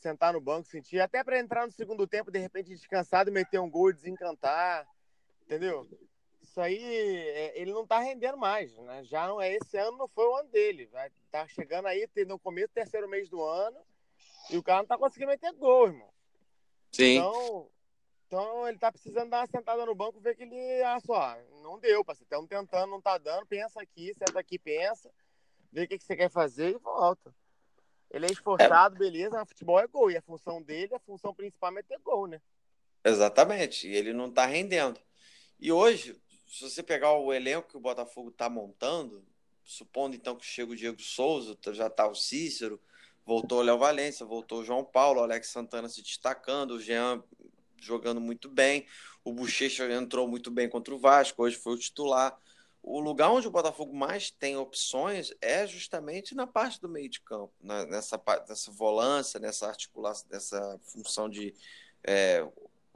sentar 0.01 0.33
no 0.33 0.41
banco, 0.41 0.69
sentir, 0.69 1.01
até 1.01 1.23
para 1.23 1.39
entrar 1.39 1.67
no 1.67 1.73
segundo 1.73 2.07
tempo, 2.07 2.33
de 2.33 2.39
repente 2.39 2.71
descansado, 2.71 3.31
meter 3.31 3.61
um 3.61 3.71
gol 3.71 3.91
e 3.91 3.95
desencantar, 3.95 4.89
entendeu? 5.43 5.87
Isso 6.43 6.61
aí, 6.61 6.79
é, 6.79 7.61
ele 7.61 7.73
não 7.73 7.87
tá 7.87 8.01
rendendo 8.01 8.37
mais, 8.37 8.77
né? 8.79 9.05
Já 9.05 9.29
não 9.29 9.41
é 9.41 9.55
esse 9.55 9.77
ano, 9.77 9.99
não 9.99 10.09
foi 10.09 10.27
o 10.27 10.37
ano 10.37 10.49
dele. 10.51 10.87
Vai 10.87 11.11
tá 11.31 11.47
chegando 11.49 11.87
aí 11.87 12.09
no 12.27 12.39
começo, 12.39 12.73
terceiro 12.73 13.09
mês 13.09 13.29
do 13.29 13.43
ano, 13.43 13.79
e 14.51 14.57
o 14.57 14.63
cara 14.63 14.79
não 14.79 14.87
tá 14.87 14.99
conseguindo 14.99 15.31
meter 15.31 15.53
gol, 15.53 15.89
irmão. 15.89 16.14
Sim. 16.95 17.17
Então, 17.17 17.71
então 18.29 18.69
ele 18.69 18.79
tá 18.79 18.93
precisando 18.93 19.31
dar 19.31 19.41
uma 19.41 19.47
sentada 19.49 19.85
no 19.85 19.95
banco, 19.95 20.21
ver 20.21 20.37
que 20.37 20.45
ele, 20.45 20.83
ah, 20.83 21.01
só, 21.01 21.37
não 21.61 21.79
deu, 21.79 22.05
parceiro. 22.05 22.27
Estamos 22.27 22.49
tentando, 22.49 22.91
não 22.91 23.01
tá 23.01 23.19
dando, 23.19 23.45
pensa 23.47 23.83
aqui, 23.83 24.15
senta 24.15 24.39
aqui, 24.39 24.59
pensa, 24.59 25.11
vê 25.73 25.83
o 25.83 25.89
que, 25.89 25.99
que 25.99 26.05
você 26.05 26.15
quer 26.15 26.31
fazer 26.31 26.71
e 26.71 26.79
volta. 26.79 27.35
Ele 28.11 28.27
é 28.27 28.31
esforçado, 28.31 28.95
é. 28.95 28.99
beleza, 28.99 29.37
mas 29.37 29.49
futebol 29.49 29.81
é 29.81 29.89
gol. 29.89 30.09
E 30.09 30.17
a 30.17 30.23
função 30.23 30.63
dele, 30.63 30.95
a 30.95 31.01
função 31.01 31.35
principal 31.35 31.71
é 31.71 31.75
meter 31.75 31.99
gol, 31.99 32.29
né? 32.29 32.41
Exatamente. 33.05 33.89
E 33.89 33.95
ele 33.95 34.13
não 34.13 34.31
tá 34.31 34.47
rendendo. 34.47 35.01
E 35.59 35.73
hoje, 35.73 36.17
se 36.47 36.63
você 36.63 36.81
pegar 36.81 37.13
o 37.13 37.33
elenco 37.33 37.71
que 37.71 37.77
o 37.77 37.81
Botafogo 37.81 38.31
tá 38.31 38.49
montando, 38.49 39.27
supondo 39.65 40.15
então 40.15 40.37
que 40.37 40.47
chega 40.47 40.71
o 40.71 40.77
Diego 40.77 41.03
Souza, 41.03 41.59
já 41.73 41.91
tá 41.91 42.07
o 42.07 42.15
Cícero, 42.15 42.81
voltou 43.25 43.61
o 43.61 43.63
Léo 43.63 43.79
Valência, 43.79 44.27
voltou 44.27 44.61
o 44.61 44.65
João 44.65 44.85
Paulo, 44.85 45.21
o 45.21 45.25
Alex 45.25 45.49
Santana 45.49 45.89
se 45.89 46.03
destacando, 46.03 46.73
o 46.73 46.81
Jean 46.81 47.23
jogando 47.81 48.21
muito 48.21 48.49
bem, 48.49 48.87
o 49.23 49.33
Bochecha 49.33 49.91
entrou 49.93 50.27
muito 50.27 50.51
bem 50.51 50.69
contra 50.69 50.95
o 50.95 50.99
Vasco, 50.99 51.43
hoje 51.43 51.57
foi 51.57 51.75
o 51.75 51.79
titular 51.79 52.39
o 52.87 53.01
lugar 53.01 53.31
onde 53.31 53.49
o 53.49 53.51
Botafogo 53.51 53.97
mais 53.97 54.31
tem 54.31 54.59
opções 54.59 55.33
é 55.41 55.67
justamente 55.67 56.35
na 56.35 56.47
parte 56.47 56.79
do 56.79 56.89
meio 56.89 57.09
de 57.09 57.19
campo, 57.19 57.53
na, 57.63 57.87
nessa, 57.87 58.21
nessa 58.47 58.71
volância, 58.71 59.41
nessa 59.41 59.67
articulação, 59.67 60.29
nessa 60.31 60.79
função 60.83 61.29
de 61.29 61.55
é, 62.07 62.47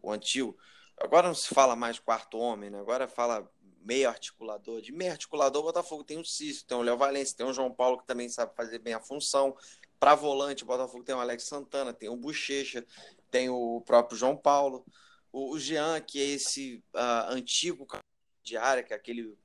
o 0.03 0.13
antigo. 0.13 0.55
Agora 0.99 1.29
não 1.29 1.35
se 1.35 1.49
fala 1.55 1.75
mais 1.75 1.99
quarto 1.99 2.37
homem, 2.37 2.69
né? 2.69 2.79
agora 2.79 3.09
fala 3.09 3.51
meio 3.81 4.11
articulador. 4.11 4.83
De 4.83 4.93
meio 4.93 5.13
articulador, 5.13 5.63
o 5.63 5.67
Botafogo 5.67 6.05
tem 6.05 6.19
o 6.19 6.25
Cício, 6.25 6.67
tem 6.67 6.77
o 6.77 6.83
Léo 6.83 6.99
Valência, 6.99 7.39
tem 7.39 7.47
o 7.47 7.55
João 7.55 7.73
Paulo 7.73 7.97
que 7.97 8.07
também 8.07 8.29
sabe 8.29 8.55
fazer 8.55 8.81
bem 8.81 8.93
a 8.93 9.01
função. 9.01 9.57
Para 9.99 10.15
volante, 10.15 10.63
o 10.63 10.67
Botafogo 10.67 11.05
tem 11.05 11.15
o 11.15 11.21
Alex 11.21 11.45
Santana, 11.45 11.93
tem 11.93 12.09
o 12.09 12.17
Bochecha, 12.17 12.87
tem 13.31 13.49
o 13.49 13.81
próprio 13.81 14.17
João 14.17 14.37
Paulo. 14.37 14.85
O, 15.33 15.59
Jean, 15.59 16.01
que 16.01 16.21
é 16.21 16.25
esse 16.25 16.83
uh, 16.95 17.31
antigo 17.31 17.87
de 18.43 18.57
área, 18.57 18.83
que 18.83 18.93
é 18.93 18.97
aquele 18.97 19.37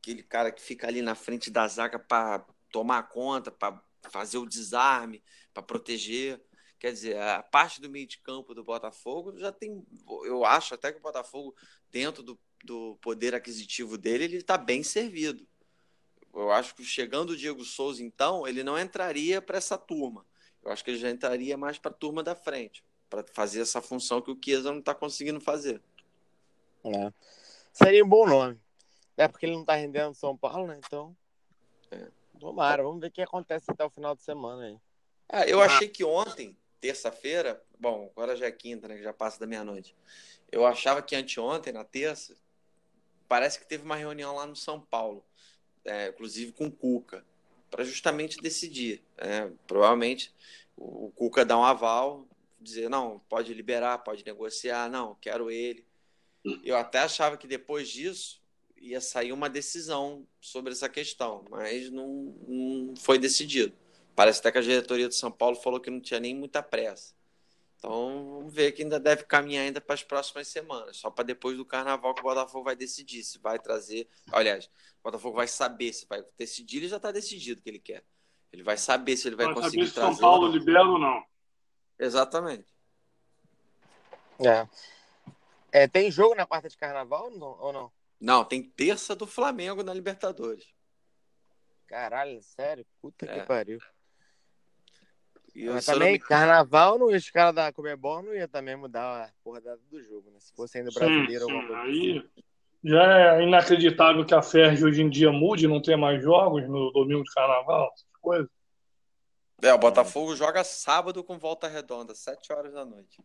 aquele 0.00 0.22
cara 0.22 0.50
que 0.50 0.62
fica 0.62 0.86
ali 0.86 1.02
na 1.02 1.14
frente 1.14 1.50
da 1.50 1.66
zaga 1.68 1.98
para 1.98 2.44
tomar 2.70 3.02
conta, 3.04 3.50
para 3.50 3.82
fazer 4.10 4.38
o 4.38 4.46
desarme, 4.46 5.22
para 5.52 5.62
proteger. 5.62 6.40
Quer 6.78 6.92
dizer, 6.92 7.18
a 7.18 7.42
parte 7.42 7.80
do 7.80 7.90
meio 7.90 8.06
de 8.06 8.18
campo 8.18 8.54
do 8.54 8.64
Botafogo 8.64 9.38
já 9.38 9.52
tem. 9.52 9.84
Eu 10.24 10.44
acho 10.44 10.74
até 10.74 10.92
que 10.92 10.98
o 10.98 11.02
Botafogo, 11.02 11.54
dentro 11.90 12.22
do, 12.22 12.38
do 12.64 12.96
poder 13.02 13.34
aquisitivo 13.34 13.98
dele, 13.98 14.24
ele 14.24 14.36
está 14.36 14.56
bem 14.56 14.82
servido. 14.82 15.46
Eu 16.34 16.50
acho 16.52 16.74
que 16.74 16.84
chegando 16.84 17.30
o 17.30 17.36
Diego 17.36 17.64
Souza, 17.64 18.02
então, 18.02 18.46
ele 18.46 18.62
não 18.62 18.78
entraria 18.78 19.40
para 19.42 19.58
essa 19.58 19.76
turma. 19.76 20.24
Eu 20.62 20.70
acho 20.70 20.84
que 20.84 20.90
ele 20.90 20.98
já 20.98 21.10
entraria 21.10 21.56
mais 21.56 21.78
para 21.78 21.90
a 21.90 21.94
turma 21.94 22.22
da 22.22 22.34
frente, 22.34 22.84
para 23.08 23.24
fazer 23.32 23.60
essa 23.60 23.80
função 23.80 24.20
que 24.20 24.30
o 24.30 24.38
Chiesa 24.42 24.70
não 24.70 24.80
está 24.80 24.94
conseguindo 24.94 25.40
fazer. 25.40 25.80
É. 26.84 27.12
Seria 27.72 28.04
um 28.04 28.08
bom 28.08 28.26
nome. 28.26 28.60
É 29.16 29.26
porque 29.26 29.46
ele 29.46 29.56
não 29.56 29.64
tá 29.64 29.74
rendendo 29.74 30.14
São 30.14 30.36
Paulo, 30.36 30.66
né? 30.66 30.80
Então. 30.84 31.16
É. 31.90 32.08
Tomara, 32.38 32.82
vamos 32.82 33.00
ver 33.00 33.08
o 33.08 33.10
que 33.10 33.22
acontece 33.22 33.70
até 33.70 33.84
o 33.84 33.90
final 33.90 34.14
de 34.14 34.22
semana 34.22 34.64
aí. 34.64 34.78
Ah, 35.28 35.46
eu 35.46 35.60
achei 35.60 35.88
que 35.88 36.04
ontem, 36.04 36.56
terça-feira, 36.80 37.62
bom, 37.78 38.10
agora 38.12 38.36
já 38.36 38.46
é 38.46 38.52
quinta, 38.52 38.86
né? 38.86 38.96
Que 38.96 39.02
já 39.02 39.12
passa 39.12 39.40
da 39.40 39.46
meia-noite. 39.46 39.96
Eu 40.50 40.64
achava 40.64 41.02
que 41.02 41.16
anteontem, 41.16 41.72
na 41.72 41.84
terça, 41.84 42.36
parece 43.28 43.58
que 43.58 43.66
teve 43.66 43.84
uma 43.84 43.96
reunião 43.96 44.36
lá 44.36 44.46
no 44.46 44.56
São 44.56 44.80
Paulo, 44.80 45.24
é, 45.88 46.08
inclusive 46.08 46.52
com 46.52 46.66
o 46.66 46.72
Cuca, 46.72 47.24
para 47.70 47.84
justamente 47.84 48.38
decidir. 48.38 49.02
É, 49.16 49.50
provavelmente 49.66 50.32
o 50.76 51.10
Cuca 51.14 51.44
dá 51.44 51.58
um 51.58 51.64
aval, 51.64 52.26
dizer, 52.60 52.88
não, 52.88 53.18
pode 53.28 53.52
liberar, 53.52 53.98
pode 53.98 54.24
negociar, 54.24 54.88
não, 54.88 55.16
quero 55.20 55.50
ele. 55.50 55.84
Eu 56.64 56.76
até 56.76 57.00
achava 57.00 57.36
que 57.36 57.46
depois 57.46 57.88
disso 57.88 58.40
ia 58.76 59.00
sair 59.00 59.32
uma 59.32 59.50
decisão 59.50 60.26
sobre 60.40 60.72
essa 60.72 60.88
questão, 60.88 61.44
mas 61.50 61.90
não, 61.90 62.34
não 62.46 62.96
foi 62.96 63.18
decidido. 63.18 63.72
Parece 64.14 64.40
até 64.40 64.52
que 64.52 64.58
a 64.58 64.62
diretoria 64.62 65.08
de 65.08 65.14
São 65.14 65.30
Paulo 65.30 65.56
falou 65.56 65.80
que 65.80 65.90
não 65.90 66.00
tinha 66.00 66.20
nem 66.20 66.34
muita 66.34 66.62
pressa. 66.62 67.14
Então, 67.78 68.38
vamos 68.38 68.52
ver 68.52 68.72
que 68.72 68.82
ainda 68.82 68.98
deve 68.98 69.22
caminhar 69.22 69.64
ainda 69.64 69.80
para 69.80 69.94
as 69.94 70.02
próximas 70.02 70.48
semanas. 70.48 70.96
Só 70.96 71.10
para 71.10 71.24
depois 71.24 71.56
do 71.56 71.64
carnaval 71.64 72.12
que 72.12 72.20
o 72.20 72.24
Botafogo 72.24 72.64
vai 72.64 72.74
decidir 72.74 73.22
se 73.22 73.38
vai 73.38 73.58
trazer. 73.58 74.08
Aliás, 74.32 74.66
o 74.66 75.04
Botafogo 75.04 75.36
vai 75.36 75.46
saber 75.46 75.92
se 75.92 76.04
vai 76.06 76.24
decidir. 76.36 76.78
Ele 76.78 76.88
já 76.88 76.96
está 76.96 77.12
decidido 77.12 77.60
o 77.60 77.62
que 77.62 77.70
ele 77.70 77.78
quer. 77.78 78.04
Ele 78.52 78.64
vai 78.64 78.76
saber 78.76 79.16
se 79.16 79.28
ele 79.28 79.36
vai, 79.36 79.46
vai 79.46 79.54
conseguir 79.54 79.86
saber 79.86 79.88
se 79.88 79.94
trazer. 79.94 80.12
São 80.14 80.20
Paulo 80.20 80.48
libera 80.48 80.84
ou 80.84 80.98
não. 80.98 81.24
Exatamente. 81.98 82.66
É. 84.40 84.68
é. 85.70 85.88
Tem 85.88 86.10
jogo 86.10 86.34
na 86.34 86.46
quarta 86.46 86.68
de 86.68 86.76
carnaval 86.76 87.30
ou 87.32 87.72
não? 87.72 87.92
Não, 88.20 88.44
tem 88.44 88.60
terça 88.62 89.14
do 89.14 89.26
Flamengo 89.26 89.84
na 89.84 89.94
Libertadores. 89.94 90.66
Caralho, 91.86 92.42
sério? 92.42 92.84
Puta 93.00 93.24
é. 93.24 93.38
que 93.40 93.46
pariu. 93.46 93.78
E 95.58 95.68
Mas 95.68 95.84
também, 95.84 96.12
me... 96.12 96.18
carnaval, 96.20 97.00
no, 97.00 97.06
os 97.06 97.30
caras 97.30 97.52
da 97.52 97.72
Comebol 97.72 98.22
não 98.22 98.32
ia 98.32 98.46
também 98.46 98.76
mudar 98.76 99.24
a 99.24 99.30
porra 99.42 99.60
do 99.90 100.00
jogo, 100.00 100.30
né? 100.30 100.38
Se 100.38 100.54
fosse 100.54 100.78
ainda 100.78 100.92
brasileiro 100.92 101.46
sim, 101.46 101.50
sim. 101.50 101.74
Aí 101.74 102.18
assim. 102.18 102.44
já 102.84 103.18
é 103.18 103.42
inacreditável 103.42 104.24
que 104.24 104.32
a 104.32 104.40
Ferg 104.40 104.84
hoje 104.84 105.02
em 105.02 105.10
dia 105.10 105.32
mude, 105.32 105.66
não 105.66 105.82
tenha 105.82 105.96
mais 105.96 106.22
jogos 106.22 106.62
no 106.68 106.92
domingo 106.92 107.24
de 107.24 107.34
carnaval, 107.34 107.90
essas 107.92 108.06
coisas. 108.20 108.48
É, 109.60 109.74
o 109.74 109.78
Botafogo 109.78 110.36
joga 110.36 110.62
sábado 110.62 111.24
com 111.24 111.36
volta 111.36 111.66
redonda, 111.66 112.14
7 112.14 112.52
horas 112.52 112.72
da 112.72 112.84
noite. 112.84 113.20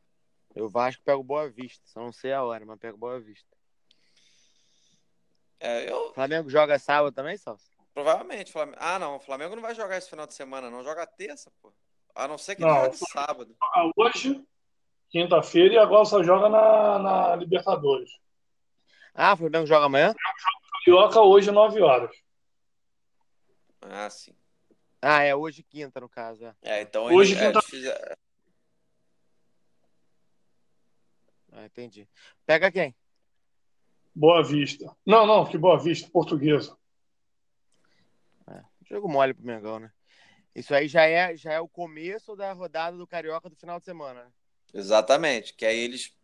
Eu 0.55 0.67
Vasco 0.67 1.03
pego 1.05 1.21
Boa 1.21 1.47
Vista, 1.47 1.83
só 1.85 1.99
não 1.99 2.11
sei 2.11 2.33
a 2.33 2.43
hora, 2.43 2.65
mas 2.65 2.79
pego 2.79 2.97
Boa 2.97 3.19
Vista. 3.19 3.47
É, 5.59 5.87
eu... 5.87 6.11
Flamengo 6.15 6.49
joga 6.49 6.79
sábado 6.79 7.13
também, 7.13 7.37
Salso? 7.37 7.69
Provavelmente. 7.93 8.51
Flamengo... 8.51 8.77
Ah, 8.81 8.97
não. 8.97 9.17
O 9.17 9.19
Flamengo 9.19 9.55
não 9.55 9.61
vai 9.61 9.75
jogar 9.75 9.97
esse 9.97 10.09
final 10.09 10.25
de 10.25 10.33
semana, 10.33 10.71
não. 10.71 10.83
Joga 10.83 11.05
terça, 11.05 11.51
pô. 11.61 11.71
A 12.15 12.27
não 12.27 12.37
ser 12.37 12.55
que 12.55 12.61
não, 12.61 12.85
jogue 12.85 12.97
sábado. 13.11 13.55
Hoje, 13.95 14.43
quinta-feira, 15.09 15.73
e 15.73 15.77
agora 15.77 16.05
só 16.05 16.21
joga 16.21 16.49
na, 16.49 16.99
na 16.99 17.35
Libertadores. 17.35 18.11
Ah, 19.13 19.33
o 19.33 19.37
Flamengo 19.37 19.65
joga 19.65 19.85
amanhã? 19.85 20.13
Carioca 20.85 21.21
hoje, 21.21 21.51
9 21.51 21.81
horas. 21.81 22.15
Ah, 23.81 24.09
sim. 24.09 24.35
Ah, 25.01 25.23
é 25.23 25.35
hoje 25.35 25.63
quinta, 25.63 25.99
no 25.99 26.07
caso. 26.07 26.45
É, 26.45 26.55
é 26.61 26.81
então 26.81 27.05
hoje 27.05 27.33
ele, 27.33 27.45
quinta... 27.45 27.59
É, 27.89 28.15
Ah, 31.55 31.65
entendi. 31.65 32.07
Pega 32.45 32.71
quem? 32.71 32.95
Boa 34.15 34.43
Vista. 34.43 34.95
Não, 35.05 35.25
não, 35.25 35.45
que 35.45 35.57
Boa 35.57 35.77
Vista, 35.77 36.09
portuguesa. 36.09 36.75
É, 38.47 38.63
jogo 38.89 39.07
mole 39.07 39.33
pro 39.33 39.45
Mengão, 39.45 39.79
né? 39.79 39.91
Isso 40.55 40.73
aí 40.73 40.87
já 40.87 41.03
é, 41.03 41.35
já 41.35 41.53
é 41.53 41.59
o 41.59 41.67
começo 41.67 42.35
da 42.35 42.53
rodada 42.53 42.95
do 42.95 43.07
Carioca 43.07 43.49
do 43.49 43.55
final 43.55 43.79
de 43.79 43.85
semana. 43.85 44.25
Né? 44.25 44.31
Exatamente, 44.73 45.53
que 45.53 45.65
aí 45.65 45.79
eles 45.79 46.15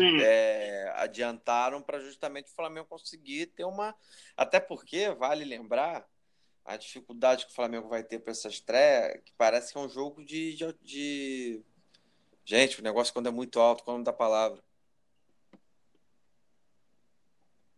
é, 0.00 0.92
adiantaram 0.96 1.82
para 1.82 2.00
justamente 2.00 2.50
o 2.50 2.54
Flamengo 2.54 2.86
conseguir 2.88 3.46
ter 3.46 3.64
uma. 3.64 3.94
Até 4.36 4.58
porque, 4.58 5.10
vale 5.10 5.44
lembrar, 5.44 6.06
a 6.64 6.76
dificuldade 6.76 7.44
que 7.44 7.52
o 7.52 7.54
Flamengo 7.54 7.88
vai 7.88 8.02
ter 8.02 8.18
para 8.18 8.32
essa 8.32 8.48
estreia, 8.48 9.20
que 9.24 9.32
parece 9.36 9.72
que 9.72 9.78
é 9.78 9.82
um 9.82 9.88
jogo 9.88 10.24
de, 10.24 10.54
de, 10.54 10.74
de... 10.82 11.62
Gente, 12.44 12.80
o 12.80 12.84
negócio 12.84 13.12
quando 13.12 13.28
é 13.28 13.32
muito 13.32 13.60
alto, 13.60 13.84
quando 13.84 13.98
não 13.98 14.04
dá 14.04 14.12
palavra. 14.12 14.62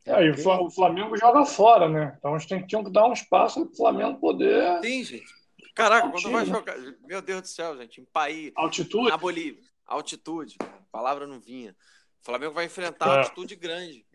É, 0.04 0.24
e 0.24 0.30
o 0.30 0.70
Flamengo 0.70 1.16
joga 1.16 1.44
fora, 1.44 1.88
né? 1.88 2.14
Então 2.16 2.32
a 2.32 2.38
gente 2.38 2.48
tem, 2.48 2.64
tinha 2.64 2.84
que 2.84 2.92
dar 2.92 3.08
um 3.08 3.12
espaço 3.12 3.66
para 3.66 3.72
o 3.72 3.76
Flamengo 3.76 4.20
poder. 4.20 4.80
Sim, 4.80 5.02
gente. 5.02 5.45
Caraca, 5.76 6.10
quando 6.10 6.32
vai 6.32 6.46
jogar. 6.46 6.74
Meu 7.02 7.20
Deus 7.20 7.42
do 7.42 7.48
céu, 7.48 7.76
gente. 7.76 8.00
Em 8.00 8.04
país. 8.06 8.50
Altitude? 8.56 9.10
Na 9.10 9.18
Bolívia. 9.18 9.62
Altitude. 9.84 10.56
A 10.58 10.82
palavra 10.90 11.26
não 11.26 11.38
vinha. 11.38 11.76
O 12.22 12.24
Flamengo 12.24 12.54
vai 12.54 12.64
enfrentar 12.64 13.06
é. 13.06 13.18
altitude 13.18 13.54
grande. 13.54 14.06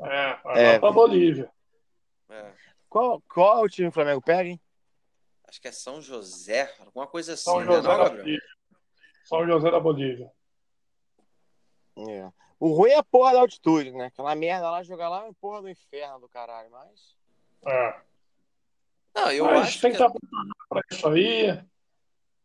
É, 0.00 0.36
vai 0.42 0.64
é. 0.64 0.78
para 0.80 0.90
Bolívia. 0.90 1.52
É. 2.28 2.52
Qual, 2.88 3.22
qual 3.32 3.62
o 3.62 3.68
time 3.68 3.86
o 3.86 3.92
Flamengo 3.92 4.20
pega, 4.20 4.48
hein? 4.48 4.60
Acho 5.46 5.60
que 5.60 5.68
é 5.68 5.72
São 5.72 6.02
José, 6.02 6.74
alguma 6.80 7.06
coisa 7.06 7.34
assim, 7.34 7.44
São 7.44 7.60
né, 7.60 7.66
José 7.66 7.88
não, 7.88 7.98
da 7.98 8.40
São 9.24 9.46
José 9.46 9.70
da 9.70 9.78
Bolívia. 9.78 10.32
É. 11.96 12.32
O 12.58 12.72
ruim 12.72 12.90
é 12.90 12.96
a 12.96 13.04
porra 13.04 13.34
da 13.34 13.40
altitude, 13.40 13.92
né? 13.92 14.06
Aquela 14.06 14.34
merda 14.34 14.68
lá, 14.68 14.82
jogar 14.82 15.08
lá 15.08 15.28
é 15.28 15.32
porra 15.40 15.62
do 15.62 15.68
inferno 15.68 16.18
do 16.18 16.28
caralho, 16.28 16.70
mas. 16.72 17.16
É. 17.64 18.09
Não, 19.14 19.30
eu 19.32 19.44
mas 19.44 19.68
acho 19.68 19.80
tem 19.80 19.90
que 19.90 19.96
estar 19.96 20.10
preparado 20.10 20.50
pra 20.68 20.82
isso 20.90 21.08
aí. 21.08 21.46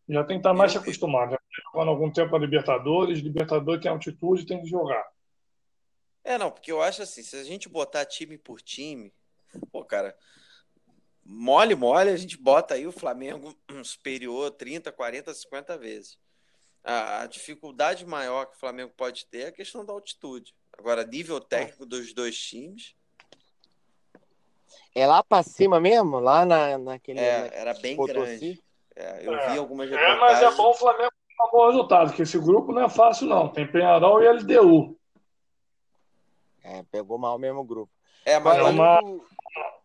Já 0.07 0.23
tem 0.23 0.37
que 0.37 0.41
estar 0.41 0.53
mais 0.53 0.73
Eu- 0.75 0.81
acostumado. 0.81 1.31
Já 1.31 1.37
tá 1.37 1.43
jogando 1.71 1.89
algum 1.89 2.11
tempo 2.11 2.35
a 2.35 2.39
Libertadores, 2.39 3.19
Libertadores 3.19 3.81
tem 3.81 3.91
altitude, 3.91 4.45
tem 4.45 4.61
que 4.61 4.67
jogar. 4.69 5.03
É, 6.23 6.37
não, 6.37 6.51
porque 6.51 6.71
eu 6.71 6.81
acho 6.81 7.01
assim, 7.03 7.21
se 7.21 7.35
a 7.35 7.43
gente 7.43 7.69
botar 7.69 8.05
time 8.05 8.37
por 8.37 8.61
time, 8.61 9.13
pô, 9.71 9.85
cara, 9.85 10.17
mole, 11.23 11.75
mole, 11.75 12.09
a 12.09 12.17
gente 12.17 12.37
bota 12.37 12.73
aí 12.73 12.85
o 12.87 12.91
Flamengo 12.91 13.55
superior 13.83 14.51
30, 14.51 14.91
40, 14.91 15.33
50 15.33 15.77
vezes. 15.77 16.17
A, 16.83 17.21
a 17.21 17.25
dificuldade 17.27 18.05
maior 18.05 18.45
que 18.45 18.55
o 18.55 18.59
Flamengo 18.59 18.91
pode 18.95 19.25
ter 19.27 19.39
é 19.39 19.47
a 19.47 19.51
questão 19.51 19.83
da 19.85 19.93
altitude. 19.93 20.53
Agora, 20.77 21.05
nível 21.05 21.39
técnico 21.39 21.85
dos 21.85 22.13
dois 22.13 22.37
times, 22.37 22.94
É 24.93 25.05
lá 25.07 25.23
pra 25.23 25.43
cima 25.43 25.79
mesmo? 25.79 26.19
Lá 26.19 26.45
na, 26.45 26.77
naquele. 26.77 27.19
é, 27.19 27.49
era 27.53 27.73
bem 27.73 27.95
Potosí? 27.95 28.13
grande. 28.15 28.63
É, 28.95 29.27
eu 29.27 29.33
É. 29.33 29.51
vi 29.51 29.57
algumas 29.57 29.91
É, 29.91 30.15
mas 30.15 30.41
é 30.41 30.51
bom 30.55 30.69
o 30.69 30.73
Flamengo 30.73 31.11
ter 31.11 31.43
um 31.43 31.51
bom 31.51 31.67
resultado, 31.67 32.07
porque 32.09 32.21
esse 32.23 32.39
grupo 32.39 32.71
não 32.71 32.83
é 32.83 32.89
fácil, 32.89 33.27
não. 33.27 33.49
Tem 33.49 33.69
Penharol 33.69 34.21
e 34.21 34.27
LDU. 34.27 34.97
É, 36.63 36.83
pegou 36.83 37.17
mal 37.17 37.37
mesmo 37.37 37.59
o 37.59 37.63
grupo. 37.63 37.91
É, 38.25 38.39
mas 38.39 38.57
É 38.57 38.63
uma- 38.63 38.99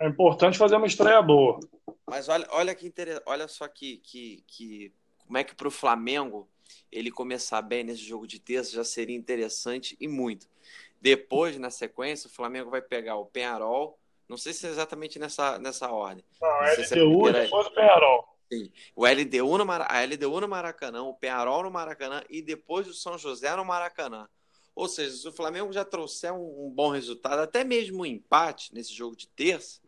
É 0.01 0.09
importante 0.09 0.57
fazer 0.57 0.77
uma 0.77 0.87
estreia 0.87 1.21
boa. 1.21 1.61
Mas 2.07 2.29
olha, 2.29 2.47
olha 2.51 2.75
que 2.75 2.87
interessante, 2.87 3.23
olha 3.27 3.47
só 3.47 3.69
que, 3.69 3.99
que, 3.99 4.43
que 4.47 4.93
como 5.27 5.37
é 5.37 5.45
que 5.45 5.55
para 5.55 5.69
o 5.69 5.71
Flamengo 5.71 6.49
ele 6.91 7.11
começar 7.11 7.61
bem 7.63 7.85
nesse 7.85 8.03
jogo 8.03 8.27
de 8.27 8.41
terça 8.41 8.73
já 8.73 8.83
seria 8.83 9.15
interessante 9.17 9.97
e 10.01 10.09
muito. 10.09 10.49
Depois, 11.01 11.59
na 11.59 11.71
sequência, 11.71 12.29
o 12.29 12.33
Flamengo 12.33 12.71
vai 12.71 12.81
pegar 12.81 13.17
o 13.17 13.27
Penharol, 13.27 13.99
não 14.31 14.37
sei 14.39 14.53
se 14.53 14.67
é 14.67 14.71
exatamente 14.71 15.19
nessa, 15.19 15.59
nessa 15.59 15.91
ordem. 15.91 16.25
Não, 16.41 16.49
Não 16.49 16.67
se 16.69 16.81
é 16.95 16.99
a 16.99 17.03
LDU 17.03 17.11
e 17.11 17.15
primeira- 17.15 17.43
depois 17.43 17.67
o 17.67 17.71
Penharol. 17.73 18.29
O 18.97 19.07
LDU 19.07 19.59
no, 19.59 19.67
Mara- 19.67 19.87
a 19.89 20.01
LDU 20.03 20.41
no 20.41 20.49
Maracanã, 20.49 21.03
o 21.03 21.15
Penharol 21.15 21.63
no 21.63 21.71
Maracanã 21.71 22.25
e 22.31 22.41
depois 22.43 22.89
o 22.89 22.95
São 22.95 23.17
José 23.19 23.55
no 23.55 23.65
Maracanã. 23.65 24.29
Ou 24.75 24.89
seja, 24.89 25.15
se 25.17 25.29
o 25.29 25.33
Flamengo 25.33 25.73
já 25.73 25.85
trouxer 25.85 26.33
um, 26.33 26.67
um 26.67 26.71
bom 26.71 26.89
resultado, 26.91 27.41
até 27.41 27.63
mesmo 27.65 28.03
um 28.03 28.07
empate 28.07 28.73
nesse 28.75 28.93
jogo 28.95 29.15
de 29.17 29.29
terça, 29.29 29.81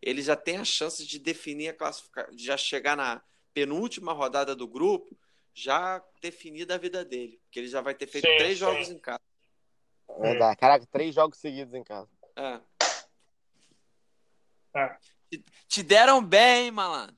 ele 0.00 0.22
já 0.22 0.36
tem 0.36 0.56
a 0.58 0.64
chance 0.64 1.04
de 1.06 1.18
definir 1.18 1.68
a 1.68 1.74
classificação, 1.74 2.34
de 2.34 2.44
já 2.44 2.56
chegar 2.56 2.96
na 2.96 3.22
penúltima 3.52 4.12
rodada 4.12 4.54
do 4.54 4.66
grupo, 4.68 5.14
já 5.52 6.02
definida 6.22 6.76
a 6.76 6.78
vida 6.78 7.04
dele. 7.04 7.38
Porque 7.44 7.58
ele 7.58 7.68
já 7.68 7.80
vai 7.82 7.94
ter 7.94 8.06
feito 8.06 8.26
Sim, 8.28 8.36
três 8.38 8.52
sim. 8.52 8.64
jogos 8.64 8.88
em 8.88 8.98
casa. 8.98 9.20
Verdade. 10.18 10.56
Caraca, 10.58 10.86
três 10.90 11.14
jogos 11.14 11.38
seguidos 11.38 11.74
em 11.74 11.82
casa. 11.84 12.08
É. 12.36 12.60
É. 14.74 14.96
Te, 15.30 15.44
te 15.68 15.82
deram 15.82 16.22
bem, 16.24 16.64
hein, 16.66 16.70
malandro. 16.70 17.16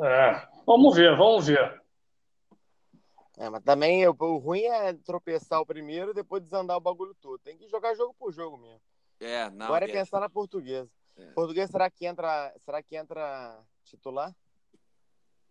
É. 0.00 0.46
Vamos 0.66 0.94
ver, 0.96 1.16
vamos 1.16 1.46
ver. 1.46 1.80
É, 3.38 3.48
mas 3.48 3.62
também 3.62 4.06
o, 4.06 4.14
o 4.18 4.36
ruim 4.38 4.62
é 4.62 4.92
tropeçar 4.92 5.60
o 5.60 5.66
primeiro 5.66 6.10
e 6.10 6.14
depois 6.14 6.42
desandar 6.42 6.76
o 6.76 6.80
bagulho 6.80 7.14
todo. 7.20 7.38
Tem 7.38 7.56
que 7.56 7.68
jogar 7.68 7.94
jogo 7.94 8.14
por 8.18 8.32
jogo 8.32 8.56
mesmo. 8.58 8.80
É, 9.20 9.50
não. 9.50 9.66
Agora 9.66 9.86
é 9.86 9.90
é- 9.90 9.92
pensar 9.92 10.20
na 10.20 10.28
portuguesa. 10.28 10.90
É. 11.16 11.26
Português, 11.32 11.70
será 11.70 11.90
que 11.90 12.06
entra, 12.06 12.52
será 12.64 12.82
que 12.82 12.96
entra 12.96 13.58
titular? 13.84 14.34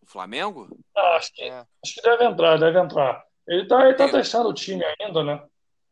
O 0.01 0.05
Flamengo? 0.05 0.67
Ah, 0.95 1.15
acho, 1.17 1.31
que, 1.33 1.43
É. 1.43 1.65
acho 1.83 1.93
que 1.95 2.01
deve 2.01 2.23
entrar, 2.25 2.57
deve 2.59 2.79
entrar. 2.79 3.23
Ele 3.47 3.67
tá, 3.67 3.85
ele 3.85 3.95
tá 3.95 4.05
Eu- 4.05 4.11
testando 4.11 4.49
o 4.49 4.53
time 4.53 4.83
ainda, 4.99 5.23
né? 5.23 5.47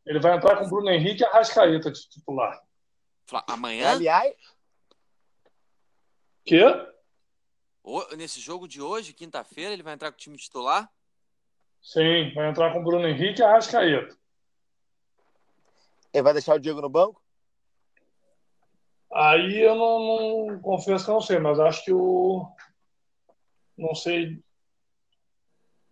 Ele 0.06 0.20
vai 0.20 0.36
entrar 0.38 0.58
com 0.58 0.66
o 0.66 0.70
Bruno 0.70 0.90
Henrique 0.90 1.22
e 1.22 1.26
a 1.26 1.32
Rascaeta 1.32 1.92
de 1.92 2.10
titular. 2.10 2.60
Fla- 3.28 3.44
Amanhã? 3.48 3.92
Aliás, 3.92 4.34
Quê? 6.46 6.64
O- 7.84 8.16
Nesse 8.16 8.40
jogo 8.40 8.68
de 8.68 8.82
hoje, 8.82 9.14
quinta-feira, 9.14 9.74
ele 9.74 9.84
vai 9.84 9.94
entrar 9.94 10.12
com 10.12 10.16
o 10.16 10.20
time 10.20 10.38
titular? 10.38 10.90
Sim, 11.82 12.34
vai 12.34 12.50
entrar 12.50 12.74
com 12.74 12.80
o 12.80 12.84
Bruno 12.84 13.08
Henrique 13.08 13.42
e 13.42 13.44
a 13.44 13.52
Rascaeta. 13.52 14.18
ele 16.14 16.24
vai 16.24 16.34
deixar 16.34 16.56
o 16.56 16.60
Diego 16.60 16.82
no 16.82 16.90
banco? 16.90 17.22
Aí 19.12 19.60
eu 19.60 19.76
não, 19.76 20.48
não- 20.48 20.60
confesso 20.62 21.06
que 21.06 21.10
eu 21.12 21.16
não 21.16 21.22
sei, 21.22 21.40
mas 21.40 21.60
acho 21.60 21.84
que 21.84 21.92
o. 21.94 22.46
Não 23.78 23.96
sei 23.96 24.44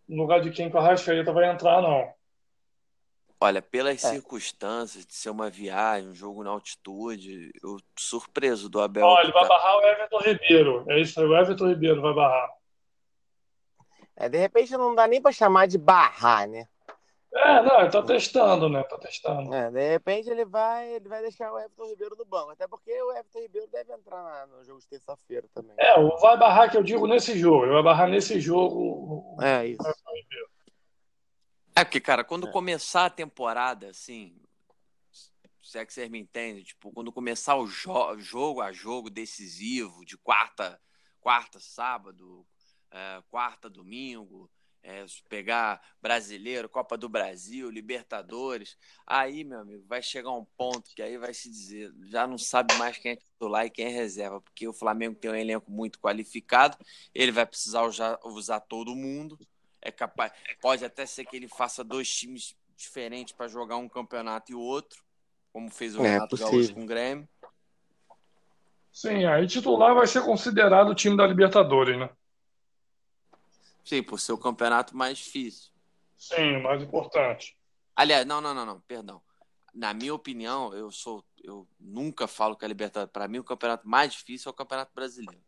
no 0.08 0.22
lugar 0.24 0.42
de 0.42 0.52
quem 0.52 0.70
que 0.70 0.78
o 0.78 0.80
Rascaeta 0.82 1.32
vai 1.32 1.50
entrar, 1.52 1.82
não. 1.82 2.14
Olha, 3.40 3.62
pelas 3.62 4.04
É. 4.04 4.10
circunstâncias 4.10 5.06
de 5.06 5.14
ser 5.14 5.30
uma 5.30 5.50
viagem, 5.50 6.10
um 6.10 6.16
jogo 6.16 6.44
na 6.44 6.50
altitude, 6.50 7.52
eu 7.62 7.78
surpreso 7.98 8.68
do 8.68 8.82
Abel. 8.82 9.06
Ó, 9.06 9.22
ele 9.22 9.32
vai 9.32 9.48
barrar 9.48 9.78
o 9.78 9.82
Everton 9.84 10.20
Ribeiro. 10.20 10.86
É 10.90 11.00
isso 11.00 11.20
aí, 11.20 11.26
o 11.28 11.38
Everton 11.38 11.68
Ribeiro 11.68 12.02
vai 12.02 12.14
barrar. 12.14 12.50
É, 14.16 14.28
de 14.28 14.38
repente 14.40 14.72
não 14.76 14.96
dá 14.96 15.06
nem 15.08 15.22
pra 15.22 15.32
chamar 15.32 15.68
de 15.68 15.78
barrar, 15.78 16.48
né? 16.48 16.68
É, 17.32 17.62
não, 17.62 17.82
ele 17.82 17.92
tá 17.92 18.02
testando, 18.02 18.68
né? 18.68 18.84
Tá 18.86 18.98
testando. 18.98 19.54
É, 19.54 19.70
de 19.70 19.90
repente 19.90 20.28
ele 20.28 20.44
vai, 20.44 20.94
ele 20.94 21.08
vai 21.08 21.22
deixar 21.22 21.52
o 21.54 21.60
Everton 21.60 21.86
Ribeiro 21.86 22.16
no 22.18 22.26
banco. 22.26 22.50
Até 22.50 22.68
porque 22.68 22.92
o 23.04 23.12
Everton 23.12 23.40
Ribeiro 23.40 23.68
deve 23.68 23.94
entrar 23.94 24.48
no 24.48 24.64
jogo 24.64 24.80
de 24.80 24.88
terça-feira 24.88 25.48
também. 25.54 25.76
É, 25.78 26.00
o 26.00 26.18
vai 26.18 26.36
barrar 26.36 26.72
que 26.72 26.78
eu 26.78 26.82
digo 26.82 27.06
nesse 27.06 27.38
jogo. 27.38 27.66
Ele 27.66 27.74
vai 27.74 27.84
barrar 27.84 28.08
nesse 28.10 28.40
jogo. 28.40 29.38
É, 29.44 29.68
isso. 29.68 29.84
É 31.78 31.84
porque, 31.86 32.02
cara, 32.02 32.24
quando 32.24 32.48
É. 32.48 32.52
começar 32.52 33.06
a 33.06 33.10
temporada, 33.10 33.90
assim, 33.92 34.36
se 35.62 35.78
é 35.78 35.86
que 35.86 35.94
vocês 35.94 36.10
me 36.10 36.18
entendem, 36.18 36.64
tipo, 36.64 36.92
quando 36.92 37.12
começar 37.12 37.56
o 37.56 37.68
jo- 37.68 38.18
jogo 38.18 38.62
a 38.62 38.72
jogo 38.72 39.12
decisivo, 39.12 40.04
de 40.04 40.18
quarta, 40.18 40.82
quarta 41.20 41.60
sábado, 41.60 42.44
é, 42.90 43.22
quarta 43.30 43.70
domingo, 43.70 44.50
é, 44.82 45.06
pegar 45.30 45.80
brasileiro, 46.02 46.68
Copa 46.68 46.98
do 46.98 47.08
Brasil, 47.08 47.70
Libertadores, 47.70 48.76
aí, 49.06 49.44
meu 49.44 49.60
amigo, 49.60 49.86
vai 49.86 50.02
chegar 50.02 50.32
um 50.32 50.46
ponto 50.58 50.90
que 50.96 51.02
aí 51.04 51.16
vai 51.20 51.34
se 51.34 51.48
dizer, 51.48 51.94
já 52.06 52.26
não 52.26 52.40
sabe 52.40 52.76
mais 52.80 52.98
quem 52.98 53.12
é 53.12 53.16
titular 53.18 53.68
e 53.68 53.70
quem 53.70 53.86
é 53.86 53.90
reserva, 53.90 54.42
porque 54.42 54.68
o 54.68 54.74
Flamengo 54.74 55.16
tem 55.20 55.30
um 55.30 55.36
elenco 55.36 55.70
muito 55.70 56.00
qualificado, 56.00 56.76
ele 57.14 57.32
vai 57.32 57.46
precisar 57.46 57.84
usar, 57.84 58.18
usar 58.24 58.62
todo 58.62 58.96
mundo, 58.96 59.38
é 59.82 59.92
capaz, 59.92 60.32
pode 60.62 60.84
até 60.84 61.06
ser 61.06 61.26
que 61.26 61.36
ele 61.36 61.48
faça 61.48 61.84
dois 61.84 62.10
times 62.10 62.56
diferentes 62.76 63.34
para 63.34 63.48
jogar 63.48 63.78
um 63.78 63.90
campeonato 63.90 64.52
e 64.52 64.56
o 64.56 64.60
outro, 64.60 65.04
como 65.52 65.70
fez 65.70 65.96
o 65.96 66.04
É, 66.06 66.10
Renato 66.14 66.30
possível. 66.30 66.52
Gaúcho 66.52 66.74
com 66.74 66.84
o 66.84 66.88
Grêmio. 66.88 67.28
Sim, 68.92 69.26
aí 69.26 69.46
titular 69.48 69.94
vai 69.94 70.08
ser 70.08 70.24
considerado 70.24 70.90
o 70.90 70.96
time 70.96 71.16
da 71.16 71.26
Libertadores, 71.28 71.98
né? 71.98 72.10
Sim, 73.86 74.04
por 74.04 74.20
ser 74.20 74.34
o 74.34 74.38
campeonato 74.38 74.96
mais 74.98 75.18
difícil. 75.20 75.72
Sim, 76.18 76.58
o 76.58 76.64
mais 76.64 76.82
importante. 76.82 77.56
Aliás, 77.96 78.26
não, 78.26 78.42
não, 78.42 78.54
não, 78.54 78.66
não, 78.66 78.80
perdão. 78.82 79.22
Na 79.74 79.94
minha 79.94 80.14
opinião, 80.14 80.74
eu 80.74 80.92
sou, 80.92 81.24
eu 81.44 81.68
nunca 81.80 82.28
falo 82.28 82.56
que 82.56 82.66
a 82.66 82.68
Libertadores, 82.68 83.12
para 83.14 83.28
mim 83.28 83.38
o 83.38 83.44
campeonato 83.44 83.88
mais 83.88 84.14
difícil 84.14 84.50
é 84.50 84.52
o 84.52 84.56
Campeonato 84.56 84.92
Brasileiro. 84.94 85.42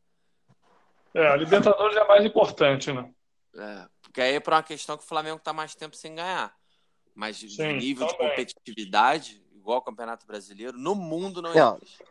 É, 1.13 1.27
a 1.27 1.35
Libertadores 1.35 1.97
é 1.97 2.07
mais 2.07 2.23
importante, 2.23 2.93
né? 2.93 3.11
É, 3.55 3.89
porque 4.01 4.21
aí 4.21 4.35
é 4.35 4.39
para 4.39 4.57
uma 4.57 4.63
questão 4.63 4.97
que 4.97 5.03
o 5.03 5.07
Flamengo 5.07 5.37
está 5.37 5.51
mais 5.53 5.75
tempo 5.75 5.95
sem 5.95 6.15
ganhar. 6.15 6.55
Mas 7.15 7.37
de 7.37 7.49
Sim, 7.49 7.73
nível 7.73 8.07
de 8.07 8.17
competitividade, 8.17 9.43
igual 9.51 9.79
o 9.79 9.83
Campeonato 9.83 10.25
Brasileiro, 10.25 10.77
no 10.77 10.95
mundo 10.95 11.41
não 11.41 11.53
Não. 11.53 11.75
existe. 11.75 12.03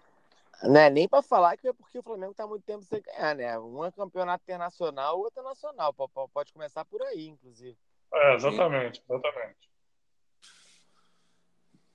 Não 0.63 0.81
é 0.81 0.91
nem 0.91 1.09
pra 1.09 1.23
falar 1.23 1.57
que 1.57 1.69
é 1.69 1.73
porque 1.73 1.99
o 2.01 2.03
Flamengo 2.03 2.35
tá 2.35 2.47
muito 2.47 2.65
tempo 2.65 2.83
sem 2.85 3.01
ganhar, 3.01 3.35
né? 3.37 3.59
Um 3.61 3.85
é 3.85 3.93
campeonato 3.93 4.43
internacional, 4.43 5.17
o 5.17 5.23
outro 5.23 5.41
é 5.41 5.45
nacional. 5.45 5.95
Pode 5.95 6.53
começar 6.53 6.85
por 6.85 7.01
aí, 7.03 7.29
inclusive. 7.29 7.79
É, 8.13 8.35
exatamente, 8.35 9.03
exatamente. 9.09 9.71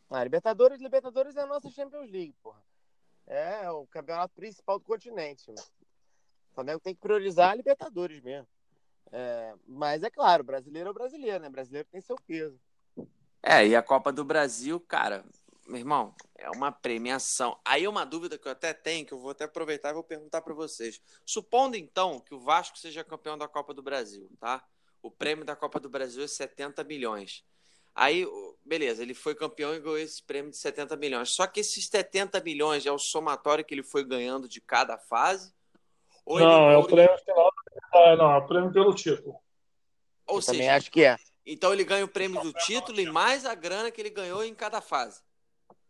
Ah, 0.10 0.24
Libertadores, 0.24 0.80
Libertadores 0.80 1.36
é 1.36 1.42
a 1.42 1.46
nossa 1.46 1.70
Champions 1.72 2.10
League, 2.10 2.36
porra. 2.42 2.64
É 3.28 3.70
o 3.70 3.86
campeonato 3.88 4.34
principal 4.34 4.80
do 4.80 4.86
continente. 4.86 5.44
mano. 5.48 5.62
O 6.52 6.54
Flamengo 6.56 6.80
tem 6.80 6.94
que 6.94 7.02
priorizar 7.02 7.50
a 7.50 7.56
Libertadores 7.56 8.22
mesmo. 8.22 8.48
É, 9.16 9.54
mas 9.68 10.02
é 10.02 10.10
claro, 10.10 10.44
brasileiro 10.44 10.88
é 10.88 10.92
o 10.92 10.94
brasileiro, 10.94 11.40
né? 11.40 11.48
Brasileiro 11.48 11.88
tem 11.92 12.02
seu 12.02 12.16
peso. 12.28 12.60
É, 13.44 13.68
e 13.68 13.76
a 13.76 13.84
Copa 13.84 14.12
do 14.12 14.26
Brasil, 14.26 14.80
cara, 14.80 15.24
meu 15.68 15.78
irmão, 15.78 16.16
é 16.36 16.50
uma 16.50 16.72
premiação. 16.72 17.60
Aí 17.64 17.88
uma 17.88 18.06
dúvida 18.06 18.40
que 18.40 18.48
eu 18.48 18.52
até 18.52 18.74
tenho, 18.74 19.06
que 19.06 19.14
eu 19.14 19.20
vou 19.20 19.30
até 19.30 19.44
aproveitar 19.44 19.92
e 19.92 19.94
vou 19.94 20.04
perguntar 20.04 20.42
para 20.42 20.56
vocês. 20.56 21.00
Supondo 21.24 21.78
então 21.78 22.20
que 22.22 22.34
o 22.34 22.40
Vasco 22.40 22.78
seja 22.80 23.04
campeão 23.04 23.38
da 23.38 23.48
Copa 23.48 23.72
do 23.72 23.84
Brasil, 23.84 24.28
tá? 24.40 24.66
O 25.02 25.12
prêmio 25.12 25.46
da 25.46 25.56
Copa 25.56 25.80
do 25.80 25.90
Brasil 25.90 26.24
é 26.24 26.28
70 26.28 26.84
milhões. 26.84 27.46
Aí, 27.94 28.26
beleza, 28.66 29.04
ele 29.04 29.14
foi 29.14 29.36
campeão 29.36 29.76
e 29.76 29.80
ganhou 29.80 30.00
esse 30.00 30.24
prêmio 30.24 30.50
de 30.50 30.58
70 30.58 30.96
milhões. 30.98 31.30
Só 31.30 31.46
que 31.46 31.60
esses 31.60 31.86
70 31.88 32.42
milhões 32.42 32.84
é 32.88 32.92
o 32.92 32.98
somatório 32.98 33.64
que 33.64 33.76
ele 33.76 33.84
foi 33.84 34.04
ganhando 34.04 34.50
de 34.50 34.60
cada 34.60 34.98
fase? 34.98 35.54
Ou 36.26 36.40
ele- 36.40 36.48
Não, 36.48 36.72
é 36.72 36.78
o 36.78 36.88
prêmio 36.88 37.16
final. 37.20 37.53
É, 37.94 38.16
não, 38.16 38.32
é 38.32 38.38
o 38.38 38.48
prêmio 38.48 38.72
pelo 38.72 38.94
título. 38.94 39.36
Ou 40.28 40.38
Eu 40.40 40.46
também 40.46 40.62
seja, 40.62 40.76
acho 40.76 40.92
que 40.92 41.04
é. 41.04 41.18
então 41.46 41.72
ele 41.74 41.84
ganha 41.84 42.04
o 42.06 42.08
prêmio 42.08 42.42
do 42.42 42.54
título 42.54 43.00
e 43.00 43.06
mais 43.12 43.46
a 43.46 43.54
grana 43.54 43.92
que 43.92 44.02
ele 44.02 44.10
ganhou 44.10 44.44
em 44.44 44.56
cada 44.56 44.82
fase. 44.82 45.22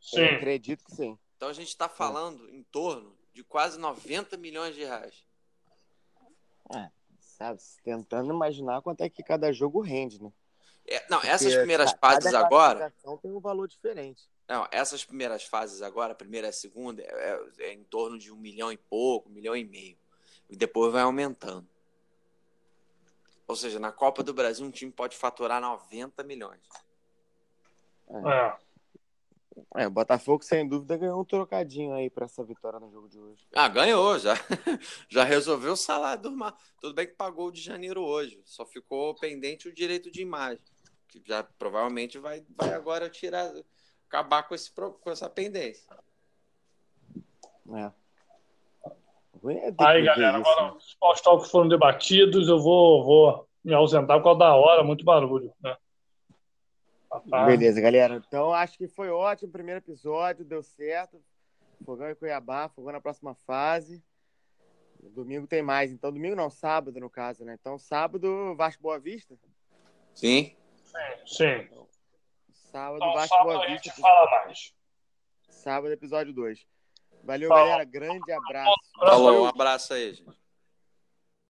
Sim. 0.02 0.20
Eu 0.20 0.36
acredito 0.36 0.84
que 0.84 0.92
sim. 0.96 1.18
Então 1.38 1.48
a 1.50 1.54
gente 1.54 1.68
está 1.70 1.88
falando 1.88 2.50
em 2.50 2.64
torno 2.64 3.16
de 3.34 3.44
quase 3.44 3.80
90 3.80 4.36
milhões 4.38 4.76
de 4.76 4.84
reais. 4.84 5.24
sabe? 7.20 7.60
Tentando 7.84 8.34
imaginar 8.34 8.82
quanto 8.82 9.02
é 9.02 9.10
que 9.10 9.24
cada 9.24 9.52
jogo 9.52 9.82
rende, 9.82 10.22
né? 10.22 10.32
É, 10.86 11.06
não, 11.10 11.20
essas 11.20 11.44
Porque 11.48 11.58
primeiras 11.60 11.94
cada 11.94 12.00
fases 12.16 12.34
agora. 12.34 12.94
tem 13.22 13.32
um 13.32 13.40
valor 13.40 13.68
diferente. 13.68 14.24
Não, 14.48 14.68
essas 14.72 15.04
primeiras 15.06 15.44
fases 15.44 15.82
agora, 15.82 16.12
a 16.12 16.16
primeira 16.16 16.48
e 16.48 16.50
a 16.50 16.54
segunda, 16.54 17.02
é, 17.02 17.06
é- 17.60 17.66
é 17.70 17.74
em 17.74 17.84
torno 17.86 18.20
de 18.20 18.32
um 18.32 18.36
milhão 18.36 18.72
e 18.72 18.78
pouco, 18.78 19.30
um 19.30 19.32
milhão 19.32 19.56
e 19.56 19.64
meio. 19.64 19.98
E 20.50 20.56
depois 20.56 20.92
vai 20.92 21.02
aumentando. 21.02 21.68
Ou 23.54 23.58
seja, 23.58 23.80
na 23.80 23.92
Copa 23.92 24.24
do 24.24 24.34
Brasil, 24.34 24.66
um 24.66 24.72
time 24.72 24.92
pode 24.92 25.16
faturar 25.16 25.62
90 25.62 26.24
milhões. 26.24 26.68
É. 28.10 28.58
É, 29.76 29.86
o 29.86 29.92
Botafogo, 29.92 30.44
sem 30.44 30.68
dúvida, 30.68 30.98
ganhou 30.98 31.22
um 31.22 31.24
trocadinho 31.24 31.94
aí 31.94 32.10
pra 32.10 32.26
essa 32.26 32.44
vitória 32.44 32.80
no 32.80 32.90
jogo 32.90 33.08
de 33.08 33.20
hoje. 33.20 33.48
Ah, 33.54 33.68
ganhou, 33.68 34.18
já, 34.18 34.34
já 35.08 35.24
resolveu 35.24 35.74
o 35.74 35.78
salário 35.78 36.24
do 36.24 36.32
Mar. 36.32 36.58
Tudo 36.82 36.96
bem 36.96 37.06
que 37.06 37.14
pagou 37.14 37.50
o 37.50 37.52
de 37.52 37.62
janeiro 37.62 38.02
hoje, 38.02 38.42
só 38.44 38.66
ficou 38.66 39.14
pendente 39.14 39.68
o 39.68 39.74
direito 39.74 40.10
de 40.10 40.24
imagem, 40.24 40.66
que 41.08 41.22
já 41.24 41.44
provavelmente 41.44 42.18
vai, 42.18 42.44
vai 42.58 42.74
agora 42.74 43.08
tirar, 43.08 43.54
acabar 44.08 44.48
com, 44.48 44.56
esse, 44.56 44.72
com 44.72 45.12
essa 45.12 45.30
pendência. 45.30 45.96
É. 47.72 47.92
É 49.50 49.74
Aí, 49.80 50.04
galera, 50.04 50.40
isso, 50.40 50.50
agora 50.50 50.72
né? 50.72 50.78
os 50.78 50.96
pautógrafos 50.96 51.52
foram 51.52 51.68
debatidos, 51.68 52.48
eu 52.48 52.60
vou, 52.60 53.04
vou 53.04 53.48
me 53.64 53.74
ausentar 53.74 54.18
por 54.18 54.24
causa 54.24 54.40
da 54.40 54.56
hora, 54.56 54.84
muito 54.84 55.04
barulho, 55.04 55.54
né? 55.62 55.76
Tá? 57.30 57.46
Beleza, 57.46 57.80
galera. 57.82 58.24
Então, 58.28 58.54
acho 58.54 58.78
que 58.78 58.88
foi 58.88 59.10
ótimo 59.10 59.50
o 59.50 59.52
primeiro 59.52 59.80
episódio, 59.80 60.46
deu 60.46 60.64
certo. 60.64 61.22
Fogão 61.86 62.10
e 62.10 62.16
Cuiabá, 62.16 62.70
Fogão 62.70 62.94
na 62.94 63.02
próxima 63.02 63.36
fase. 63.46 64.04
Domingo 65.12 65.46
tem 65.46 65.62
mais. 65.62 65.92
Então, 65.92 66.12
domingo 66.12 66.36
não, 66.36 66.50
sábado, 66.50 66.98
no 67.00 67.10
caso, 67.10 67.44
né? 67.44 67.58
Então, 67.60 67.78
sábado, 67.78 68.56
Vasco 68.56 68.82
Boa 68.82 68.98
Vista. 69.00 69.36
Sim? 70.16 70.56
Sim. 71.26 71.68
Sábado, 72.54 72.96
Então, 72.98 73.14
Vasco 73.14 73.36
sábado 73.36 73.54
Boa 73.54 73.66
a 73.66 73.70
gente 73.70 73.84
Vista. 73.84 74.02
fala 74.02 74.32
mais. 74.46 74.74
Sábado, 75.50 75.92
episódio 75.94 76.34
2. 76.34 76.66
Valeu, 77.24 77.48
Falou. 77.48 77.66
galera. 77.66 77.84
Grande 77.86 78.32
abraço. 78.32 78.74
Falou, 79.00 79.44
um 79.44 79.48
abraço 79.48 79.94
aí, 79.94 80.14
gente. 80.14 80.43